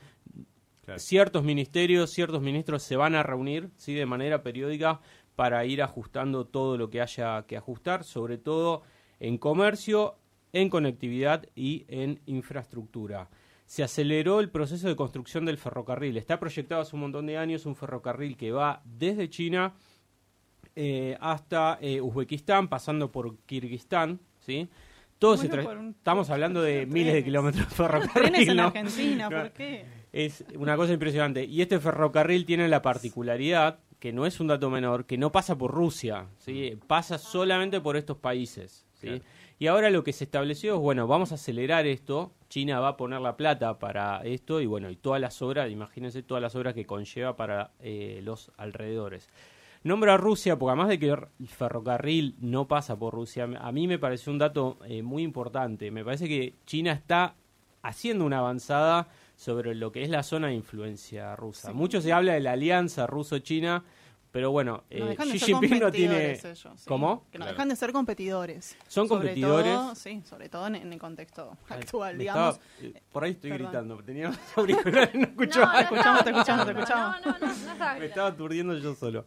Claro. 0.84 0.98
ciertos 1.00 1.42
ministerios, 1.44 2.10
ciertos 2.10 2.42
ministros 2.42 2.82
se 2.82 2.96
van 2.96 3.14
a 3.14 3.22
reunir, 3.22 3.70
sí, 3.76 3.94
de 3.94 4.04
manera 4.04 4.42
periódica 4.42 5.00
para 5.34 5.64
ir 5.64 5.80
ajustando 5.82 6.44
todo 6.44 6.76
lo 6.76 6.90
que 6.90 7.00
haya 7.00 7.46
que 7.46 7.56
ajustar, 7.56 8.04
sobre 8.04 8.36
todo 8.36 8.82
en 9.18 9.38
comercio, 9.38 10.16
en 10.54 10.70
conectividad 10.70 11.44
y 11.54 11.84
en 11.88 12.20
infraestructura. 12.24 13.28
Se 13.66 13.82
aceleró 13.82 14.40
el 14.40 14.48
proceso 14.50 14.88
de 14.88 14.96
construcción 14.96 15.44
del 15.44 15.58
ferrocarril. 15.58 16.16
Está 16.16 16.38
proyectado 16.40 16.80
hace 16.80 16.96
un 16.96 17.00
montón 17.02 17.26
de 17.26 17.36
años 17.36 17.66
un 17.66 17.76
ferrocarril 17.76 18.36
que 18.36 18.52
va 18.52 18.80
desde 18.84 19.28
China 19.28 19.74
eh, 20.76 21.16
hasta 21.20 21.78
eh, 21.80 22.00
Uzbekistán, 22.00 22.68
pasando 22.68 23.10
por 23.12 23.36
Kirguistán, 23.46 24.20
¿sí? 24.40 24.68
Todo 25.18 25.36
se 25.36 25.46
Bueno, 25.48 25.62
tra- 25.62 25.66
por 25.66 25.76
un- 25.78 25.90
Estamos 25.90 26.28
hablando 26.30 26.60
de 26.62 26.72
trenes. 26.78 26.92
miles 26.94 27.14
de 27.14 27.24
kilómetros 27.24 27.68
de 27.68 27.74
Trenes 27.74 27.90
ferrocarril, 28.10 28.48
en 28.50 28.56
¿no? 28.56 28.62
Argentina, 28.64 29.28
Claro. 29.28 29.44
¿por 29.44 29.52
qué? 29.52 29.84
Es 30.12 30.44
una 30.56 30.76
cosa 30.76 30.92
impresionante. 30.92 31.44
Y 31.44 31.62
este 31.62 31.78
ferrocarril 31.80 32.44
tiene 32.44 32.68
la 32.68 32.82
particularidad, 32.82 33.78
que 33.98 34.12
no 34.12 34.26
es 34.26 34.38
un 34.40 34.48
dato 34.48 34.68
menor, 34.70 35.06
que 35.06 35.16
no 35.16 35.32
pasa 35.32 35.56
por 35.56 35.70
Rusia, 35.72 36.26
¿sí? 36.38 36.76
pasa 36.86 37.18
solamente 37.18 37.80
por 37.80 37.96
estos 37.96 38.18
países. 38.18 38.84
¿sí? 38.94 39.06
Claro. 39.06 39.24
Y 39.58 39.68
ahora 39.68 39.90
lo 39.90 40.02
que 40.02 40.12
se 40.12 40.24
estableció 40.24 40.74
es, 40.74 40.80
bueno, 40.80 41.06
vamos 41.06 41.32
a 41.32 41.36
acelerar 41.36 41.86
esto, 41.86 42.32
China 42.48 42.80
va 42.80 42.88
a 42.88 42.96
poner 42.96 43.20
la 43.20 43.36
plata 43.36 43.78
para 43.78 44.22
esto 44.24 44.60
y 44.60 44.66
bueno, 44.66 44.90
y 44.90 44.96
todas 44.96 45.20
las 45.20 45.40
obras, 45.42 45.70
imagínense 45.70 46.22
todas 46.22 46.42
las 46.42 46.54
obras 46.56 46.74
que 46.74 46.86
conlleva 46.86 47.36
para 47.36 47.70
eh, 47.80 48.20
los 48.24 48.50
alrededores. 48.56 49.28
Nombra 49.84 50.14
a 50.14 50.16
Rusia, 50.16 50.58
porque 50.58 50.70
además 50.70 50.88
de 50.88 50.98
que 50.98 51.10
el 51.10 51.48
ferrocarril 51.48 52.36
no 52.40 52.66
pasa 52.66 52.98
por 52.98 53.12
Rusia, 53.12 53.46
a 53.60 53.70
mí 53.70 53.86
me 53.86 53.98
pareció 53.98 54.32
un 54.32 54.38
dato 54.38 54.78
eh, 54.86 55.02
muy 55.02 55.22
importante. 55.22 55.90
Me 55.90 56.04
parece 56.04 56.26
que 56.26 56.54
China 56.64 56.92
está 56.92 57.34
haciendo 57.82 58.24
una 58.24 58.38
avanzada 58.38 59.08
sobre 59.36 59.74
lo 59.74 59.92
que 59.92 60.02
es 60.02 60.08
la 60.08 60.22
zona 60.22 60.48
de 60.48 60.54
influencia 60.54 61.36
rusa. 61.36 61.68
Sí. 61.68 61.74
Mucho 61.74 62.00
se 62.00 62.12
habla 62.12 62.32
de 62.32 62.40
la 62.40 62.52
alianza 62.52 63.06
ruso-china, 63.06 63.84
pero 64.35 64.50
bueno, 64.50 64.82
No 64.90 65.10
eh, 65.12 65.16
Xi 65.16 65.38
Jinping 65.38 65.78
no 65.78 65.92
tiene... 65.92 66.14
competidores 66.35 66.44
ellos, 66.44 66.80
sí. 66.80 66.85
¿Cómo? 66.88 67.24
Que 67.30 67.38
no 67.38 67.44
Claro. 67.44 67.52
dejan 67.52 67.68
de 67.68 67.76
ser 67.76 67.92
competidores. 67.92 68.76
Son 68.88 69.06
Sobre 69.06 69.28
competidores. 69.28 69.72
todo- 69.72 69.94
sí, 69.94 70.22
sobre 70.28 70.48
todo 70.48 70.66
en, 70.66 70.74
en 70.74 70.92
el 70.92 70.98
contexto 70.98 71.56
actual, 71.68 72.18
digamos. 72.18 72.56
estaba- 72.56 72.64
eh, 72.82 73.00
por 73.12 73.22
ahí 73.22 73.30
estoy 73.30 73.50
Perdón. 73.50 73.66
gritando. 73.68 74.02
Tenía 74.02 74.26
los 74.30 74.38
auriculares, 74.56 75.14
no 75.14 75.20
No, 75.20 75.26
escuchaba. 75.28 75.72
no 75.74 75.78
escuchamos, 75.80 76.24
te 76.24 76.30
escuchamos, 76.30 76.66
te 76.66 76.72
escuchamos. 76.72 77.16
No, 77.24 77.32
no, 77.32 77.38
no, 77.38 77.46
no 77.46 77.52
estaba 77.72 77.94
me 77.94 78.06
estaba 78.06 78.28
aturdiendo 78.28 78.76
yo 78.76 78.94
solo. 78.96 79.24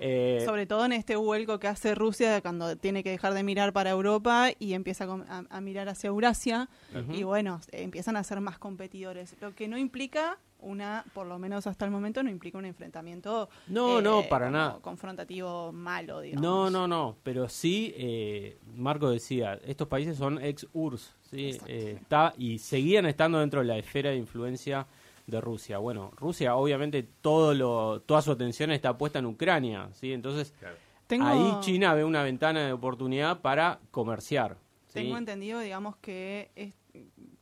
Eh, 0.00 0.42
Sobre 0.46 0.66
todo 0.66 0.84
en 0.86 0.92
este 0.92 1.16
vuelco 1.16 1.58
que 1.60 1.68
hace 1.68 1.94
Rusia 1.94 2.40
cuando 2.40 2.76
tiene 2.76 3.04
que 3.04 3.10
dejar 3.10 3.34
de 3.34 3.42
mirar 3.42 3.72
para 3.74 3.90
Europa 3.90 4.48
y 4.58 4.72
empieza 4.72 5.04
a, 5.04 5.06
com- 5.06 5.24
a- 5.28 5.44
a 5.50 5.60
mirar 5.60 5.88
hacia 5.90 6.08
Eurasia. 6.08 6.68
Y 7.12 7.24
bueno, 7.24 7.60
eh, 7.72 7.82
empiezan 7.82 8.16
a 8.16 8.24
ser 8.24 8.40
más 8.40 8.58
competidores. 8.58 9.36
Lo 9.40 9.54
que 9.54 9.68
no 9.68 9.76
implica 9.76 10.38
una, 10.64 11.04
por 11.14 11.26
lo 11.26 11.38
menos 11.38 11.66
hasta 11.66 11.84
el 11.84 11.90
momento, 11.90 12.22
no 12.22 12.30
implica 12.30 12.58
un 12.58 12.64
enfrentamiento. 12.64 13.48
No, 13.68 13.98
eh, 13.98 14.02
no, 14.02 14.22
para 14.28 14.46
como 14.46 14.56
nada. 14.58 14.78
Confrontativo 14.80 15.72
malo, 15.72 16.20
digamos. 16.20 16.42
No, 16.42 16.70
no, 16.70 16.88
no, 16.88 17.16
pero 17.22 17.48
sí, 17.48 17.94
eh, 17.96 18.58
Marco 18.76 19.10
decía, 19.10 19.60
estos 19.64 19.88
países 19.88 20.16
son 20.16 20.42
ex-URSS, 20.42 21.14
¿sí? 21.30 21.46
Exacto, 21.50 21.66
Eh, 21.72 21.80
sí. 21.82 22.02
está, 22.02 22.34
y 22.38 22.58
seguían 22.58 23.06
estando 23.06 23.38
dentro 23.38 23.60
de 23.60 23.66
la 23.66 23.76
esfera 23.78 24.10
de 24.10 24.16
influencia 24.16 24.86
de 25.26 25.40
Rusia. 25.40 25.78
Bueno, 25.78 26.10
Rusia 26.16 26.54
obviamente 26.56 27.02
todo 27.20 27.54
lo, 27.54 28.00
toda 28.02 28.20
su 28.22 28.32
atención 28.32 28.70
está 28.72 28.96
puesta 28.98 29.18
en 29.20 29.26
Ucrania, 29.26 29.88
¿sí? 29.92 30.12
Entonces 30.12 30.52
Claro. 30.58 30.76
Tengo, 31.06 31.26
ahí 31.26 31.58
China 31.60 31.92
ve 31.94 32.02
una 32.04 32.22
ventana 32.22 32.64
de 32.66 32.72
oportunidad 32.72 33.40
para 33.40 33.78
comerciar. 33.90 34.56
¿sí? 34.88 34.94
Tengo 35.00 35.16
entendido, 35.18 35.60
digamos, 35.60 35.96
que 35.96 36.50
es- 36.56 36.72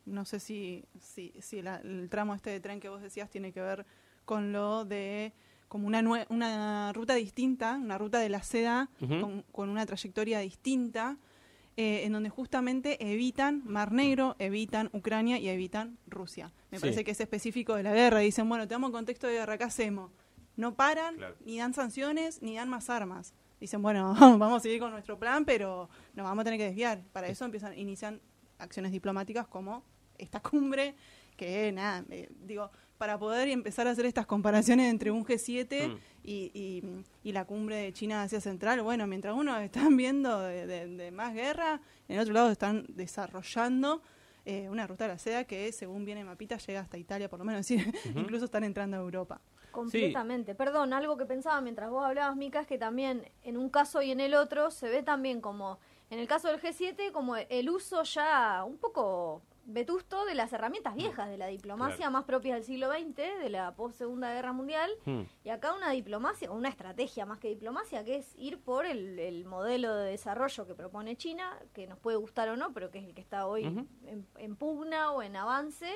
no 0.06 0.24
sé 0.24 0.40
si, 0.40 0.84
si, 1.00 1.32
si 1.40 1.62
la- 1.62 1.76
el 1.76 2.08
tramo 2.10 2.34
este 2.34 2.50
de 2.50 2.60
tren 2.60 2.80
que 2.80 2.88
vos 2.88 3.02
decías 3.02 3.30
tiene 3.30 3.52
que 3.52 3.60
ver 3.60 3.86
con 4.24 4.52
lo 4.52 4.84
de 4.84 5.32
como 5.68 5.86
una, 5.86 6.02
nue- 6.02 6.26
una 6.28 6.92
ruta 6.92 7.14
distinta, 7.14 7.76
una 7.82 7.96
ruta 7.98 8.18
de 8.18 8.28
la 8.28 8.42
seda 8.42 8.90
con, 8.98 9.42
con 9.52 9.68
una 9.70 9.86
trayectoria 9.86 10.40
distinta, 10.40 11.16
eh, 11.78 12.02
en 12.04 12.12
donde 12.12 12.28
justamente 12.28 12.98
evitan 13.12 13.62
Mar 13.64 13.90
Negro, 13.92 14.36
evitan 14.38 14.90
Ucrania 14.92 15.38
y 15.38 15.48
evitan 15.48 15.96
Rusia. 16.06 16.52
Me 16.70 16.76
Sí. 16.76 16.82
parece 16.82 17.04
que 17.04 17.12
es 17.12 17.20
específico 17.20 17.74
de 17.74 17.82
la 17.82 17.94
guerra. 17.94 18.18
Dicen, 18.18 18.46
bueno, 18.48 18.68
tenemos 18.68 18.90
contexto 18.90 19.26
de 19.26 19.34
guerra, 19.34 19.56
¿qué 19.56 19.64
hacemos? 19.64 20.10
No 20.56 20.74
paran, 20.74 21.16
Claro. 21.16 21.36
ni 21.46 21.56
dan 21.56 21.72
sanciones, 21.72 22.42
ni 22.42 22.56
dan 22.56 22.68
más 22.68 22.90
armas. 22.90 23.32
Dicen, 23.58 23.80
bueno, 23.80 24.12
vamos 24.38 24.58
a 24.58 24.60
seguir 24.60 24.78
con 24.80 24.90
nuestro 24.90 25.18
plan, 25.18 25.46
pero 25.46 25.88
nos 26.14 26.24
vamos 26.24 26.42
a 26.42 26.44
tener 26.44 26.58
que 26.58 26.66
desviar. 26.66 27.00
Para 27.14 27.28
eso 27.28 27.46
empiezan, 27.46 27.78
inician 27.78 28.20
acciones 28.62 28.92
diplomáticas 28.92 29.46
como 29.46 29.82
esta 30.18 30.40
cumbre, 30.40 30.94
que 31.36 31.72
nada, 31.72 32.04
eh, 32.10 32.28
digo, 32.40 32.70
para 32.98 33.18
poder 33.18 33.48
empezar 33.48 33.88
a 33.88 33.90
hacer 33.90 34.06
estas 34.06 34.26
comparaciones 34.26 34.88
entre 34.90 35.10
un 35.10 35.24
G7 35.24 35.88
Mm. 35.88 35.98
y, 36.22 36.50
y- 36.54 37.04
y 37.24 37.32
la 37.32 37.44
cumbre 37.44 37.74
de 37.76 37.92
China 37.92 38.22
Asia 38.22 38.40
Central, 38.40 38.80
bueno, 38.82 39.06
mientras 39.08 39.34
uno 39.34 39.56
están 39.90 39.96
viendo 39.96 40.40
de, 40.40 40.66
de- 40.66 40.86
de 40.86 41.10
más 41.10 41.34
guerra, 41.34 41.80
en 42.08 42.20
otro 42.20 42.32
lado 42.32 42.50
están 42.50 42.84
desarrollando 42.88 44.02
eh, 44.44 44.68
una 44.68 44.86
ruta 44.86 45.04
de 45.04 45.12
la 45.14 45.18
seda 45.18 45.44
que, 45.44 45.70
según 45.72 46.04
viene 46.04 46.24
Mapita, 46.24 46.56
llega 46.58 46.80
hasta 46.80 46.96
Italia, 46.98 47.28
por 47.28 47.38
lo 47.38 47.44
menos, 47.44 47.66
decir, 47.66 47.92
incluso 48.14 48.44
están 48.44 48.64
entrando 48.64 48.96
a 48.96 49.00
Europa. 49.00 49.40
Completamente. 49.72 50.54
Perdón, 50.54 50.92
algo 50.92 51.16
que 51.16 51.24
pensaba 51.26 51.60
mientras 51.60 51.90
vos 51.90 52.04
hablabas, 52.04 52.36
Mica, 52.36 52.60
es 52.60 52.66
que 52.66 52.76
también 52.78 53.24
en 53.42 53.56
un 53.56 53.70
caso 53.70 54.02
y 54.02 54.10
en 54.10 54.20
el 54.20 54.34
otro 54.34 54.70
se 54.70 54.88
ve 54.90 55.02
también 55.02 55.40
como, 55.40 55.78
en 56.12 56.18
el 56.18 56.26
caso 56.28 56.48
del 56.48 56.60
G7, 56.60 57.10
como 57.12 57.36
el 57.36 57.70
uso 57.70 58.02
ya 58.02 58.64
un 58.66 58.76
poco 58.78 59.42
vetusto 59.64 60.24
de 60.24 60.34
las 60.34 60.52
herramientas 60.52 60.94
viejas 60.96 61.28
de 61.30 61.38
la 61.38 61.46
diplomacia 61.46 61.96
Claro. 61.98 62.10
más 62.12 62.24
propias 62.24 62.56
del 62.56 62.64
siglo 62.64 62.90
XX, 62.90 63.14
de 63.40 63.48
la 63.48 63.74
post 63.76 63.96
Segunda 63.96 64.32
Guerra 64.34 64.52
Mundial, 64.52 64.90
Mm. 65.06 65.20
y 65.44 65.48
acá 65.50 65.72
una 65.72 65.90
diplomacia, 65.90 66.50
una 66.50 66.68
estrategia 66.68 67.24
más 67.26 67.38
que 67.38 67.48
diplomacia, 67.48 68.04
que 68.04 68.16
es 68.16 68.34
ir 68.36 68.58
por 68.58 68.84
el, 68.86 69.18
el 69.20 69.44
modelo 69.44 69.94
de 69.94 70.10
desarrollo 70.10 70.66
que 70.66 70.74
propone 70.74 71.16
China, 71.16 71.58
que 71.72 71.86
nos 71.86 71.98
puede 71.98 72.16
gustar 72.16 72.48
o 72.48 72.56
no, 72.56 72.72
pero 72.72 72.90
que 72.90 72.98
es 72.98 73.04
el 73.04 73.14
que 73.14 73.20
está 73.20 73.46
hoy 73.46 73.64
en, 73.64 74.26
en 74.36 74.56
pugna 74.56 75.12
o 75.12 75.22
en 75.22 75.36
avance, 75.36 75.90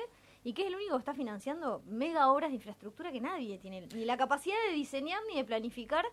y 0.45 0.53
que 0.53 0.61
es 0.61 0.69
el 0.69 0.75
único 0.75 0.93
que 0.93 0.99
está 0.99 1.13
financiando 1.13 1.81
mega 1.87 2.31
obras 2.31 2.49
de 2.51 2.55
infraestructura 2.55 3.11
que 3.11 3.19
nadie 3.19 3.57
tiene, 3.59 3.81
ni 3.93 4.05
la 4.05 4.15
capacidad 4.15 4.55
de 4.69 4.73
diseñar 4.75 5.19
ni 5.29 5.35
de 5.35 5.43
planificar, 5.43 6.05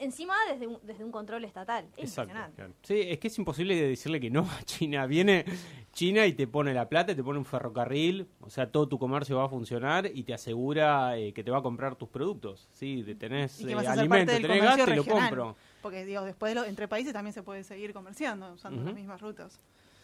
encima 0.00 0.34
desde 0.50 0.66
un, 0.66 0.78
desde 0.82 1.04
un 1.04 1.10
control 1.12 1.44
estatal. 1.44 1.84
Es 1.96 2.10
Exacto. 2.10 2.22
impresionante. 2.30 2.56
Claro. 2.56 2.72
Sí, 2.82 3.00
es 3.06 3.18
que 3.18 3.28
es 3.28 3.38
imposible 3.38 3.74
de 3.76 3.88
decirle 3.88 4.20
que 4.20 4.30
no 4.30 4.40
a 4.58 4.62
China. 4.64 5.06
Viene 5.06 5.44
China 5.92 6.26
y 6.26 6.32
te 6.32 6.46
pone 6.46 6.72
la 6.74 6.88
plata, 6.88 7.14
te 7.14 7.22
pone 7.22 7.38
un 7.38 7.44
ferrocarril, 7.44 8.28
o 8.40 8.50
sea, 8.50 8.70
todo 8.70 8.88
tu 8.88 8.98
comercio 8.98 9.36
va 9.36 9.44
a 9.44 9.48
funcionar 9.48 10.10
y 10.12 10.22
te 10.24 10.34
asegura 10.34 11.16
eh, 11.18 11.32
que 11.32 11.42
te 11.44 11.50
va 11.50 11.58
a 11.58 11.62
comprar 11.62 11.96
tus 11.96 12.08
productos. 12.08 12.68
Sí, 12.72 13.02
de 13.02 13.14
tenés 13.14 13.60
eh, 13.64 13.74
alimento, 13.74 14.32
tenés 14.32 14.62
gas, 14.62 14.84
te 14.84 14.94
lo 14.96 15.04
compro. 15.04 15.56
Porque, 15.82 16.04
digo, 16.04 16.22
después 16.24 16.50
de 16.54 16.60
lo- 16.60 16.66
entre 16.66 16.88
países 16.88 17.12
también 17.12 17.32
se 17.32 17.42
puede 17.42 17.64
seguir 17.64 17.92
comerciando 17.92 18.52
usando 18.52 18.82
las 18.84 18.94
mismas 18.94 19.20
rutas. 19.20 19.60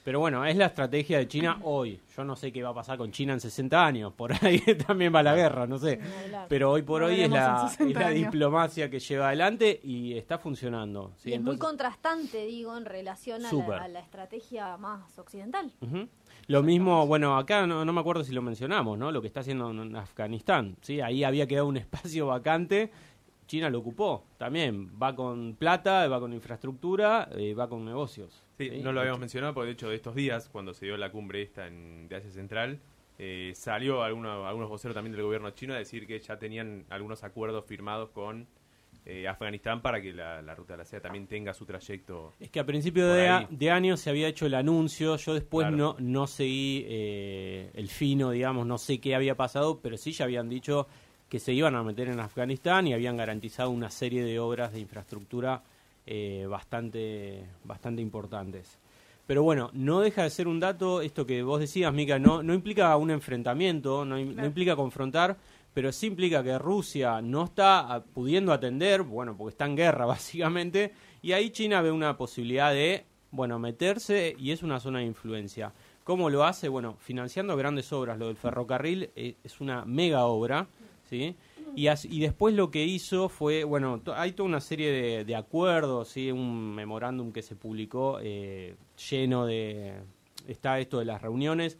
Pero 0.07 0.21
bueno, 0.21 0.45
es 0.47 0.57
la 0.57 0.67
estrategia 0.67 1.19
de 1.19 1.27
China 1.27 1.59
hoy. 1.65 2.01
Yo 2.17 2.23
no 2.23 2.37
sé 2.37 2.53
qué 2.53 2.63
va 2.63 2.69
a 2.69 2.75
pasar 2.75 2.97
con 2.97 3.11
China 3.11 3.33
en 3.33 3.41
60 3.41 3.85
años. 3.85 4.13
Por 4.13 4.33
ahí 4.41 4.61
también 4.87 5.13
va 5.13 5.21
la 5.21 5.35
guerra, 5.35 5.67
no 5.67 5.79
sé. 5.79 5.99
Pero 6.49 6.71
hoy 6.71 6.83
por 6.83 7.03
hoy 7.03 7.23
es 7.23 7.29
la, 7.29 7.63
en 7.63 7.69
60 7.71 7.91
es 7.91 7.95
la 7.97 8.07
años. 8.07 8.21
diplomacia 8.21 8.89
que 8.89 9.01
lleva 9.01 9.27
adelante 9.27 9.81
y 9.83 10.17
está 10.17 10.39
funcionando. 10.39 11.13
¿sí? 11.17 11.31
y 11.31 11.33
es 11.33 11.43
muy 11.43 11.59
contrastante, 11.59 12.47
digo, 12.47 12.77
en 12.77 12.85
relación 12.85 13.41
a 13.41 13.43
la, 13.43 13.51
Súper. 13.51 13.81
a 13.81 13.89
la 13.89 13.99
estrategia 13.99 14.77
más 14.77 15.19
occidental. 15.19 15.73
Lo 16.47 16.63
mismo, 16.63 17.05
bueno, 17.09 17.37
acá 17.37 17.67
no, 17.67 17.85
no 17.85 17.93
me 17.93 18.01
acuerdo 18.01 18.23
si 18.23 18.33
lo 18.33 18.43
mencionamos, 18.43 18.97
¿no? 18.97 19.11
Lo 19.11 19.21
que 19.21 19.27
está 19.27 19.41
haciendo 19.41 19.73
en 19.73 19.97
Afganistán, 19.97 20.77
¿sí? 20.83 21.01
Ahí 21.01 21.25
había 21.25 21.49
quedado 21.49 21.67
un 21.67 21.77
espacio 21.79 22.29
vacante, 22.29 22.93
China 23.47 23.71
lo 23.71 23.79
ocupó 23.79 24.25
también, 24.39 24.91
va 25.01 25.15
con 25.15 25.55
plata, 25.57 26.07
va 26.09 26.19
con 26.21 26.33
infraestructura, 26.33 27.29
eh, 27.37 27.55
va 27.55 27.69
con 27.69 27.85
negocios. 27.85 28.43
Sí, 28.59 28.71
no 28.83 28.93
lo 28.93 29.01
habíamos 29.01 29.21
mencionado 29.21 29.55
porque 29.55 29.67
de 29.67 29.73
hecho 29.75 29.89
de 29.89 29.97
estos 29.97 30.15
días, 30.15 30.49
cuando 30.51 30.73
se 30.75 30.87
dio 30.87 30.97
la 30.97 31.11
cumbre 31.13 31.43
esta 31.43 31.67
en, 31.67 32.09
de 32.09 32.17
Asia 32.17 32.31
Central, 32.31 32.81
eh, 33.19 33.53
salió 33.55 34.03
alguno- 34.03 34.47
algunos 34.47 34.69
voceros 34.69 34.95
también 34.95 35.13
del 35.15 35.23
gobierno 35.25 35.51
chino 35.51 35.75
a 35.75 35.79
decir 35.79 36.07
que 36.07 36.19
ya 36.21 36.39
tenían 36.39 36.85
algunos 36.91 37.23
acuerdos 37.25 37.65
firmados 37.67 38.11
con 38.11 38.47
eh, 39.09 39.29
Afganistán 39.29 39.83
para 39.83 40.03
que 40.03 40.13
la, 40.13 40.43
la 40.43 40.55
ruta 40.57 40.73
de 40.73 40.79
la 40.79 40.85
seda 40.85 41.03
también 41.03 41.29
tenga 41.29 41.55
su 41.55 41.65
trayecto. 41.65 42.33
Es 42.41 42.51
que 42.51 42.59
a 42.59 42.67
principio 42.67 43.07
de, 43.07 43.29
a- 43.29 43.47
de 43.49 43.71
año 43.71 43.97
se 43.97 44.11
había 44.11 44.27
hecho 44.27 44.47
el 44.47 44.55
anuncio, 44.55 45.17
yo 45.17 45.33
después 45.35 45.69
Claro. 45.69 45.77
no, 45.77 45.97
no 46.01 46.27
seguí 46.27 46.85
eh, 46.89 47.71
el 47.75 47.89
fino, 47.89 48.33
digamos, 48.33 48.67
no 48.67 48.79
sé 48.79 48.99
qué 48.99 49.15
había 49.15 49.37
pasado, 49.37 49.79
pero 49.81 49.97
sí 49.97 50.11
ya 50.13 50.25
habían 50.25 50.49
dicho 50.49 50.89
que 51.29 51.39
se 51.39 51.53
iban 51.53 51.75
a 51.75 51.83
meter 51.83 52.09
en 52.09 52.21
Afganistán 52.21 52.87
y 52.87 52.95
habían 52.95 53.17
garantizado 53.17 53.71
una 53.71 53.91
serie 53.91 54.25
de 54.25 54.39
obras 54.39 54.73
de 54.73 54.81
infraestructura 54.81 55.63
eh, 56.07 56.47
bastante, 56.49 57.45
bastante 57.65 58.03
importantes. 58.03 58.79
Pero 59.27 59.43
bueno, 59.43 59.71
no 59.73 60.01
deja 60.01 60.23
de 60.23 60.31
ser 60.31 60.47
un 60.47 60.61
dato, 60.61 61.03
esto 61.03 61.27
que 61.27 61.43
vos 61.43 61.59
decías, 61.59 61.93
Mica, 61.93 62.19
no, 62.19 62.45
no 62.45 62.55
implica 62.55 62.97
un 62.97 63.11
enfrentamiento, 63.11 64.05
no, 64.05 64.17
no 64.17 64.47
implica 64.47 64.77
confrontar, 64.77 65.37
pero 65.75 65.91
sí 65.93 66.07
implica 66.07 66.45
que 66.45 66.59
Rusia 66.59 67.21
no 67.21 67.45
está 67.45 67.81
ah, 67.93 68.05
pudiendo 68.05 68.53
atender, 68.53 69.03
bueno, 69.03 69.37
porque 69.37 69.51
está 69.51 69.67
en 69.67 69.77
guerra 69.77 70.07
básicamente, 70.07 70.95
y 71.23 71.33
ahí 71.33 71.51
China 71.51 71.83
ve 71.83 71.91
una 71.91 72.17
posibilidad 72.17 72.73
de, 72.73 73.05
bueno, 73.33 73.59
meterse 73.59 74.37
y 74.39 74.53
es 74.53 74.63
una 74.63 74.79
zona 74.79 75.01
de 75.01 75.07
influencia. 75.07 75.73
¿Cómo 76.05 76.31
lo 76.31 76.45
hace? 76.45 76.69
Bueno, 76.69 76.97
financiando 77.01 77.57
grandes 77.57 77.93
obras. 77.93 78.17
Lo 78.17 78.29
del 78.29 78.37
ferrocarril 78.37 79.11
eh, 79.17 79.35
es 79.43 79.61
una 79.61 79.85
mega 79.85 80.25
obra, 80.27 80.69
¿sí? 81.09 81.37
Y, 81.75 81.89
as- 81.89 82.05
y 82.05 82.21
después 82.21 82.55
lo 82.55 82.71
que 82.71 82.85
hizo 82.85 83.29
fue, 83.29 83.65
bueno, 83.65 84.01
hay 84.15 84.33
toda 84.33 84.49
una 84.49 84.61
serie 84.61 84.91
de, 84.91 85.25
de 85.25 85.37
acuerdos, 85.37 86.09
¿sí? 86.09 86.31
Un 86.31 86.75
memorándum 86.75 87.33
que 87.33 87.43
se 87.43 87.57
publicó 87.57 88.19
eh, 88.23 88.77
lleno 89.11 89.47
de... 89.47 89.95
Está 90.49 90.79
esto 90.79 90.99
de 91.01 91.05
las 91.07 91.21
reuniones, 91.23 91.77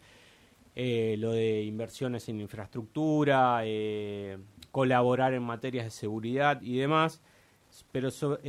eh, 0.75 1.15
lo 1.19 1.31
de 1.31 1.63
inversiones 1.63 2.27
en 2.29 2.41
infraestructura, 2.41 3.61
eh, 3.63 4.37
colaborar 4.71 5.33
en 5.33 5.43
materias 5.43 5.85
de 5.85 5.91
seguridad 5.91 6.61
y 6.61 6.77
demás. 6.77 7.21
Pero 7.91 8.11
so- 8.11 8.39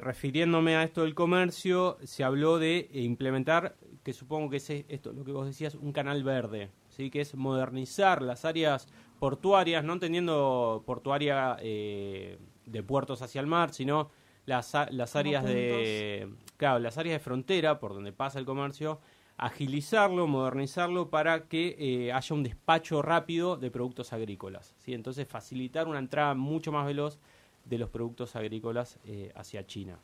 refiriéndome 0.00 0.76
a 0.76 0.82
esto 0.82 1.02
del 1.02 1.14
comercio, 1.14 1.98
se 2.04 2.24
habló 2.24 2.58
de 2.58 2.88
implementar, 2.92 3.76
que 4.02 4.12
supongo 4.12 4.50
que 4.50 4.56
es 4.58 4.70
esto, 4.70 5.12
lo 5.12 5.24
que 5.24 5.32
vos 5.32 5.46
decías, 5.46 5.74
un 5.74 5.92
canal 5.92 6.22
verde, 6.24 6.70
¿sí? 6.88 7.10
que 7.10 7.20
es 7.20 7.34
modernizar 7.34 8.22
las 8.22 8.44
áreas 8.44 8.88
portuarias, 9.18 9.84
no 9.84 9.92
entendiendo 9.94 10.82
portuaria 10.86 11.56
eh, 11.60 12.38
de 12.66 12.82
puertos 12.82 13.22
hacia 13.22 13.40
el 13.40 13.46
mar, 13.46 13.72
sino 13.72 14.10
las, 14.46 14.74
las 14.90 15.16
áreas 15.16 15.44
de, 15.44 16.32
claro, 16.56 16.78
las 16.78 16.98
áreas 16.98 17.14
de 17.14 17.24
frontera 17.24 17.78
por 17.78 17.94
donde 17.94 18.12
pasa 18.12 18.38
el 18.38 18.44
comercio, 18.44 19.00
agilizarlo, 19.36 20.26
modernizarlo 20.26 21.10
para 21.10 21.48
que 21.48 21.76
eh, 21.78 22.12
haya 22.12 22.34
un 22.34 22.42
despacho 22.42 23.02
rápido 23.02 23.56
de 23.56 23.70
productos 23.70 24.12
agrícolas. 24.12 24.74
¿sí? 24.78 24.94
Entonces 24.94 25.28
facilitar 25.28 25.86
una 25.86 25.98
entrada 25.98 26.34
mucho 26.34 26.72
más 26.72 26.86
veloz 26.86 27.18
de 27.64 27.78
los 27.78 27.90
productos 27.90 28.34
agrícolas 28.36 28.98
eh, 29.04 29.32
hacia 29.34 29.66
China. 29.66 29.98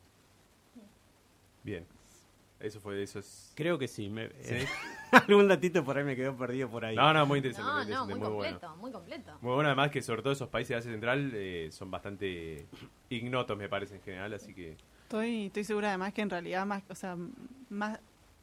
Bien. 1.63 1.87
Eso 2.61 2.81
fue, 2.81 3.03
eso 3.03 3.19
es... 3.19 3.53
Creo 3.55 3.79
que 3.79 3.89
sí. 3.89 4.09
me- 4.09 4.29
¿Sí? 4.41 4.55
eh, 4.55 4.67
algún 5.11 5.49
datito 5.49 5.85
por 5.85 5.99
ahí 5.99 6.05
me 6.05 6.17
quedó 6.17 6.35
perdido 6.37 6.69
por 6.71 6.85
ahí. 6.85 6.97
No, 6.97 7.13
no, 7.13 7.27
muy 7.27 7.39
interesante. 7.39 7.91
No, 7.93 8.05
muy, 8.07 8.15
no, 8.15 8.19
muy 8.21 8.29
bueno. 8.31 8.31
completo, 8.59 8.77
muy 8.77 8.93
completo. 8.93 9.33
Muy 9.43 9.55
bueno 9.55 9.69
además 9.69 9.91
que 9.91 10.01
sobre 10.03 10.23
todo 10.23 10.33
esos 10.33 10.49
países 10.49 10.71
de 10.71 10.77
Asia 10.77 10.91
Central 10.93 11.31
eh, 11.35 11.69
son 11.73 11.91
bastante 11.91 12.67
ignotos 13.11 13.59
me 13.59 13.69
parece 13.69 13.97
en 13.97 14.03
general, 14.03 14.33
así 14.35 14.55
que... 14.55 14.77
Estoy, 15.03 15.47
estoy 15.47 15.65
segura 15.65 15.89
además 15.89 16.15
que 16.15 16.23
en 16.23 16.31
realidad 16.31 16.65
más, 16.65 16.83
o 16.89 16.95
sea, 16.95 17.17
más, 17.69 18.01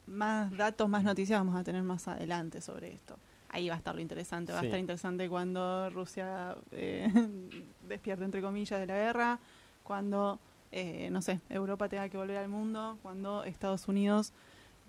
más 0.08 0.56
datos, 0.56 0.88
más 0.88 1.04
noticias 1.04 1.40
vamos 1.40 1.56
a 1.60 1.64
tener 1.64 1.82
más 1.82 2.08
adelante 2.08 2.62
sobre 2.62 2.94
esto. 2.94 3.18
Ahí 3.50 3.68
va 3.68 3.76
a 3.76 3.78
estar 3.80 3.94
lo 3.96 4.00
interesante, 4.02 4.54
va 4.54 4.60
Sí. 4.60 4.66
a 4.66 4.68
estar 4.68 4.80
interesante 4.80 5.28
cuando 5.28 5.90
Rusia 5.90 6.56
eh, 6.72 7.10
despierte 7.88 8.24
entre 8.24 8.42
comillas 8.42 8.80
de 8.80 8.86
la 8.86 8.96
guerra, 8.96 9.40
cuando, 9.84 10.40
eh, 10.72 11.10
no 11.12 11.22
sé, 11.22 11.40
Europa 11.50 11.90
tenga 11.90 12.08
que 12.10 12.18
volver 12.18 12.38
al 12.38 12.48
mundo, 12.48 12.98
cuando 13.02 13.44
Estados 13.44 13.88
Unidos 13.88 14.34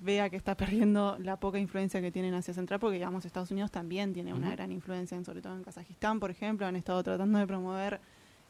vea 0.01 0.31
que 0.31 0.37
está 0.37 0.57
perdiendo 0.57 1.17
la 1.21 1.37
poca 1.37 1.59
influencia 1.59 2.01
que 2.01 2.11
tiene 2.11 2.29
en 2.29 2.35
Asia 2.35 2.55
Central, 2.55 2.81
porque 2.81 2.97
digamos 2.97 3.25
Estados 3.25 3.51
Unidos 3.51 3.71
también 3.71 4.13
tiene 4.13 4.35
una 4.35 4.51
gran 4.51 4.73
influencia, 4.73 5.17
en, 5.17 5.25
sobre 5.25 5.41
todo 5.41 5.57
en 5.57 5.63
Kazajistán, 5.63 6.21
por 6.21 6.31
ejemplo, 6.31 6.67
han 6.67 6.77
estado 6.77 7.03
tratando 7.03 7.39
de 7.39 7.47
promover 7.47 8.01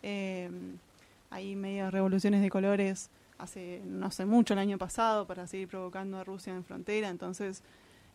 eh, 0.03 0.51
ahí 1.31 1.57
medias 1.57 1.93
revoluciones 1.93 2.43
de 2.43 2.51
colores 2.51 3.11
hace 3.39 3.83
no 3.87 4.11
sé 4.11 4.25
mucho 4.25 4.55
el 4.55 4.61
año 4.61 4.79
pasado 4.79 5.27
para 5.27 5.47
seguir 5.47 5.69
provocando 5.69 6.19
a 6.19 6.25
Rusia 6.25 6.55
en 6.55 6.65
frontera, 6.65 7.09
entonces 7.09 7.63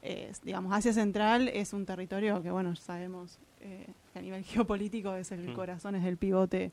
eh, 0.01 0.31
digamos 0.43 0.73
Asia 0.73 0.93
Central 0.93 1.47
es 1.49 1.73
un 1.73 1.85
territorio 1.85 2.41
que 2.41 2.51
bueno 2.51 2.75
sabemos 2.75 3.39
eh, 3.61 3.87
que 4.13 4.19
a 4.19 4.21
nivel 4.21 4.43
geopolítico 4.45 5.15
es 5.15 5.31
el 5.31 5.53
corazón, 5.53 5.95
es 5.95 6.05
el 6.05 6.17
pivote 6.17 6.71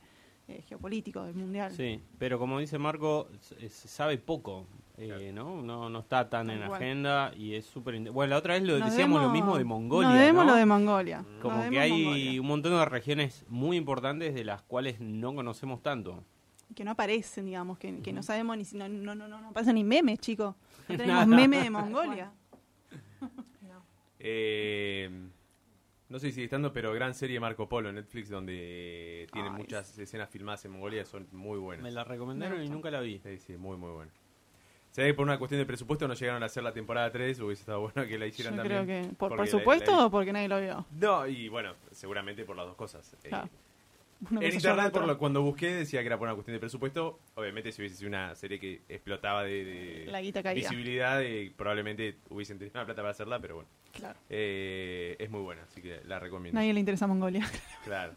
eh, 0.48 0.62
geopolítico 0.68 1.24
del 1.24 1.34
mundial. 1.34 1.72
Sí, 1.72 2.00
pero 2.18 2.38
como 2.38 2.58
dice 2.58 2.78
Marco, 2.78 3.28
se 3.40 3.68
sabe 3.70 4.18
poco, 4.18 4.66
eh, 4.96 5.06
Claro. 5.06 5.32
¿no? 5.32 5.62
¿no? 5.62 5.88
No 5.90 5.98
está 6.00 6.28
tan 6.28 6.50
en 6.50 6.62
agenda 6.62 7.32
y 7.36 7.54
es 7.54 7.64
súper... 7.66 7.98
Bueno, 8.10 8.30
la 8.30 8.38
otra 8.38 8.54
vez 8.54 8.62
lo 8.62 8.78
Nos 8.78 8.90
decíamos 8.90 9.20
lo 9.22 9.30
mismo 9.30 9.56
de 9.58 9.64
Mongolia, 9.64 10.10
Nos 10.10 10.18
debemos 10.18 10.44
¿no? 10.46 10.52
lo 10.52 10.56
de 10.58 10.66
Mongolia. 10.66 11.18
nos 11.22 11.40
Como 11.42 11.70
que 11.70 11.78
hay 11.80 11.90
Mongolia. 12.04 12.40
un 12.40 12.46
montón 12.46 12.72
de 12.72 12.84
regiones 12.84 13.44
muy 13.48 13.76
importantes 13.76 14.34
de 14.34 14.44
las 14.44 14.62
cuales 14.62 15.00
no 15.00 15.34
conocemos 15.34 15.82
tanto. 15.82 16.22
que 16.74 16.84
no 16.84 16.90
aparecen, 16.92 17.46
digamos, 17.46 17.78
que, 17.78 18.00
que 18.02 18.12
no 18.12 18.22
sabemos 18.22 18.56
ni 18.56 18.64
si 18.64 18.76
no, 18.76 18.88
no, 18.88 19.14
no, 19.14 19.26
no, 19.28 19.40
no 19.40 19.48
aparecen 19.48 19.74
ni 19.76 19.84
memes, 19.84 20.18
chicos. 20.20 20.54
No 20.88 20.96
tenemos 20.98 21.26
memes 21.26 21.62
de 21.64 21.70
Mongolia. 21.70 22.30
No. 23.62 23.82
Eh, 24.18 25.10
no 26.08 26.18
sé 26.18 26.26
si 26.28 26.32
sigue 26.32 26.44
estando, 26.44 26.72
pero 26.72 26.92
gran 26.92 27.14
serie 27.14 27.40
Marco 27.40 27.68
Polo 27.68 27.88
en 27.88 27.96
Netflix 27.96 28.28
donde 28.28 29.26
tiene 29.32 29.48
Ay, 29.48 29.54
muchas 29.54 29.98
escenas 29.98 30.28
filmadas 30.30 30.64
en 30.64 30.72
Mongolia, 30.72 31.04
son 31.04 31.26
muy 31.32 31.58
buenas. 31.58 31.82
Me 31.82 31.90
la 31.90 32.04
recomendaron 32.04 32.58
Me 32.58 32.64
y 32.66 32.68
nunca 32.68 32.90
la 32.90 33.00
vi. 33.00 33.18
Sí, 33.20 33.38
sí, 33.38 33.56
muy, 33.56 33.76
muy 33.76 33.90
buena. 33.90 34.10
Se 34.90 35.02
ve 35.02 35.08
que 35.08 35.14
por 35.14 35.24
una 35.24 35.38
cuestión 35.38 35.58
de 35.60 35.66
presupuesto 35.66 36.06
no 36.06 36.14
llegaron 36.14 36.42
a 36.44 36.46
hacer 36.46 36.62
la 36.62 36.72
temporada 36.72 37.10
3, 37.10 37.40
hubiese 37.40 37.62
estado 37.62 37.80
bueno 37.80 38.06
que 38.06 38.16
la 38.16 38.26
Yo 38.26 38.28
hicieran 38.28 38.56
creo 38.60 38.78
también. 38.78 39.02
que, 39.08 39.08
por, 39.16 39.30
por 39.30 39.38
porque 39.38 39.50
supuesto 39.50 39.90
la- 39.90 39.96
la- 39.96 40.06
o 40.06 40.10
porque 40.10 40.32
nadie 40.32 40.46
lo 40.48 40.60
vio. 40.60 40.86
No, 40.92 41.26
y 41.26 41.48
bueno, 41.48 41.74
seguramente 41.90 42.44
por 42.44 42.54
las 42.56 42.66
dos 42.66 42.76
cosas. 42.76 43.12
Eh, 43.24 43.28
Claro. 43.28 43.44
Una 43.44 43.73
en 44.30 44.42
a 44.42 44.46
internet, 44.46 44.92
por 44.92 45.06
lo, 45.06 45.18
cuando 45.18 45.42
busqué, 45.42 45.74
decía 45.74 46.00
que 46.00 46.06
era 46.06 46.18
por 46.18 46.26
una 46.26 46.34
cuestión 46.34 46.54
de 46.54 46.60
presupuesto. 46.60 47.20
Obviamente, 47.34 47.72
si 47.72 47.82
hubiese 47.82 47.96
sido 47.96 48.08
una 48.08 48.34
serie 48.34 48.58
que 48.58 48.82
explotaba 48.88 49.42
de, 49.44 49.64
de 49.64 50.06
La 50.10 50.20
guita 50.20 50.42
caía. 50.42 50.54
visibilidad, 50.68 51.22
eh, 51.22 51.52
probablemente 51.56 52.18
hubiesen 52.30 52.58
tenido 52.58 52.78
una 52.78 52.86
plata 52.86 53.02
para 53.02 53.10
hacerla, 53.12 53.40
pero 53.40 53.56
bueno. 53.56 53.68
Claro. 53.92 54.18
Eh, 54.28 55.16
es 55.18 55.30
muy 55.30 55.40
buena, 55.42 55.62
así 55.62 55.80
que 55.80 56.00
la 56.04 56.18
recomiendo. 56.18 56.58
Nadie 56.58 56.72
le 56.72 56.80
interesa 56.80 57.06
Mongolia. 57.06 57.48
Claro. 57.84 58.14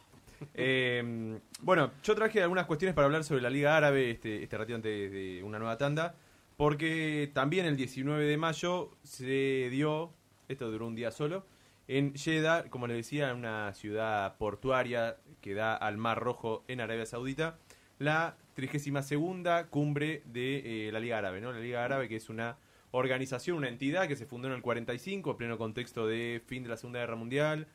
Eh, 0.53 1.39
bueno, 1.61 1.91
yo 2.03 2.15
traje 2.15 2.41
algunas 2.41 2.65
cuestiones 2.67 2.93
para 2.95 3.05
hablar 3.05 3.23
sobre 3.23 3.41
la 3.41 3.49
Liga 3.49 3.75
Árabe 3.75 4.11
este, 4.11 4.43
este 4.43 4.57
ratito 4.57 4.75
antes 4.75 5.11
de 5.11 5.41
una 5.43 5.57
nueva 5.59 5.77
tanda, 5.77 6.15
porque 6.55 7.31
también 7.33 7.65
el 7.65 7.75
19 7.75 8.23
de 8.25 8.37
mayo 8.37 8.91
se 9.03 9.69
dio, 9.69 10.13
esto 10.47 10.69
duró 10.71 10.87
un 10.87 10.95
día 10.95 11.11
solo, 11.11 11.45
en 11.87 12.13
Jeddah, 12.15 12.69
como 12.69 12.87
les 12.87 12.97
decía, 12.97 13.33
una 13.33 13.73
ciudad 13.73 14.37
portuaria 14.37 15.17
que 15.41 15.53
da 15.53 15.75
al 15.75 15.97
Mar 15.97 16.19
Rojo 16.19 16.63
en 16.67 16.81
Arabia 16.81 17.05
Saudita, 17.05 17.57
la 17.99 18.37
32 18.55 19.67
cumbre 19.69 20.21
de 20.25 20.87
eh, 20.87 20.91
la 20.91 20.99
Liga 20.99 21.17
Árabe, 21.17 21.41
¿no? 21.41 21.51
La 21.51 21.59
Liga 21.59 21.85
Árabe 21.85 22.09
que 22.09 22.17
es 22.17 22.29
una 22.29 22.57
organización, 22.91 23.57
una 23.57 23.69
entidad 23.69 24.07
que 24.07 24.15
se 24.15 24.25
fundó 24.25 24.47
en 24.47 24.55
el 24.55 24.61
45, 24.61 25.31
en 25.31 25.37
pleno 25.37 25.57
contexto 25.57 26.07
de 26.07 26.41
fin 26.45 26.63
de 26.63 26.69
la 26.69 26.77
Segunda 26.77 26.99
Guerra 26.99 27.15
Mundial, 27.15 27.67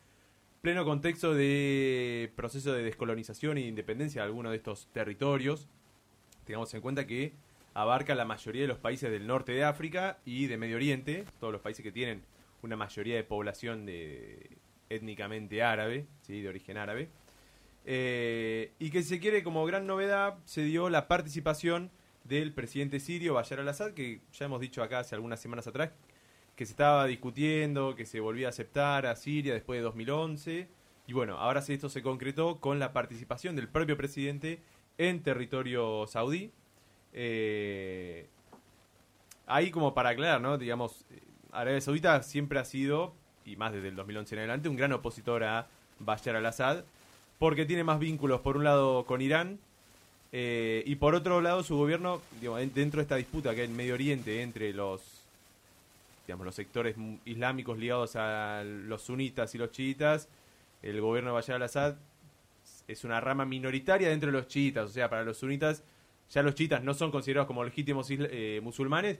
pleno 0.61 0.85
contexto 0.85 1.35
de 1.35 2.33
proceso 2.37 2.73
de 2.73 2.83
descolonización 2.83 3.59
e 3.59 3.63
independencia 3.63 4.23
de 4.23 4.27
algunos 4.27 4.51
de 4.53 4.57
estos 4.57 4.89
territorios. 4.93 5.69
Tengamos 6.45 6.73
en 6.75 6.81
cuenta 6.81 7.07
que 7.07 7.33
abarca 7.75 8.15
la 8.15 8.25
mayoría 8.25 8.63
de 8.63 8.69
los 8.69 8.79
países 8.79 9.11
del 9.11 9.27
norte 9.27 9.53
de 9.53 9.65
África 9.65 10.19
y 10.25 10.47
de 10.47 10.59
Medio 10.59 10.77
Oriente, 10.77 11.25
todos 11.41 11.53
los 11.53 11.63
países 11.63 11.83
que 11.83 11.93
tienen 11.93 12.23
una 12.63 12.77
mayoría 12.77 13.17
de 13.17 13.25
población 13.25 13.85
de 13.87 14.59
étnicamente 14.89 15.63
árabe, 15.63 16.07
¿sí? 16.23 16.41
de 16.41 16.49
origen 16.49 16.77
árabe. 16.77 17.09
Eh, 17.85 18.73
y 18.79 18.91
que 18.91 19.03
se 19.03 19.19
quiere 19.19 19.43
como 19.43 19.65
gran 19.65 19.87
novedad 19.87 20.39
se 20.45 20.63
dio 20.63 20.89
la 20.89 21.09
participación 21.09 21.91
del 22.25 22.53
presidente 22.53 23.01
sirio 23.01 23.35
Bashar 23.35 23.61
al-Assad, 23.61 23.93
que 23.93 24.21
ya 24.33 24.47
hemos 24.47 24.61
dicho 24.61 24.83
acá 24.83 25.01
hace 25.01 25.15
algunas 25.15 25.41
semanas 25.41 25.67
atrás, 25.67 25.91
que 26.55 26.65
se 26.65 26.73
estaba 26.73 27.07
discutiendo, 27.07 27.97
que 27.97 28.07
se 28.07 28.21
volvía 28.21 28.47
a 28.47 28.51
aceptar 28.51 29.07
a 29.07 29.17
Siria 29.17 29.55
después 29.55 29.79
de 29.79 29.83
2011. 29.83 30.69
Y 31.07 31.13
bueno, 31.13 31.39
ahora 31.39 31.61
esto 31.67 31.89
se 31.89 32.03
concretó 32.03 32.61
con 32.61 32.79
la 32.79 32.93
participación 32.93 33.57
del 33.57 33.69
propio 33.69 33.97
presidente 33.97 34.61
en 34.99 35.23
territorio 35.23 36.07
saudí. 36.07 36.53
Eh, 37.13 38.29
ahí 39.47 39.71
como 39.71 39.95
para 39.95 40.11
aclarar, 40.11 40.41
¿no? 40.41 40.59
Digamos, 40.59 41.05
Arabia 41.53 41.81
Saudita 41.81 42.23
siempre 42.23 42.59
ha 42.59 42.65
sido, 42.65 43.13
y 43.45 43.57
más 43.57 43.73
desde 43.73 43.89
el 43.89 43.97
2011 43.97 44.35
en 44.35 44.39
adelante, 44.41 44.69
un 44.69 44.77
gran 44.77 44.93
opositor 44.93 45.45
a 45.45 45.67
Bashar 45.99 46.37
al-Assad, 46.37 46.85
porque 47.39 47.65
tiene 47.67 47.85
más 47.85 47.99
vínculos, 47.99 48.41
por 48.41 48.57
un 48.57 48.65
lado, 48.65 49.05
con 49.05 49.21
Irán, 49.21 49.59
eh, 50.33 50.83
y 50.87 50.95
por 50.97 51.15
otro 51.15 51.41
lado, 51.41 51.63
su 51.63 51.77
gobierno, 51.77 52.23
en- 52.43 52.73
dentro 52.73 52.99
de 52.99 53.03
esta 53.03 53.17
disputa 53.17 53.55
que 53.55 53.63
hay 53.63 53.67
en 53.69 53.77
Medio 53.77 53.95
Oriente 53.95 54.43
entre 54.43 54.73
los 54.73 55.19
digamos, 56.27 56.47
los 56.47 56.55
sectores 56.55 56.95
islámicos 57.25 57.77
ligados 57.79 58.15
a 58.15 58.63
los 58.65 59.03
sunitas 59.03 59.53
y 59.57 59.59
los 59.59 59.73
chiitas, 59.73 60.29
el 60.81 61.01
gobierno 61.01 61.31
de 61.31 61.35
Bashar 61.35 61.57
al-Assad 61.57 61.97
es 62.87 63.03
una 63.03 63.21
rama 63.21 63.45
minoritaria 63.45 64.09
dentro 64.09 64.29
de 64.31 64.39
los 64.39 64.47
chiitas, 64.47 64.89
o 64.89 64.93
sea, 64.93 65.11
para 65.11 65.25
los 65.25 65.39
sunitas, 65.39 65.83
ya 66.31 66.43
los 66.45 66.55
chiitas 66.55 66.83
no 66.85 66.95
son 66.95 67.11
considerados 67.11 67.49
como 67.49 67.65
legítimos 67.65 68.07
eh, 68.11 68.61
musulmanes, 68.63 69.19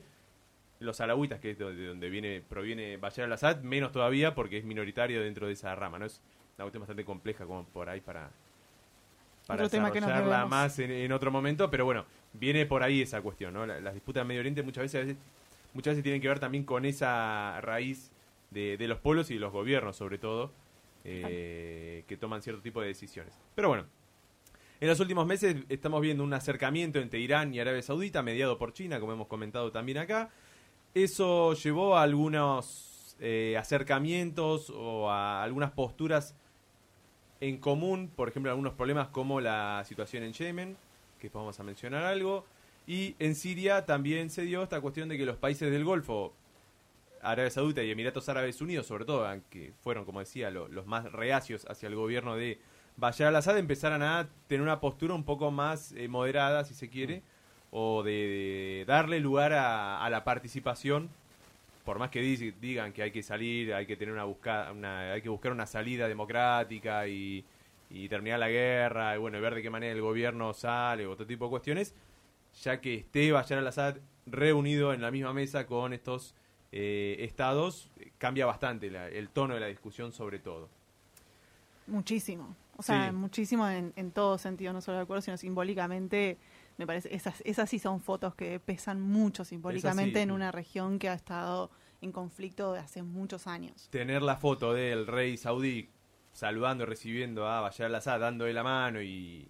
los 0.83 1.01
alawitas, 1.01 1.39
que 1.39 1.51
es 1.51 1.57
de 1.57 1.73
de 1.73 1.87
donde 1.87 2.09
viene, 2.09 2.41
proviene 2.47 2.97
Bashar 2.97 3.25
al-Assad, 3.25 3.61
menos 3.61 3.91
todavía 3.91 4.35
porque 4.35 4.57
es 4.59 4.63
minoritario 4.65 5.21
dentro 5.23 5.47
de 5.47 5.53
esa 5.53 5.73
rama, 5.75 5.97
¿no? 5.99 6.05
Es 6.05 6.21
una 6.57 6.65
cuestión 6.65 6.81
bastante 6.81 7.03
compleja 7.05 7.45
como 7.45 7.63
por 7.65 7.89
ahí 7.89 8.01
para, 8.01 8.29
para 9.47 9.63
Otro 9.65 9.69
desarrollarla 10.01 10.37
más 10.49 10.79
en, 10.79 10.91
en 10.91 11.11
otro 11.11 11.31
momento, 11.31 11.69
pero 11.71 11.85
bueno, 11.85 12.05
viene 12.33 12.65
por 12.65 12.83
ahí 12.83 13.01
esa 13.01 13.21
cuestión, 13.21 13.53
¿no? 13.53 13.65
La- 13.65 13.79
las 13.79 13.93
disputas 13.93 14.21
en 14.21 14.27
Medio 14.27 14.41
Oriente 14.41 14.61
muchas 14.63 14.83
veces, 14.83 14.95
a 14.95 15.05
veces- 15.05 15.17
muchas 15.73 15.91
veces 15.93 16.03
tienen 16.03 16.21
que 16.21 16.27
ver 16.27 16.39
también 16.39 16.63
con 16.63 16.85
esa 16.85 17.59
raíz 17.61 18.11
de, 18.51 18.77
de 18.77 18.87
los 18.87 18.99
pueblos 18.99 19.31
y 19.31 19.35
de 19.35 19.39
los 19.39 19.51
gobiernos, 19.51 19.95
sobre 19.95 20.17
todo, 20.19 20.51
eh, 21.03 22.03
que 22.07 22.17
toman 22.17 22.41
cierto 22.41 22.61
tipo 22.61 22.79
de 22.81 22.87
decisiones. 22.87 23.33
Pero 23.55 23.67
bueno, 23.69 23.85
en 24.79 24.87
los 24.87 24.99
últimos 24.99 25.25
meses 25.25 25.55
estamos 25.69 26.01
viendo 26.01 26.23
un 26.23 26.33
acercamiento 26.33 26.99
entre 26.99 27.19
Irán 27.19 27.53
y 27.53 27.59
Arabia 27.59 27.81
Saudita, 27.81 28.21
mediado 28.21 28.57
por 28.57 28.73
China, 28.73 28.99
como 28.99 29.13
hemos 29.13 29.27
comentado 29.27 29.71
también 29.71 29.97
acá. 29.97 30.29
Eso 30.93 31.53
llevó 31.53 31.97
a 31.97 32.03
algunos 32.03 33.15
eh, 33.19 33.55
acercamientos 33.57 34.69
o 34.69 35.09
a 35.09 35.43
algunas 35.43 35.71
posturas 35.71 36.35
en 37.41 37.57
común, 37.57 38.11
por 38.15 38.29
ejemplo, 38.29 38.51
algunos 38.51 38.73
problemas 38.73 39.07
como 39.09 39.41
la 39.41 39.83
situación 39.85 40.23
en 40.23 40.33
Yemen, 40.33 40.77
que 41.19 41.29
vamos 41.29 41.59
a 41.59 41.63
mencionar 41.63 42.03
algo, 42.05 42.45
y 42.85 43.15
en 43.19 43.35
Siria 43.35 43.85
también 43.85 44.29
se 44.29 44.43
dio 44.43 44.61
esta 44.63 44.81
cuestión 44.81 45.09
de 45.09 45.17
que 45.17 45.25
los 45.25 45.37
países 45.37 45.71
del 45.71 45.83
Golfo, 45.83 46.33
Arabia 47.21 47.49
Saudita 47.49 47.81
y 47.83 47.91
Emiratos 47.91 48.29
Árabes 48.29 48.61
Unidos, 48.61 48.85
sobre 48.85 49.05
todo, 49.05 49.25
aunque 49.25 49.73
fueron, 49.81 50.05
como 50.05 50.19
decía, 50.19 50.51
lo- 50.51 50.67
los 50.67 50.85
más 50.85 51.11
reacios 51.11 51.65
hacia 51.69 51.87
el 51.87 51.95
gobierno 51.95 52.35
de 52.35 52.59
Bashar 52.97 53.27
al-Assad, 53.27 53.57
empezaran 53.57 54.03
a 54.03 54.29
tener 54.47 54.61
una 54.61 54.79
postura 54.79 55.13
un 55.13 55.23
poco 55.23 55.49
más 55.49 55.93
eh, 55.93 56.07
moderada, 56.07 56.63
si 56.65 56.73
se 56.73 56.89
quiere, 56.89 57.23
o 57.75 58.03
de, 58.03 58.11
de 58.11 58.85
darle 58.87 59.19
lugar 59.19 59.51
a, 59.53 60.03
a 60.05 60.09
la 60.11 60.23
participación 60.23 61.09
por 61.83 61.99
más 61.99 62.11
que 62.11 62.21
di- 62.21 62.51
digan 62.61 62.93
que 62.93 63.01
hay 63.03 63.11
que 63.11 63.21
salir, 63.23 63.73
hay 63.73 63.85
que 63.85 63.97
tener 63.97 64.13
una 64.13 64.23
busca, 64.23 64.71
una, 64.71 65.11
hay 65.13 65.21
que 65.21 65.27
buscar 65.27 65.51
una 65.51 65.65
salida 65.65 66.07
democrática 66.07 67.07
y, 67.07 67.43
y 67.89 68.07
terminar 68.07 68.39
la 68.39 68.47
guerra, 68.47 69.15
y 69.15 69.17
bueno, 69.19 69.37
y 69.37 69.41
ver 69.41 69.53
de 69.55 69.61
qué 69.61 69.69
manera 69.69 69.91
el 69.91 70.01
gobierno 70.01 70.53
sale, 70.53 71.05
otro 71.05 71.25
tipo 71.25 71.45
de 71.45 71.49
cuestiones, 71.49 71.93
ya 72.61 72.79
que 72.79 72.93
esté 72.93 73.31
Bashar 73.33 73.57
al-Assad 73.57 73.97
reunido 74.27 74.93
en 74.93 75.01
la 75.01 75.11
misma 75.11 75.33
mesa 75.33 75.65
con 75.65 75.91
estos 75.91 76.33
eh, 76.71 77.17
estados, 77.19 77.89
cambia 78.17 78.45
bastante 78.45 78.89
la- 78.89 79.09
el 79.09 79.27
tono 79.29 79.55
de 79.55 79.59
la 79.59 79.67
discusión 79.67 80.13
sobre 80.13 80.39
todo. 80.39 80.69
Muchísimo. 81.87 82.55
O 82.77 82.81
sea, 82.81 83.09
Sí. 83.09 83.15
muchísimo 83.15 83.67
en, 83.67 83.93
en 83.95 84.11
todo 84.11 84.37
sentido, 84.37 84.73
no 84.73 84.81
solo 84.81 84.97
de 84.97 85.03
acuerdo, 85.03 85.21
sino 85.21 85.37
simbólicamente. 85.37 86.37
Me 86.77 86.87
parece, 86.87 87.13
esas, 87.13 87.41
esas 87.45 87.69
sí 87.69 87.79
son 87.79 88.01
fotos 88.01 88.35
que 88.35 88.59
pesan 88.59 88.99
mucho 89.01 89.45
simbólicamente 89.45 90.21
en 90.21 90.29
sí. 90.29 90.33
una 90.35 90.51
región 90.51 90.97
que 90.99 91.09
ha 91.09 91.13
estado 91.13 91.69
en 92.01 92.11
conflicto 92.11 92.73
de 92.73 92.79
hace 92.79 93.03
muchos 93.03 93.47
años. 93.47 93.87
Tener 93.91 94.21
la 94.21 94.35
foto 94.37 94.73
del 94.73 95.07
rey 95.07 95.37
saudí 95.37 95.89
saludando 96.33 96.83
y 96.83 96.87
recibiendo 96.87 97.47
a 97.47 97.61
Bashar 97.61 97.85
al-Assad, 97.87 98.19
dándole 98.19 98.53
la 98.53 98.63
mano 98.63 99.01
y 99.01 99.47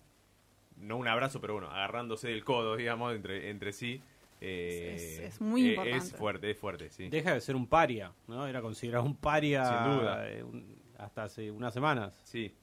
no 0.77 0.97
un 0.97 1.07
abrazo, 1.07 1.39
pero 1.39 1.53
bueno, 1.53 1.69
agarrándose 1.71 2.27
del 2.27 2.43
codo, 2.43 2.75
digamos, 2.77 3.15
entre, 3.15 3.49
entre 3.49 3.71
sí. 3.71 4.01
eh, 4.41 4.93
Es- 5.23 5.35
es 5.35 5.41
muy 5.41 5.65
eh, 5.65 5.69
importante. 5.69 5.97
Es 6.07 6.11
fuerte, 6.15 6.51
es 6.51 6.57
fuerte, 6.57 6.89
sí. 6.89 7.07
Deja 7.09 7.33
de 7.33 7.39
ser 7.41 7.55
un 7.55 7.67
paria, 7.67 8.11
¿no? 8.27 8.45
Era 8.45 8.61
considerado 8.61 9.05
un 9.05 9.15
paria 9.15 9.63
Sin 9.65 9.93
duda. 9.97 10.29
eh, 10.29 10.43
un- 10.43 10.75
hasta 10.97 11.23
hace 11.23 11.49
unas 11.51 11.73
semanas. 11.73 12.19
Sí. 12.23 12.53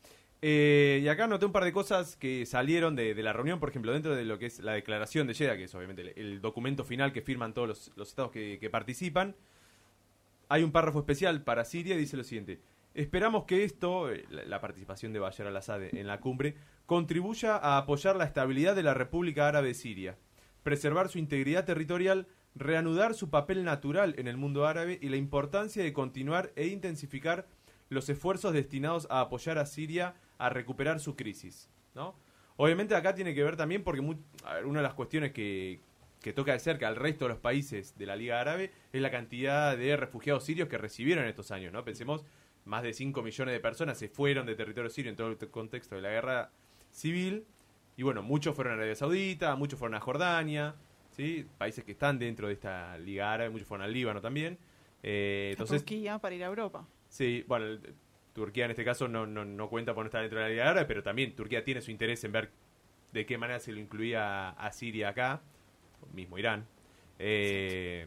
Eh, 0.43 1.01
y 1.03 1.09
acá 1.09 1.27
noté 1.27 1.45
un 1.45 1.53
par 1.53 1.65
de 1.65 1.73
cosas 1.73 2.17
que 2.17 2.47
salieron 2.47 2.97
de, 2.97 3.15
la 3.15 3.33
reunión, 3.33 3.61
por 3.61 3.69
ejemplo, 3.69 3.93
dentro 3.93 4.17
de 4.17 4.25
lo 4.25 4.39
que 4.39 4.47
es 4.47 4.61
la 4.61 4.73
declaración 4.73 5.27
de 5.27 5.35
Jeddah, 5.35 5.57
que 5.57 5.65
es 5.65 5.75
obviamente 5.75 6.19
el, 6.19 6.41
documento 6.41 6.85
final 6.85 7.13
que 7.13 7.21
firman 7.21 7.53
todos 7.53 7.93
los, 7.95 8.09
estados 8.09 8.31
que, 8.33 8.69
participan. 8.71 9.37
Hay 10.49 10.63
un 10.63 10.73
párrafo 10.73 11.01
especial 11.01 11.43
para 11.43 11.65
Siria 11.65 11.95
y 11.95 11.99
dice 11.99 12.17
lo 12.17 12.25
siguiente. 12.25 12.61
Esperamos 12.95 13.45
que 13.45 13.65
esto, 13.65 14.11
eh, 14.11 14.25
la, 14.31 14.45
la 14.45 14.61
participación 14.61 15.13
de 15.13 15.19
Bashar 15.19 15.47
al-Assad 15.47 15.83
en 15.95 16.07
la 16.07 16.21
cumbre, 16.21 16.55
contribuya 16.87 17.57
a 17.57 17.77
apoyar 17.77 18.17
la 18.17 18.25
estabilidad 18.25 18.75
de 18.75 18.83
la 18.83 18.95
República 18.95 19.47
Árabe 19.47 19.75
Siria, 19.75 20.17
preservar 20.63 21.09
su 21.09 21.19
integridad 21.19 21.67
territorial, 21.67 22.27
reanudar 22.55 23.15
su 23.15 23.31
papel 23.31 23.63
natural 23.63 24.15
en 24.19 24.27
el 24.27 24.39
mundo 24.39 24.67
árabe 24.67 24.99
y 25.01 25.09
la 25.11 25.17
importancia 25.17 25.85
de 25.85 25.93
continuar 25.93 26.51
e 26.57 26.67
intensificar 26.67 27.47
los 27.91 28.09
esfuerzos 28.09 28.55
destinados 28.55 29.07
a 29.11 29.21
apoyar 29.21 29.59
a 29.59 29.67
Siria 29.67 30.15
a 30.41 30.49
recuperar 30.51 31.01
su 31.01 31.17
crisis. 31.17 31.69
¿no? 31.95 32.15
Obviamente 32.57 32.95
acá 32.95 33.15
tiene 33.15 33.35
que 33.35 33.43
ver 33.43 33.57
también 33.57 33.83
porque 33.85 34.01
mu- 34.01 34.17
a 34.45 34.55
ver, 34.55 34.67
una 34.67 34.81
de 34.81 34.83
las 34.85 34.95
cuestiones 34.95 35.33
que, 35.33 35.81
que 36.21 36.33
toca 36.33 36.53
de 36.53 36.59
cerca 36.59 36.89
al 36.89 36.97
resto 36.97 37.25
de 37.27 37.31
los 37.31 37.39
países 37.39 37.97
de 37.97 38.07
la 38.07 38.17
Liga 38.17 38.41
Árabe 38.41 38.71
es 38.93 39.01
la 39.01 39.11
cantidad 39.11 39.77
de 39.77 39.97
refugiados 39.97 40.45
sirios 40.45 40.69
que 40.69 40.79
recibieron 40.79 41.25
estos 41.27 41.51
años. 41.51 41.73
¿no? 41.73 41.85
Pensemos, 41.85 42.25
más 42.65 42.83
de 42.83 42.93
5 42.93 43.23
millones 43.23 43.53
de 43.55 43.61
personas 43.61 43.99
se 43.99 44.09
fueron 44.09 44.47
de 44.47 44.55
territorio 44.55 44.91
sirio 44.91 45.11
en 45.11 45.17
todo 45.17 45.29
el 45.29 45.37
contexto 45.51 45.95
de 45.97 46.03
la 46.03 46.11
guerra 46.11 46.51
civil. 46.91 47.45
Y 47.97 48.03
bueno, 48.03 48.23
muchos 48.23 48.55
fueron 48.55 48.73
a 48.73 48.77
Arabia 48.77 48.95
Saudita, 48.95 49.57
muchos 49.57 49.79
fueron 49.79 49.95
a 49.97 50.01
Jordania, 50.01 50.75
¿sí? 51.11 51.47
países 51.59 51.85
que 51.85 51.93
están 51.93 52.19
dentro 52.19 52.47
de 52.49 52.55
esta 52.55 52.97
Liga 52.99 53.33
Árabe, 53.33 53.51
muchos 53.51 53.67
fueron 53.69 53.85
al 53.85 53.93
Líbano 53.93 54.21
también. 54.21 54.59
Eh, 55.03 55.49
entonces, 55.53 55.83
Turquía 55.83 56.19
para 56.19 56.35
ir 56.35 56.45
a 56.45 56.47
Europa. 56.47 56.87
Sí, 57.09 57.45
bueno, 57.49 57.79
Turquía 58.41 58.65
en 58.65 58.71
este 58.71 58.87
caso 58.87 59.07
no, 59.07 59.27
no, 59.27 59.45
no 59.45 59.69
cuenta 59.69 59.93
por 59.93 60.03
no 60.03 60.07
estar 60.07 60.23
dentro 60.23 60.39
de 60.39 60.47
la 60.47 60.51
Liga 60.51 60.71
Árabe, 60.71 60.87
pero 60.87 61.03
también 61.03 61.37
Turquía 61.37 61.63
tiene 61.63 61.83
su 61.83 61.91
interés 61.91 62.25
en 62.25 62.33
ver 62.33 62.51
de 63.13 63.27
qué 63.27 63.37
manera 63.37 63.61
se 63.61 63.71
lo 63.71 63.81
incluía 63.81 64.51
a 64.51 64.73
Siria 64.73 65.11
acá, 65.11 65.43
mismo 66.15 66.39
Irán. 66.39 66.67
Eh, 67.19 68.07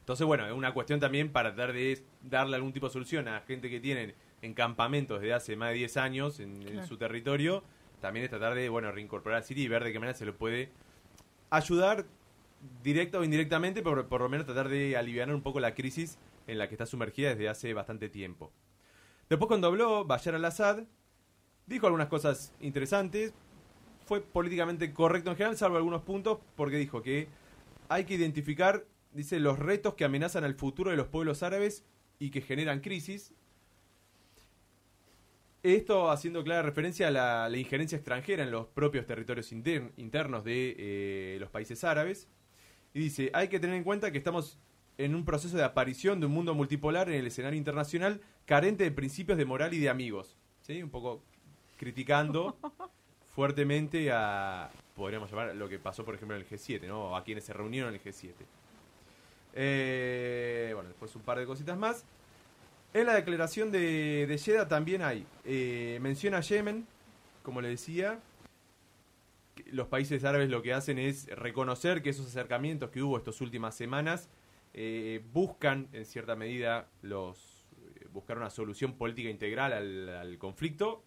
entonces, 0.00 0.26
bueno, 0.26 0.46
es 0.46 0.52
una 0.52 0.74
cuestión 0.74 0.98
también 0.98 1.30
para 1.30 1.54
tratar 1.54 1.74
de 1.74 2.02
darle 2.22 2.56
algún 2.56 2.72
tipo 2.72 2.86
de 2.86 2.92
solución 2.92 3.28
a 3.28 3.40
gente 3.42 3.70
que 3.70 3.78
tienen 3.78 4.14
en 4.42 4.52
campamentos 4.52 5.20
desde 5.20 5.32
hace 5.32 5.54
más 5.54 5.70
de 5.70 5.76
10 5.76 5.96
años 5.96 6.40
en, 6.40 6.84
su 6.88 6.96
territorio. 6.96 7.62
También 8.00 8.24
es 8.24 8.30
tratar 8.30 8.54
de, 8.54 8.68
bueno, 8.68 8.90
reincorporar 8.90 9.38
a 9.38 9.42
Siria 9.42 9.62
y 9.62 9.68
ver 9.68 9.84
de 9.84 9.92
qué 9.92 10.00
manera 10.00 10.18
se 10.18 10.26
lo 10.26 10.36
puede 10.36 10.70
ayudar 11.50 12.04
directa 12.82 13.20
o 13.20 13.24
indirectamente, 13.24 13.80
pero 13.82 14.08
por 14.08 14.22
lo 14.22 14.28
menos 14.28 14.44
tratar 14.44 14.68
de 14.68 14.96
aliviar 14.96 15.32
un 15.32 15.42
poco 15.42 15.60
la 15.60 15.74
crisis 15.74 16.18
en 16.48 16.58
la 16.58 16.68
que 16.68 16.74
está 16.74 16.86
sumergida 16.86 17.30
desde 17.30 17.48
hace 17.48 17.74
bastante 17.74 18.08
tiempo. 18.08 18.50
Después 19.28 19.48
cuando 19.48 19.66
habló 19.66 20.04
Bashar 20.04 20.34
al-Assad, 20.34 20.84
dijo 21.66 21.86
algunas 21.86 22.08
cosas 22.08 22.52
interesantes, 22.60 23.34
fue 24.06 24.20
políticamente 24.20 24.92
correcto 24.92 25.30
en 25.30 25.36
general, 25.36 25.56
salvo 25.56 25.76
algunos 25.76 26.02
puntos, 26.02 26.38
porque 26.54 26.76
dijo 26.76 27.02
que 27.02 27.28
hay 27.88 28.04
que 28.04 28.14
identificar, 28.14 28.86
dice, 29.12 29.40
los 29.40 29.58
retos 29.58 29.94
que 29.94 30.04
amenazan 30.04 30.44
al 30.44 30.54
futuro 30.54 30.90
de 30.92 30.96
los 30.96 31.08
pueblos 31.08 31.42
árabes 31.42 31.84
y 32.18 32.30
que 32.30 32.40
generan 32.40 32.80
crisis. 32.80 33.32
Esto 35.64 36.12
haciendo 36.12 36.44
clara 36.44 36.62
referencia 36.62 37.08
a 37.08 37.48
la, 37.48 37.58
injerencia 37.58 37.96
extranjera 37.96 38.44
en 38.44 38.52
los 38.52 38.68
propios 38.68 39.04
territorios 39.06 39.50
inter- 39.50 39.92
internos 39.96 40.44
de 40.44 40.76
eh, 40.78 41.36
los 41.40 41.50
países 41.50 41.82
árabes. 41.82 42.28
Y 42.94 43.00
dice, 43.00 43.30
hay 43.34 43.48
que 43.48 43.58
tener 43.58 43.74
en 43.74 43.82
cuenta 43.82 44.12
que 44.12 44.18
estamos 44.18 44.60
en 44.98 45.16
un 45.16 45.24
proceso 45.24 45.56
de 45.56 45.64
aparición 45.64 46.20
de 46.20 46.26
un 46.26 46.32
mundo 46.32 46.54
multipolar 46.54 47.08
en 47.08 47.16
el 47.16 47.26
escenario 47.26 47.58
internacional 47.58 48.20
carente 48.46 48.84
de 48.84 48.90
principios 48.90 49.36
de 49.36 49.44
moral 49.44 49.74
y 49.74 49.78
de 49.78 49.90
amigos. 49.90 50.36
¿Sí? 50.62 50.82
Un 50.82 50.90
poco 50.90 51.22
criticando 51.76 52.56
fuertemente 53.34 54.10
a, 54.10 54.70
podríamos 54.94 55.30
llamar, 55.30 55.54
lo 55.54 55.68
que 55.68 55.78
pasó, 55.78 56.04
por 56.04 56.14
ejemplo, 56.14 56.36
en 56.36 56.42
el 56.42 56.48
G7, 56.48 56.86
¿no? 56.86 57.16
A 57.16 57.22
quienes 57.22 57.44
se 57.44 57.52
reunieron 57.52 57.94
en 57.94 58.00
el 58.00 58.02
G7. 58.02 58.32
Eh, 59.54 60.72
bueno, 60.74 60.88
después 60.88 61.14
un 61.14 61.22
par 61.22 61.38
de 61.38 61.46
cositas 61.46 61.76
más. 61.76 62.04
En 62.94 63.06
la 63.06 63.14
declaración 63.14 63.70
de, 63.70 64.26
de 64.26 64.38
Jeddah 64.38 64.68
también 64.68 65.02
hay, 65.02 65.26
eh, 65.44 65.98
menciona 66.00 66.38
a 66.38 66.40
Yemen, 66.40 66.86
como 67.42 67.60
le 67.60 67.68
decía, 67.68 68.20
los 69.70 69.88
países 69.88 70.24
árabes 70.24 70.48
lo 70.48 70.62
que 70.62 70.72
hacen 70.72 70.98
es 70.98 71.26
reconocer 71.28 72.02
que 72.02 72.10
esos 72.10 72.26
acercamientos 72.26 72.90
que 72.90 73.02
hubo 73.02 73.18
estas 73.18 73.40
últimas 73.40 73.74
semanas 73.74 74.28
eh, 74.74 75.22
buscan, 75.32 75.88
en 75.92 76.04
cierta 76.04 76.36
medida, 76.36 76.88
los 77.02 77.55
buscar 78.16 78.38
una 78.38 78.50
solución 78.50 78.94
política 78.94 79.28
integral 79.28 79.72
al, 79.72 80.38
conflicto. 80.38 81.04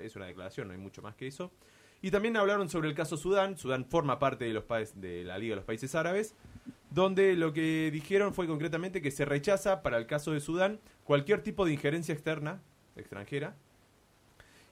Es 0.00 0.16
una 0.16 0.26
declaración, 0.26 0.68
no 0.68 0.74
hay 0.74 0.78
mucho 0.78 1.00
más 1.02 1.16
que 1.16 1.26
eso. 1.26 1.50
Y 2.02 2.10
también 2.10 2.36
hablaron 2.36 2.68
sobre 2.68 2.88
el 2.88 2.94
caso 2.94 3.16
Sudán. 3.16 3.56
Sudán 3.56 3.86
forma 3.86 4.18
parte 4.18 4.44
de, 4.44 4.52
los 4.52 4.64
de 4.94 5.24
la 5.24 5.38
Liga 5.38 5.52
de 5.52 5.56
los 5.56 5.64
Países 5.64 5.94
Árabes, 5.94 6.34
donde 6.90 7.34
lo 7.36 7.52
que 7.52 7.90
dijeron 7.90 8.34
fue 8.34 8.46
concretamente 8.46 9.00
que 9.00 9.10
se 9.10 9.24
rechaza 9.24 9.82
para 9.82 9.96
el 9.96 10.06
caso 10.06 10.32
de 10.32 10.40
Sudán 10.40 10.78
cualquier 11.04 11.42
tipo 11.42 11.64
de 11.64 11.72
injerencia 11.72 12.12
externa, 12.12 12.60
extranjera, 12.96 13.56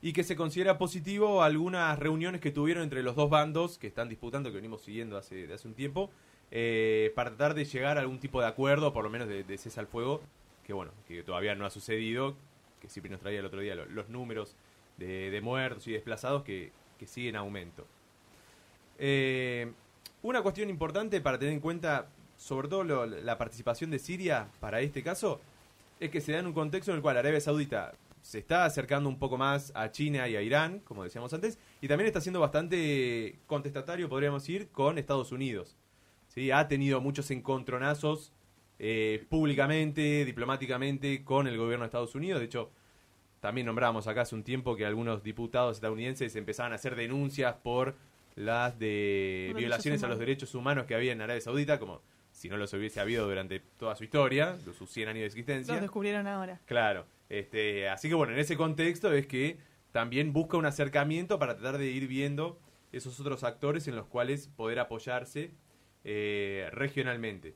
y 0.03 0.12
que 0.12 0.22
se 0.22 0.37
considera 0.37 0.76
positivo 0.76 1.43
algunas 1.43 1.99
reuniones 1.99 2.43
que 2.43 2.51
tuvieron 2.51 2.83
entre 2.83 3.03
los 3.03 3.16
dos 3.16 3.31
bandos 3.31 3.78
que 3.78 3.87
están 3.87 4.09
disputando, 4.09 4.51
que 4.51 4.57
venimos 4.57 4.83
siguiendo 4.83 5.16
hace, 5.16 5.47
de 5.47 5.55
hace 5.55 5.66
un 5.66 5.74
tiempo, 5.74 6.11
eh, 6.51 7.12
para 7.14 7.31
tratar 7.31 7.55
de 7.55 7.64
llegar 7.64 7.97
a 7.97 8.01
algún 8.01 8.18
tipo 8.18 8.41
de 8.41 8.49
acuerdo, 8.49 8.93
por 8.93 9.05
lo 9.05 9.11
menos 9.11 9.28
de, 9.28 9.45
de 9.45 9.59
cese 9.59 9.81
al 9.81 9.87
fuego, 9.87 10.20
que 10.70 10.74
bueno, 10.74 10.92
que 11.08 11.24
todavía 11.24 11.56
no 11.56 11.66
ha 11.66 11.70
sucedido, 11.70 12.36
que 12.80 12.88
siempre 12.88 13.10
nos 13.10 13.18
traía 13.20 13.40
el 13.40 13.44
otro 13.44 13.58
día 13.58 13.74
lo- 13.74 13.86
los 13.86 14.08
números 14.08 14.54
de, 14.98 15.40
muertos 15.42 15.88
y 15.88 15.92
desplazados 15.92 16.44
que, 16.44 16.70
que 16.96 17.08
siguen 17.08 17.30
en 17.30 17.40
aumento. 17.40 17.84
Eh, 19.00 19.72
una 20.22 20.42
cuestión 20.42 20.70
importante 20.70 21.20
para 21.20 21.40
tener 21.40 21.54
en 21.54 21.58
cuenta, 21.60 22.06
sobre 22.36 22.68
todo 22.68 22.84
la 22.84 23.36
participación 23.36 23.90
de 23.90 23.98
Siria 23.98 24.46
para 24.60 24.80
este 24.80 25.02
caso, 25.02 25.40
es 25.98 26.08
que 26.10 26.20
se 26.20 26.30
da 26.30 26.38
en 26.38 26.46
un 26.46 26.52
contexto 26.52 26.92
en 26.92 26.98
el 26.98 27.02
cual 27.02 27.16
Arabia 27.16 27.40
Saudita 27.40 27.94
se 28.22 28.38
está 28.38 28.64
acercando 28.64 29.08
un 29.08 29.18
poco 29.18 29.36
más 29.36 29.72
a 29.74 29.90
China 29.90 30.28
y 30.28 30.36
a 30.36 30.42
Irán, 30.42 30.78
como 30.84 31.02
decíamos 31.02 31.32
antes, 31.32 31.58
y 31.80 31.88
también 31.88 32.06
está 32.06 32.20
siendo 32.20 32.38
bastante 32.38 33.40
contestatario, 33.48 34.08
podríamos 34.08 34.44
decir, 34.44 34.68
con 34.68 34.98
Estados 34.98 35.32
Unidos. 35.32 35.74
¿Sí? 36.28 36.52
Ha 36.52 36.68
tenido 36.68 37.00
muchos 37.00 37.28
encontronazos 37.32 38.32
eh, 38.83 39.26
públicamente, 39.28 40.24
diplomáticamente, 40.24 41.22
con 41.22 41.47
el 41.47 41.59
gobierno 41.59 41.85
de 41.85 41.89
Estados 41.89 42.14
Unidos. 42.14 42.41
De 42.41 42.47
hecho, 42.47 42.70
también 43.41 43.66
nombramos 43.66 44.07
acá 44.07 44.22
hace 44.22 44.35
un 44.35 44.43
tiempo 44.43 44.74
que 44.74 44.87
algunos 44.87 45.22
diputados 45.22 45.76
estadounidenses 45.76 46.35
empezaban 46.35 46.72
a 46.72 46.76
hacer 46.76 46.97
denuncias 46.97 47.55
por 47.57 47.95
las 48.37 48.78
de 48.78 48.87
Derechos 49.49 49.59
violaciones 49.59 50.03
a 50.03 50.09
los 50.09 50.18
derechos 50.18 50.55
humanos 50.55 50.87
que 50.87 50.95
había 50.95 51.12
en 51.12 51.20
Arabia 51.20 51.43
Saudita, 51.43 51.78
como 51.78 52.01
si 52.33 52.49
no 52.49 52.57
los 52.57 52.72
hubiese 52.72 53.01
habido 53.01 53.28
durante 53.28 53.61
toda 53.61 53.95
su 53.97 54.05
historia, 54.05 54.55
de 54.55 54.72
sus 54.72 54.89
100 54.89 55.09
años 55.11 55.20
de 55.20 55.26
existencia. 55.26 55.74
Los 55.74 55.83
descubrieron 55.83 56.26
ahora. 56.26 56.59
Claro. 56.64 57.05
Este, 57.28 57.87
así 57.91 58.09
que 58.09 58.14
bueno, 58.14 58.33
en 58.33 58.39
ese 58.39 58.57
contexto 58.57 59.12
es 59.12 59.26
que 59.26 59.59
también 59.93 60.33
busca 60.33 60.57
un 60.57 60.64
acercamiento 60.64 61.39
para 61.39 61.55
tratar 61.55 61.76
de 61.76 61.87
ir 61.87 62.09
viendo 62.09 62.59
esos 62.93 63.20
otros 63.20 63.45
actores 63.45 63.89
en 63.89 63.97
los 63.97 64.07
cuales 64.07 64.49
poder 64.49 64.78
apoyarse 64.78 65.51
eh, 66.03 66.70
regionalmente. 66.72 67.55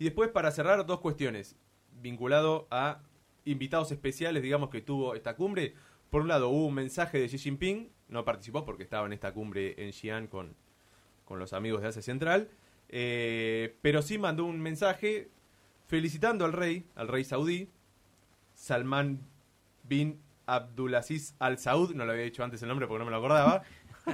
Y 0.00 0.04
después, 0.04 0.30
para 0.30 0.50
cerrar, 0.50 0.86
dos 0.86 1.00
cuestiones 1.00 1.56
vinculado 2.00 2.66
a 2.70 3.02
invitados 3.44 3.92
especiales, 3.92 4.42
digamos, 4.42 4.70
que 4.70 4.80
tuvo 4.80 5.14
esta 5.14 5.36
cumbre. 5.36 5.74
Por 6.08 6.22
un 6.22 6.28
lado, 6.28 6.48
hubo 6.48 6.68
un 6.68 6.74
mensaje 6.74 7.18
de 7.18 7.28
Xi 7.28 7.36
Jinping, 7.36 7.92
no 8.08 8.24
participó 8.24 8.64
porque 8.64 8.82
estaba 8.82 9.06
en 9.06 9.12
esta 9.12 9.34
cumbre 9.34 9.74
en 9.76 9.92
Xi'an 9.92 10.26
con, 10.26 10.56
con 11.26 11.38
los 11.38 11.52
amigos 11.52 11.82
de 11.82 11.88
Asia 11.88 12.00
Central, 12.00 12.48
eh, 12.88 13.76
pero 13.82 14.00
sí 14.00 14.16
mandó 14.16 14.46
un 14.46 14.62
mensaje 14.62 15.28
felicitando 15.86 16.46
al 16.46 16.54
rey, 16.54 16.86
al 16.94 17.06
rey 17.06 17.22
saudí, 17.22 17.68
Salman 18.54 19.20
bin 19.82 20.18
Abdulaziz 20.46 21.34
Al 21.38 21.58
Saud, 21.58 21.94
no 21.94 22.06
lo 22.06 22.12
había 22.12 22.24
dicho 22.24 22.42
antes 22.42 22.62
el 22.62 22.68
nombre 22.68 22.86
porque 22.86 23.00
no 23.00 23.04
me 23.04 23.10
lo 23.10 23.18
acordaba. 23.18 23.64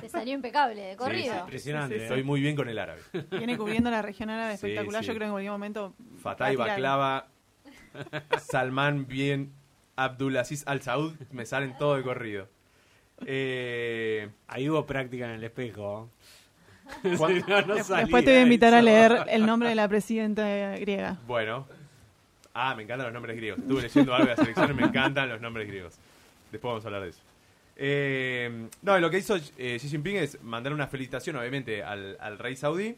Te 0.00 0.08
salió 0.08 0.34
impecable, 0.34 0.80
de 0.82 0.96
corrido. 0.96 1.32
sí, 1.34 1.40
Impresionante. 1.40 1.94
Sí, 1.94 1.98
sí, 1.98 2.02
¿eh? 2.02 2.06
Estoy 2.08 2.22
muy 2.22 2.40
bien 2.40 2.56
con 2.56 2.68
el 2.68 2.78
árabe. 2.78 3.00
Viene 3.30 3.56
cubriendo 3.56 3.90
la 3.90 4.02
región 4.02 4.30
árabe 4.30 4.54
espectacular. 4.54 5.02
sí. 5.02 5.08
Yo 5.08 5.14
creo 5.14 5.20
que 5.20 5.26
en 5.26 5.32
cualquier 5.32 5.52
momento. 5.52 5.94
Fatah 6.22 6.52
y. 6.52 6.56
Baklava, 6.56 7.28
Salman 8.38 9.06
bin 9.06 9.52
Abdulaziz 9.96 10.64
Al 10.66 10.82
Saud, 10.82 11.14
me 11.32 11.46
salen 11.46 11.76
todo 11.78 11.96
de 11.96 12.02
corrido. 12.02 12.48
Eh, 13.24 14.28
Ahí 14.48 14.68
hubo 14.68 14.84
práctica 14.86 15.24
en 15.26 15.32
el 15.32 15.44
espejo. 15.44 16.10
¿cuán- 17.18 17.42
No, 17.48 17.62
no 17.62 17.74
Después 17.74 18.24
te 18.24 18.30
voy 18.30 18.40
a 18.40 18.42
invitar 18.42 18.74
a 18.74 18.82
leer 18.82 19.24
el 19.28 19.46
nombre 19.46 19.68
de 19.70 19.74
la 19.74 19.88
presidenta 19.88 20.76
griega. 20.78 21.16
Bueno. 21.26 21.66
Ah, 22.58 22.74
me 22.74 22.84
encantan 22.84 23.06
los 23.06 23.12
nombres 23.14 23.36
griegos. 23.36 23.58
Estuve 23.60 23.82
leyendo 23.82 24.14
algo 24.14 24.28
de 24.28 24.30
las 24.36 24.38
elecciones, 24.40 24.74
me 24.76 24.84
encantan 24.84 25.28
los 25.28 25.40
nombres 25.42 25.68
griegos. 25.68 25.94
Después 26.50 26.70
vamos 26.70 26.84
a 26.84 26.88
hablar 26.88 27.02
de 27.02 27.08
eso. 27.10 27.20
Eh, 27.76 28.68
no, 28.82 28.98
lo 28.98 29.10
que 29.10 29.18
hizo 29.18 29.36
eh, 29.58 29.76
Xi 29.78 29.88
Jinping 29.88 30.16
es 30.16 30.42
mandar 30.42 30.72
una 30.72 30.86
felicitación, 30.86 31.36
obviamente, 31.36 31.82
al, 31.82 32.16
al 32.20 32.38
rey 32.38 32.56
saudí, 32.56 32.96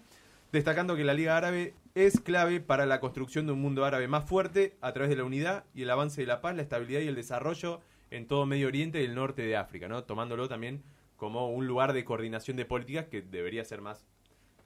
destacando 0.52 0.94
que 0.96 1.04
la 1.04 1.14
Liga 1.14 1.36
Árabe 1.36 1.74
es 1.94 2.20
clave 2.20 2.60
para 2.60 2.86
la 2.86 3.00
construcción 3.00 3.46
de 3.46 3.52
un 3.52 3.60
mundo 3.60 3.84
árabe 3.84 4.06
más 4.08 4.24
fuerte 4.28 4.76
a 4.80 4.92
través 4.92 5.10
de 5.10 5.16
la 5.16 5.24
unidad 5.24 5.64
y 5.74 5.82
el 5.82 5.90
avance 5.90 6.20
de 6.20 6.26
la 6.28 6.40
paz, 6.40 6.54
la 6.54 6.62
estabilidad 6.62 7.00
y 7.00 7.08
el 7.08 7.16
desarrollo 7.16 7.80
en 8.10 8.26
todo 8.26 8.46
Medio 8.46 8.68
Oriente 8.68 9.02
y 9.02 9.04
el 9.04 9.14
norte 9.14 9.42
de 9.42 9.56
África, 9.56 9.88
¿no? 9.88 10.04
Tomándolo 10.04 10.48
también 10.48 10.82
como 11.16 11.50
un 11.50 11.66
lugar 11.66 11.92
de 11.92 12.04
coordinación 12.04 12.56
de 12.56 12.64
políticas 12.64 13.06
que 13.06 13.20
debería 13.22 13.64
ser 13.64 13.80
más, 13.82 14.06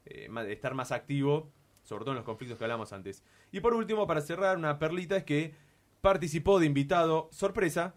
eh, 0.04 0.28
más- 0.28 0.46
estar 0.46 0.74
más 0.74 0.92
activo, 0.92 1.50
sobre 1.82 2.04
todo 2.04 2.10
en 2.12 2.16
los 2.16 2.24
conflictos 2.26 2.58
que 2.58 2.64
hablamos 2.64 2.92
antes. 2.92 3.24
Y 3.50 3.60
por 3.60 3.72
último, 3.74 4.06
para 4.06 4.20
cerrar, 4.20 4.58
una 4.58 4.78
perlita 4.78 5.16
es 5.16 5.24
que 5.24 5.54
participó 6.02 6.60
de 6.60 6.66
invitado 6.66 7.28
sorpresa 7.32 7.94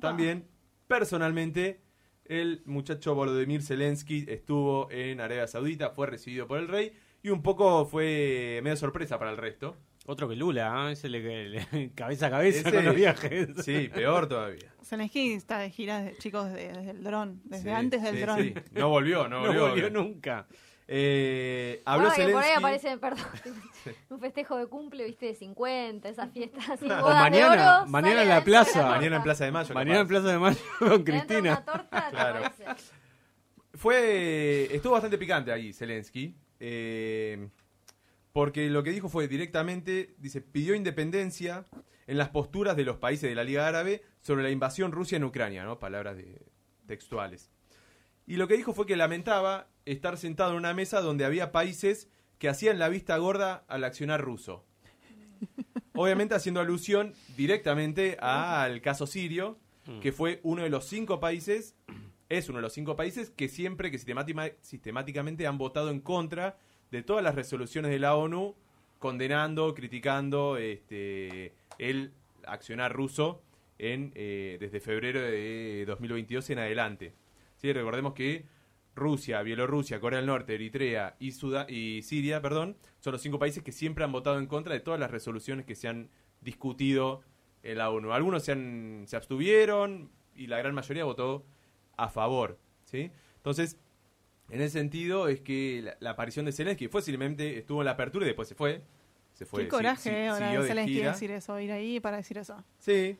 también, 0.00 0.48
personalmente, 0.88 1.80
el 2.24 2.62
muchacho 2.66 3.14
Volodymyr 3.14 3.62
Zelensky 3.62 4.24
estuvo 4.28 4.90
en 4.90 5.20
Arabia 5.20 5.46
Saudita, 5.46 5.90
fue 5.90 6.06
recibido 6.08 6.46
por 6.48 6.58
el 6.58 6.68
rey 6.68 6.92
y 7.22 7.28
un 7.30 7.42
poco 7.42 7.86
fue 7.86 8.60
medio 8.62 8.76
sorpresa 8.76 9.18
para 9.18 9.30
el 9.30 9.36
resto. 9.36 9.76
Otro 10.06 10.26
que 10.28 10.36
Lula, 10.36 10.88
¿eh? 10.88 10.92
ese 10.92 11.08
le, 11.10 11.48
le- 11.50 11.90
cabeza 11.94 12.26
a 12.26 12.30
cabeza 12.30 12.60
Ese- 12.68 12.72
con 12.76 12.84
los 12.86 12.94
viajes. 12.96 13.48
Sí, 13.62 13.88
peor 13.94 14.26
todavía. 14.26 14.74
Zelensky 14.82 15.32
está 15.34 15.58
de 15.58 15.70
gira, 15.70 16.00
de- 16.02 16.16
chicos, 16.16 16.50
desde, 16.50 16.72
desde 16.72 16.90
el 16.92 17.04
dron, 17.04 17.40
desde 17.44 17.64
Sí, 17.64 17.68
antes 17.70 18.02
del 18.02 18.14
sí, 18.16 18.20
dron. 18.22 18.38
sí. 18.42 18.54
No 18.72 18.88
volvió, 18.88 19.28
no 19.28 19.40
No 19.42 19.46
volvió. 19.48 19.68
volvió 19.68 19.90
nunca. 19.90 20.46
Eh, 20.90 21.82
habló 21.84 22.10
que 22.10 22.28
por 22.28 22.42
ahí 22.42 22.50
Zelensky- 22.52 22.58
aparece, 22.58 22.96
perdón, 22.96 23.24
un 24.10 24.20
festejo 24.20 24.56
de 24.56 24.66
cumple, 24.68 25.04
viste, 25.04 25.26
de 25.26 25.34
50, 25.34 26.08
esas 26.08 26.32
fiestas 26.32 26.68
así, 26.70 26.86
O 26.86 26.88
mañana, 27.10 27.30
de 27.30 27.44
oro, 27.44 27.86
mañana 27.90 28.12
sale 28.14 28.22
en 28.22 28.28
la 28.30 28.44
plaza. 28.44 28.86
Mañana 28.88 29.16
en 29.16 29.22
Plaza 29.22 29.44
de 29.44 29.52
Mayo. 29.52 29.74
Mañana 29.74 30.00
en. 30.00 30.08
Plaza 30.08 30.28
de 30.28 30.38
Mayo 30.38 30.60
con 30.78 31.04
Cristina. 31.04 31.40
una 31.40 31.64
torta, 31.64 32.04
te 32.06 32.10
Claro. 32.16 32.38
aparece. 32.46 32.64
Fue, 33.74 34.74
estuvo 34.74 34.92
bastante 34.94 35.18
picante 35.18 35.52
ahí 35.52 35.72
Zelensky, 35.72 36.34
eh, 36.58 37.48
porque 38.32 38.68
lo 38.70 38.82
que 38.82 38.90
dijo 38.90 39.08
fue 39.08 39.28
directamente, 39.28 40.14
dice, 40.18 40.40
pidió 40.40 40.74
independencia 40.74 41.64
en 42.06 42.18
las 42.18 42.30
posturas 42.30 42.76
de 42.76 42.84
los 42.84 42.96
países 42.96 43.28
de 43.28 43.34
la 43.36 43.44
Liga 43.44 43.68
Árabe 43.68 44.02
sobre 44.22 44.42
la 44.42 44.50
invasión 44.50 44.90
rusa 44.90 45.16
en 45.16 45.24
Ucrania, 45.24 45.64
¿no? 45.64 45.78
Palabras 45.78 46.16
de- 46.16 46.46
textuales. 46.86 47.50
Y 48.26 48.36
lo 48.36 48.48
que 48.48 48.56
dijo 48.56 48.72
fue 48.72 48.86
que 48.86 48.96
lamentaba 48.96 49.68
estar 49.92 50.18
sentado 50.18 50.52
en 50.52 50.58
una 50.58 50.74
mesa 50.74 51.00
donde 51.00 51.24
había 51.24 51.52
países 51.52 52.08
que 52.38 52.48
hacían 52.48 52.78
la 52.78 52.88
vista 52.88 53.16
gorda 53.16 53.64
al 53.68 53.84
accionar 53.84 54.20
ruso. 54.20 54.64
Obviamente 55.94 56.34
haciendo 56.34 56.60
alusión 56.60 57.14
directamente 57.36 58.16
al 58.20 58.80
caso 58.80 59.06
sirio, 59.06 59.58
que 60.02 60.12
fue 60.12 60.40
uno 60.42 60.62
de 60.62 60.68
los 60.68 60.84
cinco 60.84 61.18
países, 61.18 61.74
es 62.28 62.48
uno 62.50 62.58
de 62.58 62.62
los 62.62 62.74
cinco 62.74 62.94
países 62.94 63.30
que 63.30 63.48
siempre, 63.48 63.90
que 63.90 63.98
sistemáticamente 64.60 65.46
han 65.46 65.56
votado 65.56 65.90
en 65.90 66.00
contra 66.00 66.58
de 66.90 67.02
todas 67.02 67.24
las 67.24 67.34
resoluciones 67.34 67.90
de 67.90 67.98
la 67.98 68.14
ONU, 68.14 68.54
condenando, 68.98 69.74
criticando 69.74 70.58
este, 70.58 71.54
el 71.78 72.12
accionar 72.46 72.92
ruso 72.92 73.42
en, 73.78 74.12
eh, 74.14 74.58
desde 74.60 74.80
febrero 74.80 75.22
de 75.22 75.84
2022 75.86 76.50
en 76.50 76.58
adelante. 76.58 77.14
¿Sí? 77.56 77.72
Recordemos 77.72 78.12
que 78.12 78.44
Rusia, 78.98 79.40
Bielorrusia, 79.42 80.00
Corea 80.00 80.18
del 80.18 80.26
Norte, 80.26 80.54
Eritrea 80.54 81.16
y, 81.18 81.32
Suda- 81.32 81.66
y 81.68 82.02
Siria, 82.02 82.42
perdón, 82.42 82.76
son 83.00 83.12
los 83.12 83.22
cinco 83.22 83.38
países 83.38 83.62
que 83.62 83.72
siempre 83.72 84.04
han 84.04 84.12
votado 84.12 84.38
en 84.38 84.46
contra 84.46 84.74
de 84.74 84.80
todas 84.80 85.00
las 85.00 85.10
resoluciones 85.10 85.64
que 85.64 85.74
se 85.74 85.88
han 85.88 86.10
discutido 86.40 87.22
en 87.62 87.78
la 87.78 87.90
ONU. 87.90 88.12
Algunos 88.12 88.44
se, 88.44 88.52
han- 88.52 89.04
se 89.06 89.16
abstuvieron 89.16 90.10
y 90.34 90.46
la 90.46 90.58
gran 90.58 90.74
mayoría 90.74 91.04
votó 91.04 91.44
a 91.96 92.08
favor. 92.08 92.58
¿sí? 92.84 93.10
Entonces, 93.36 93.78
en 94.50 94.60
ese 94.60 94.78
sentido 94.78 95.28
es 95.28 95.40
que 95.40 95.80
la, 95.82 95.96
la 96.00 96.10
aparición 96.10 96.46
de 96.46 96.52
Zelensky 96.52 96.88
fue 96.88 97.02
simplemente, 97.02 97.58
estuvo 97.58 97.80
en 97.82 97.86
la 97.86 97.92
apertura 97.92 98.24
y 98.24 98.28
después 98.28 98.48
se 98.48 98.54
fue. 98.54 98.82
Se 99.34 99.44
fue 99.46 99.62
Qué 99.64 99.68
coraje 99.68 100.10
si- 100.22 100.26
ahora 100.26 100.50
de 100.60 100.66
Zelensky 100.68 100.94
gira. 100.94 101.12
decir 101.12 101.30
eso, 101.30 101.60
ir 101.60 101.70
ahí 101.70 102.00
para 102.00 102.16
decir 102.16 102.38
eso. 102.38 102.64
Sí. 102.78 103.16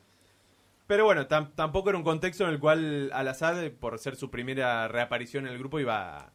Pero 0.89 1.05
bueno, 1.05 1.27
tam- 1.27 1.51
tampoco 1.53 1.89
era 1.89 1.99
un 1.99 2.03
contexto 2.03 2.45
en 2.45 2.49
el 2.49 2.59
cual 2.59 3.11
Al-Assad, 3.13 3.69
por 3.79 3.99
ser 3.99 4.15
su 4.15 4.31
primera 4.31 4.87
reaparición 4.87 5.45
en 5.45 5.53
el 5.53 5.59
grupo, 5.59 5.79
iba 5.79 6.17
a, 6.17 6.33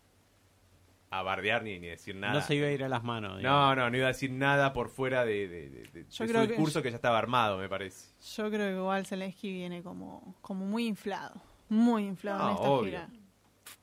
a 1.11 1.23
bardear 1.25 1.65
ni, 1.65 1.81
ni 1.81 1.89
decir 1.89 2.15
nada. 2.15 2.35
No 2.35 2.41
se 2.41 2.55
iba 2.55 2.69
a 2.69 2.71
ir 2.71 2.85
a 2.85 2.89
las 2.89 3.03
manos. 3.03 3.39
digamos. 3.39 3.77
no, 3.77 3.83
no, 3.83 3.91
no 3.91 3.97
iba 3.97 4.07
a 4.07 4.13
decir 4.13 4.31
nada 4.31 4.73
por 4.73 4.91
fuera 4.91 5.25
de, 5.25 5.49
de- 5.49 5.71
de- 5.71 5.83
de- 5.83 6.03
de 6.05 6.07
Yo 6.09 6.25
su 6.29 6.33
que- 6.33 6.47
discurso 6.47 6.83
que... 6.83 6.91
ya 6.91 6.95
estaba 6.97 7.19
armado, 7.19 7.59
me 7.59 7.69
parece. 7.69 8.15
Yo 8.37 8.49
creo 8.49 8.69
que 8.71 8.77
igual 8.77 9.05
Zelensky 9.05 9.53
viene 9.53 9.83
como, 9.83 10.37
como 10.41 10.65
muy 10.65 10.87
inflado. 10.87 11.35
Muy 11.69 12.05
inflado 12.07 12.39
No, 12.39 12.49
en 12.51 12.55
esta 12.55 12.69
obvio. 12.71 12.85
gira. 12.85 13.09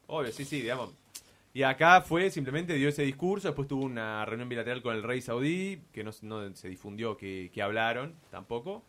Obvio, 0.08 0.32
sí, 0.32 0.46
sí, 0.46 0.62
digamos. 0.62 0.94
Y 1.54 1.64
acá 1.64 2.00
fue, 2.00 2.30
simplemente 2.30 2.76
dio 2.76 2.88
ese 2.88 3.02
discurso, 3.04 3.50
después 3.50 3.68
tuvo 3.68 3.84
una 3.84 4.24
reunión 4.24 4.48
bilateral 4.48 4.82
con 4.82 4.96
el 4.96 5.04
rey 5.04 5.20
saudí, 5.22 5.82
que 5.92 6.02
no, 6.06 6.12
no 6.22 6.56
se 6.56 6.70
difundió 6.70 7.18
que, 7.18 7.52
que 7.54 7.62
hablaron 7.62 8.16
tampoco, 8.30 8.86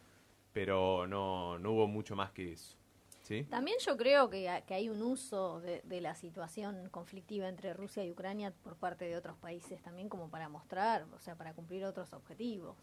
pero 0.53 1.07
no, 1.07 1.59
no 1.59 1.73
hubo 1.73 1.87
mucho 1.87 2.15
más 2.17 2.31
que 2.33 2.53
eso. 2.53 2.77
¿Sí? 3.23 3.45
También 3.45 3.77
yo 3.87 3.97
creo 3.97 4.29
que, 4.29 4.51
que 4.67 4.75
hay 4.75 4.89
un 4.89 5.01
uso 5.01 5.61
de, 5.61 5.81
de 5.85 6.01
la 6.01 6.15
situación 6.17 6.89
conflictiva 6.91 7.49
entre 7.49 7.73
Rusia 7.73 8.05
y 8.05 8.11
Ucrania 8.11 8.53
por 8.65 8.75
parte 8.77 9.05
de 9.05 9.17
otros 9.17 9.37
países 9.39 9.81
también 9.81 10.09
como 10.09 10.29
para 10.29 10.49
mostrar, 10.49 11.07
o 11.15 11.21
sea, 11.21 11.37
para 11.37 11.53
cumplir 11.55 11.85
otros 11.85 12.13
objetivos. 12.15 12.77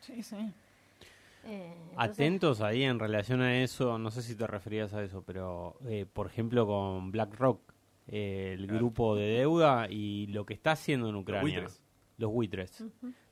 Sí, 0.00 0.22
sí. 0.24 0.36
Eh, 1.44 1.72
entonces- 1.92 1.96
Atentos 1.96 2.60
ahí 2.60 2.82
en 2.82 2.98
relación 2.98 3.40
a 3.40 3.62
eso, 3.62 3.96
no 3.98 4.10
sé 4.10 4.22
si 4.22 4.34
te 4.34 4.46
referías 4.48 4.92
a 4.92 5.04
eso, 5.04 5.22
pero 5.22 5.76
eh, 5.86 6.04
por 6.12 6.26
ejemplo 6.26 6.66
con 6.66 7.12
BlackRock, 7.12 7.60
eh, 8.08 8.54
el 8.58 8.64
Claro. 8.66 8.78
grupo 8.80 9.14
de 9.14 9.26
deuda 9.28 9.86
y 9.88 10.26
lo 10.28 10.44
que 10.44 10.54
está 10.54 10.72
haciendo 10.72 11.08
en 11.08 11.14
Ucrania. 11.14 11.42
buitres. 11.42 11.80
Los 12.18 12.32
buitres. 12.32 12.84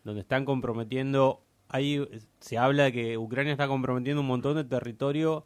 Donde 0.05 0.20
están 0.20 0.45
comprometiendo, 0.45 1.43
ahí 1.75 2.09
se 2.39 2.57
habla 2.57 2.85
de 2.85 2.93
que 2.93 3.18
Ucrania 3.18 3.53
está 3.53 3.66
comprometiendo 3.66 4.20
un 4.20 4.29
montón 4.29 4.55
de 4.55 4.62
territorio 4.62 5.45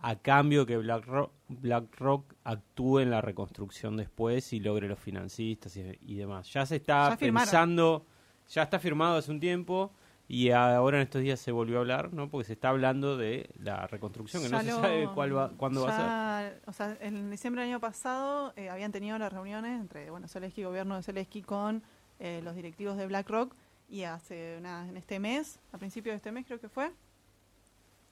a 0.00 0.16
cambio 0.16 0.64
que 0.64 0.78
BlackRock, 0.78 1.30
BlackRock 1.48 2.34
actúe 2.44 3.00
en 3.00 3.10
la 3.10 3.20
reconstrucción 3.20 3.98
después 3.98 4.54
y 4.54 4.60
logre 4.60 4.88
los 4.88 4.98
financistas 4.98 5.76
y, 5.76 5.82
y 6.00 6.14
demás. 6.14 6.50
Ya 6.50 6.64
se 6.64 6.76
está 6.76 7.10
Ya 7.10 7.16
pensando, 7.18 8.06
ya 8.48 8.62
está 8.62 8.78
firmado 8.78 9.16
hace 9.18 9.30
un 9.30 9.38
tiempo 9.38 9.92
y 10.28 10.50
ahora 10.50 10.96
en 10.96 11.02
estos 11.02 11.20
días 11.20 11.38
se 11.40 11.52
volvió 11.52 11.76
a 11.76 11.80
hablar, 11.80 12.12
¿no? 12.14 12.30
Porque 12.30 12.46
se 12.46 12.54
está 12.54 12.70
hablando 12.70 13.18
de 13.18 13.50
la 13.62 13.86
reconstrucción, 13.86 14.42
que 14.42 14.48
Ya 14.48 14.56
no 14.56 14.62
se 14.62 14.70
sabe 14.70 15.08
cuál 15.14 15.36
va, 15.36 15.50
cuándo 15.58 15.82
va 15.82 15.90
a 16.38 16.40
ser. 16.40 16.62
O 16.66 16.72
sea, 16.72 16.96
en 17.00 17.30
diciembre 17.30 17.62
del 17.62 17.72
año 17.72 17.80
pasado 17.80 18.54
eh, 18.56 18.70
habían 18.70 18.92
tenido 18.92 19.18
las 19.18 19.30
reuniones 19.30 19.78
entre 19.78 20.10
bueno, 20.10 20.26
Zelensky, 20.26 20.64
gobierno 20.64 20.96
de 20.96 21.02
Zelensky, 21.02 21.42
con 21.42 21.82
eh, 22.18 22.40
los 22.42 22.54
directivos 22.54 22.96
de 22.96 23.06
BlackRock 23.06 23.54
y 23.88 24.02
hace 24.02 24.56
una, 24.58 24.88
en 24.88 24.96
este 24.96 25.18
mes, 25.18 25.58
a 25.72 25.78
principios 25.78 26.12
de 26.14 26.16
este 26.16 26.32
mes 26.32 26.44
creo 26.46 26.60
que 26.60 26.68
fue, 26.68 26.92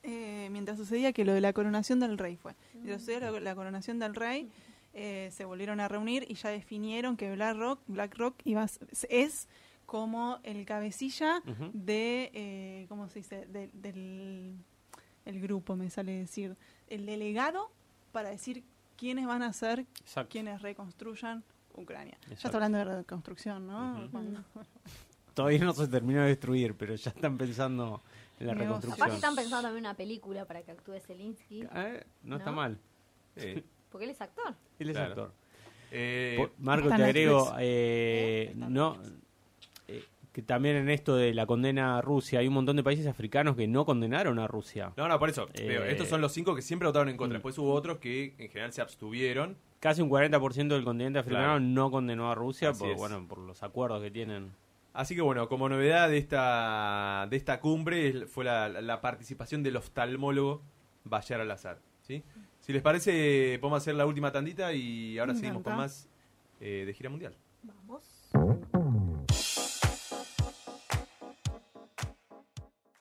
eh, 0.02 0.48
mientras 0.50 0.76
sucedía 0.78 1.12
que 1.12 1.24
lo 1.24 1.32
de 1.32 1.40
la 1.40 1.52
coronación 1.52 1.98
del 2.00 2.18
rey 2.18 2.36
fue. 2.36 2.54
Mientras 2.74 3.00
sucedía 3.00 3.30
la, 3.30 3.40
la 3.40 3.54
coronación 3.54 3.98
del 3.98 4.14
rey, 4.14 4.50
eh, 4.92 5.30
se 5.32 5.44
volvieron 5.44 5.80
a 5.80 5.88
reunir 5.88 6.24
y 6.28 6.34
ya 6.34 6.50
definieron 6.50 7.16
que 7.16 7.32
BlackRock, 7.32 7.80
BlackRock 7.86 8.36
iba 8.44 8.66
es 9.08 9.48
como 9.86 10.38
el 10.44 10.64
cabecilla 10.64 11.42
de, 11.72 12.30
eh, 12.34 12.86
¿cómo 12.88 13.08
se 13.08 13.18
dice? 13.20 13.46
De- 13.46 13.70
del 13.72 14.56
el 15.24 15.40
grupo, 15.40 15.74
me 15.74 15.88
sale 15.88 16.12
decir, 16.12 16.54
el 16.88 17.06
delegado 17.06 17.70
para 18.12 18.28
decir 18.28 18.62
quiénes 18.98 19.26
van 19.26 19.42
a 19.42 19.52
ser 19.54 19.86
Exacto. 20.02 20.30
quienes 20.30 20.60
reconstruyan 20.60 21.42
Ucrania. 21.74 22.16
Ya 22.28 22.34
está 22.34 22.48
hablando 22.48 22.76
de 22.78 22.84
reconstrucción, 22.84 23.66
¿no? 23.66 24.06
Cuando- 24.12 24.44
Todavía 25.34 25.58
no 25.64 25.72
se 25.72 25.88
terminó 25.88 26.22
de 26.22 26.28
destruir, 26.28 26.74
pero 26.74 26.94
ya 26.94 27.10
están 27.10 27.36
pensando 27.36 28.00
en 28.40 28.46
la 28.46 28.54
reconstrucción. 28.54 28.98
Capaz 29.08 29.14
están 29.16 29.34
pensando 29.34 29.62
también 29.62 29.84
en 29.84 29.88
una 29.90 29.96
película 29.96 30.44
para 30.44 30.62
que 30.62 30.70
actúe 30.72 30.98
Zelensky, 31.00 31.66
Eh, 31.74 32.04
no, 32.22 32.36
está 32.36 32.50
mal. 32.52 32.78
Eh, 33.36 33.62
porque 33.90 34.04
él 34.04 34.10
es 34.10 34.20
actor. 34.20 34.54
Él 34.78 34.90
es 34.90 34.96
Claro. 34.96 35.10
actor. 35.10 35.32
eh, 35.90 36.48
Marco, 36.58 36.88
te 36.88 36.94
agrego, 36.94 37.52
eh, 37.58 38.52
no, 38.56 38.96
eh, 39.88 40.04
que 40.32 40.42
también 40.42 40.76
en 40.76 40.90
esto 40.90 41.14
de 41.16 41.32
la 41.34 41.46
condena 41.46 41.98
a 41.98 42.00
Rusia, 42.00 42.40
hay 42.40 42.48
un 42.48 42.54
montón 42.54 42.76
de 42.76 42.82
países 42.82 43.06
africanos 43.06 43.54
que 43.56 43.66
no 43.68 43.84
condenaron 43.84 44.38
a 44.38 44.46
Rusia. 44.48 44.92
no, 44.96 45.06
no, 45.08 45.18
por 45.18 45.30
eso. 45.30 45.44
Eh, 45.54 45.64
pero 45.66 45.84
estos 45.84 46.08
son 46.08 46.20
los 46.20 46.32
cinco 46.32 46.54
que 46.54 46.62
siempre 46.62 46.86
votaron 46.88 47.08
en 47.08 47.16
contra. 47.16 47.34
mm. 47.36 47.38
Después 47.38 47.58
hubo 47.58 47.72
otros 47.72 47.98
que 47.98 48.34
en 48.38 48.48
general 48.48 48.72
se 48.72 48.82
abstuvieron. 48.82 49.56
Casi 49.80 50.00
un 50.02 50.08
40% 50.10 50.68
del 50.74 50.82
continente 50.84 51.18
africano 51.18 51.44
Claro. 51.44 51.60
no 51.60 51.90
condenó 51.90 52.30
a 52.30 52.34
Rusia 52.34 52.70
Así 52.70 52.80
por, 52.80 52.90
es. 52.92 52.96
bueno, 52.96 53.26
por 53.28 53.38
los 53.38 53.62
acuerdos 53.62 54.02
que 54.02 54.10
tienen. 54.10 54.52
Así 54.94 55.16
que 55.16 55.22
bueno, 55.22 55.48
como 55.48 55.68
novedad 55.68 56.08
de 56.08 56.18
esta, 56.18 57.26
de 57.28 57.36
esta 57.36 57.60
cumbre 57.60 58.26
fue 58.26 58.44
la, 58.44 58.68
la 58.68 59.00
participación 59.00 59.62
del 59.64 59.76
oftalmólogo 59.76 60.62
Bayar 61.02 61.40
al-Assad. 61.40 61.78
¿sí? 62.02 62.22
Si 62.60 62.72
les 62.72 62.80
parece, 62.80 63.58
podemos 63.60 63.82
hacer 63.82 63.96
la 63.96 64.06
última 64.06 64.30
tandita 64.30 64.72
y 64.72 65.18
ahora 65.18 65.32
Me 65.32 65.40
seguimos 65.40 65.62
con 65.62 65.76
más 65.76 66.08
eh, 66.60 66.84
de 66.86 66.94
gira 66.94 67.10
mundial. 67.10 67.34
Vamos. 67.62 68.30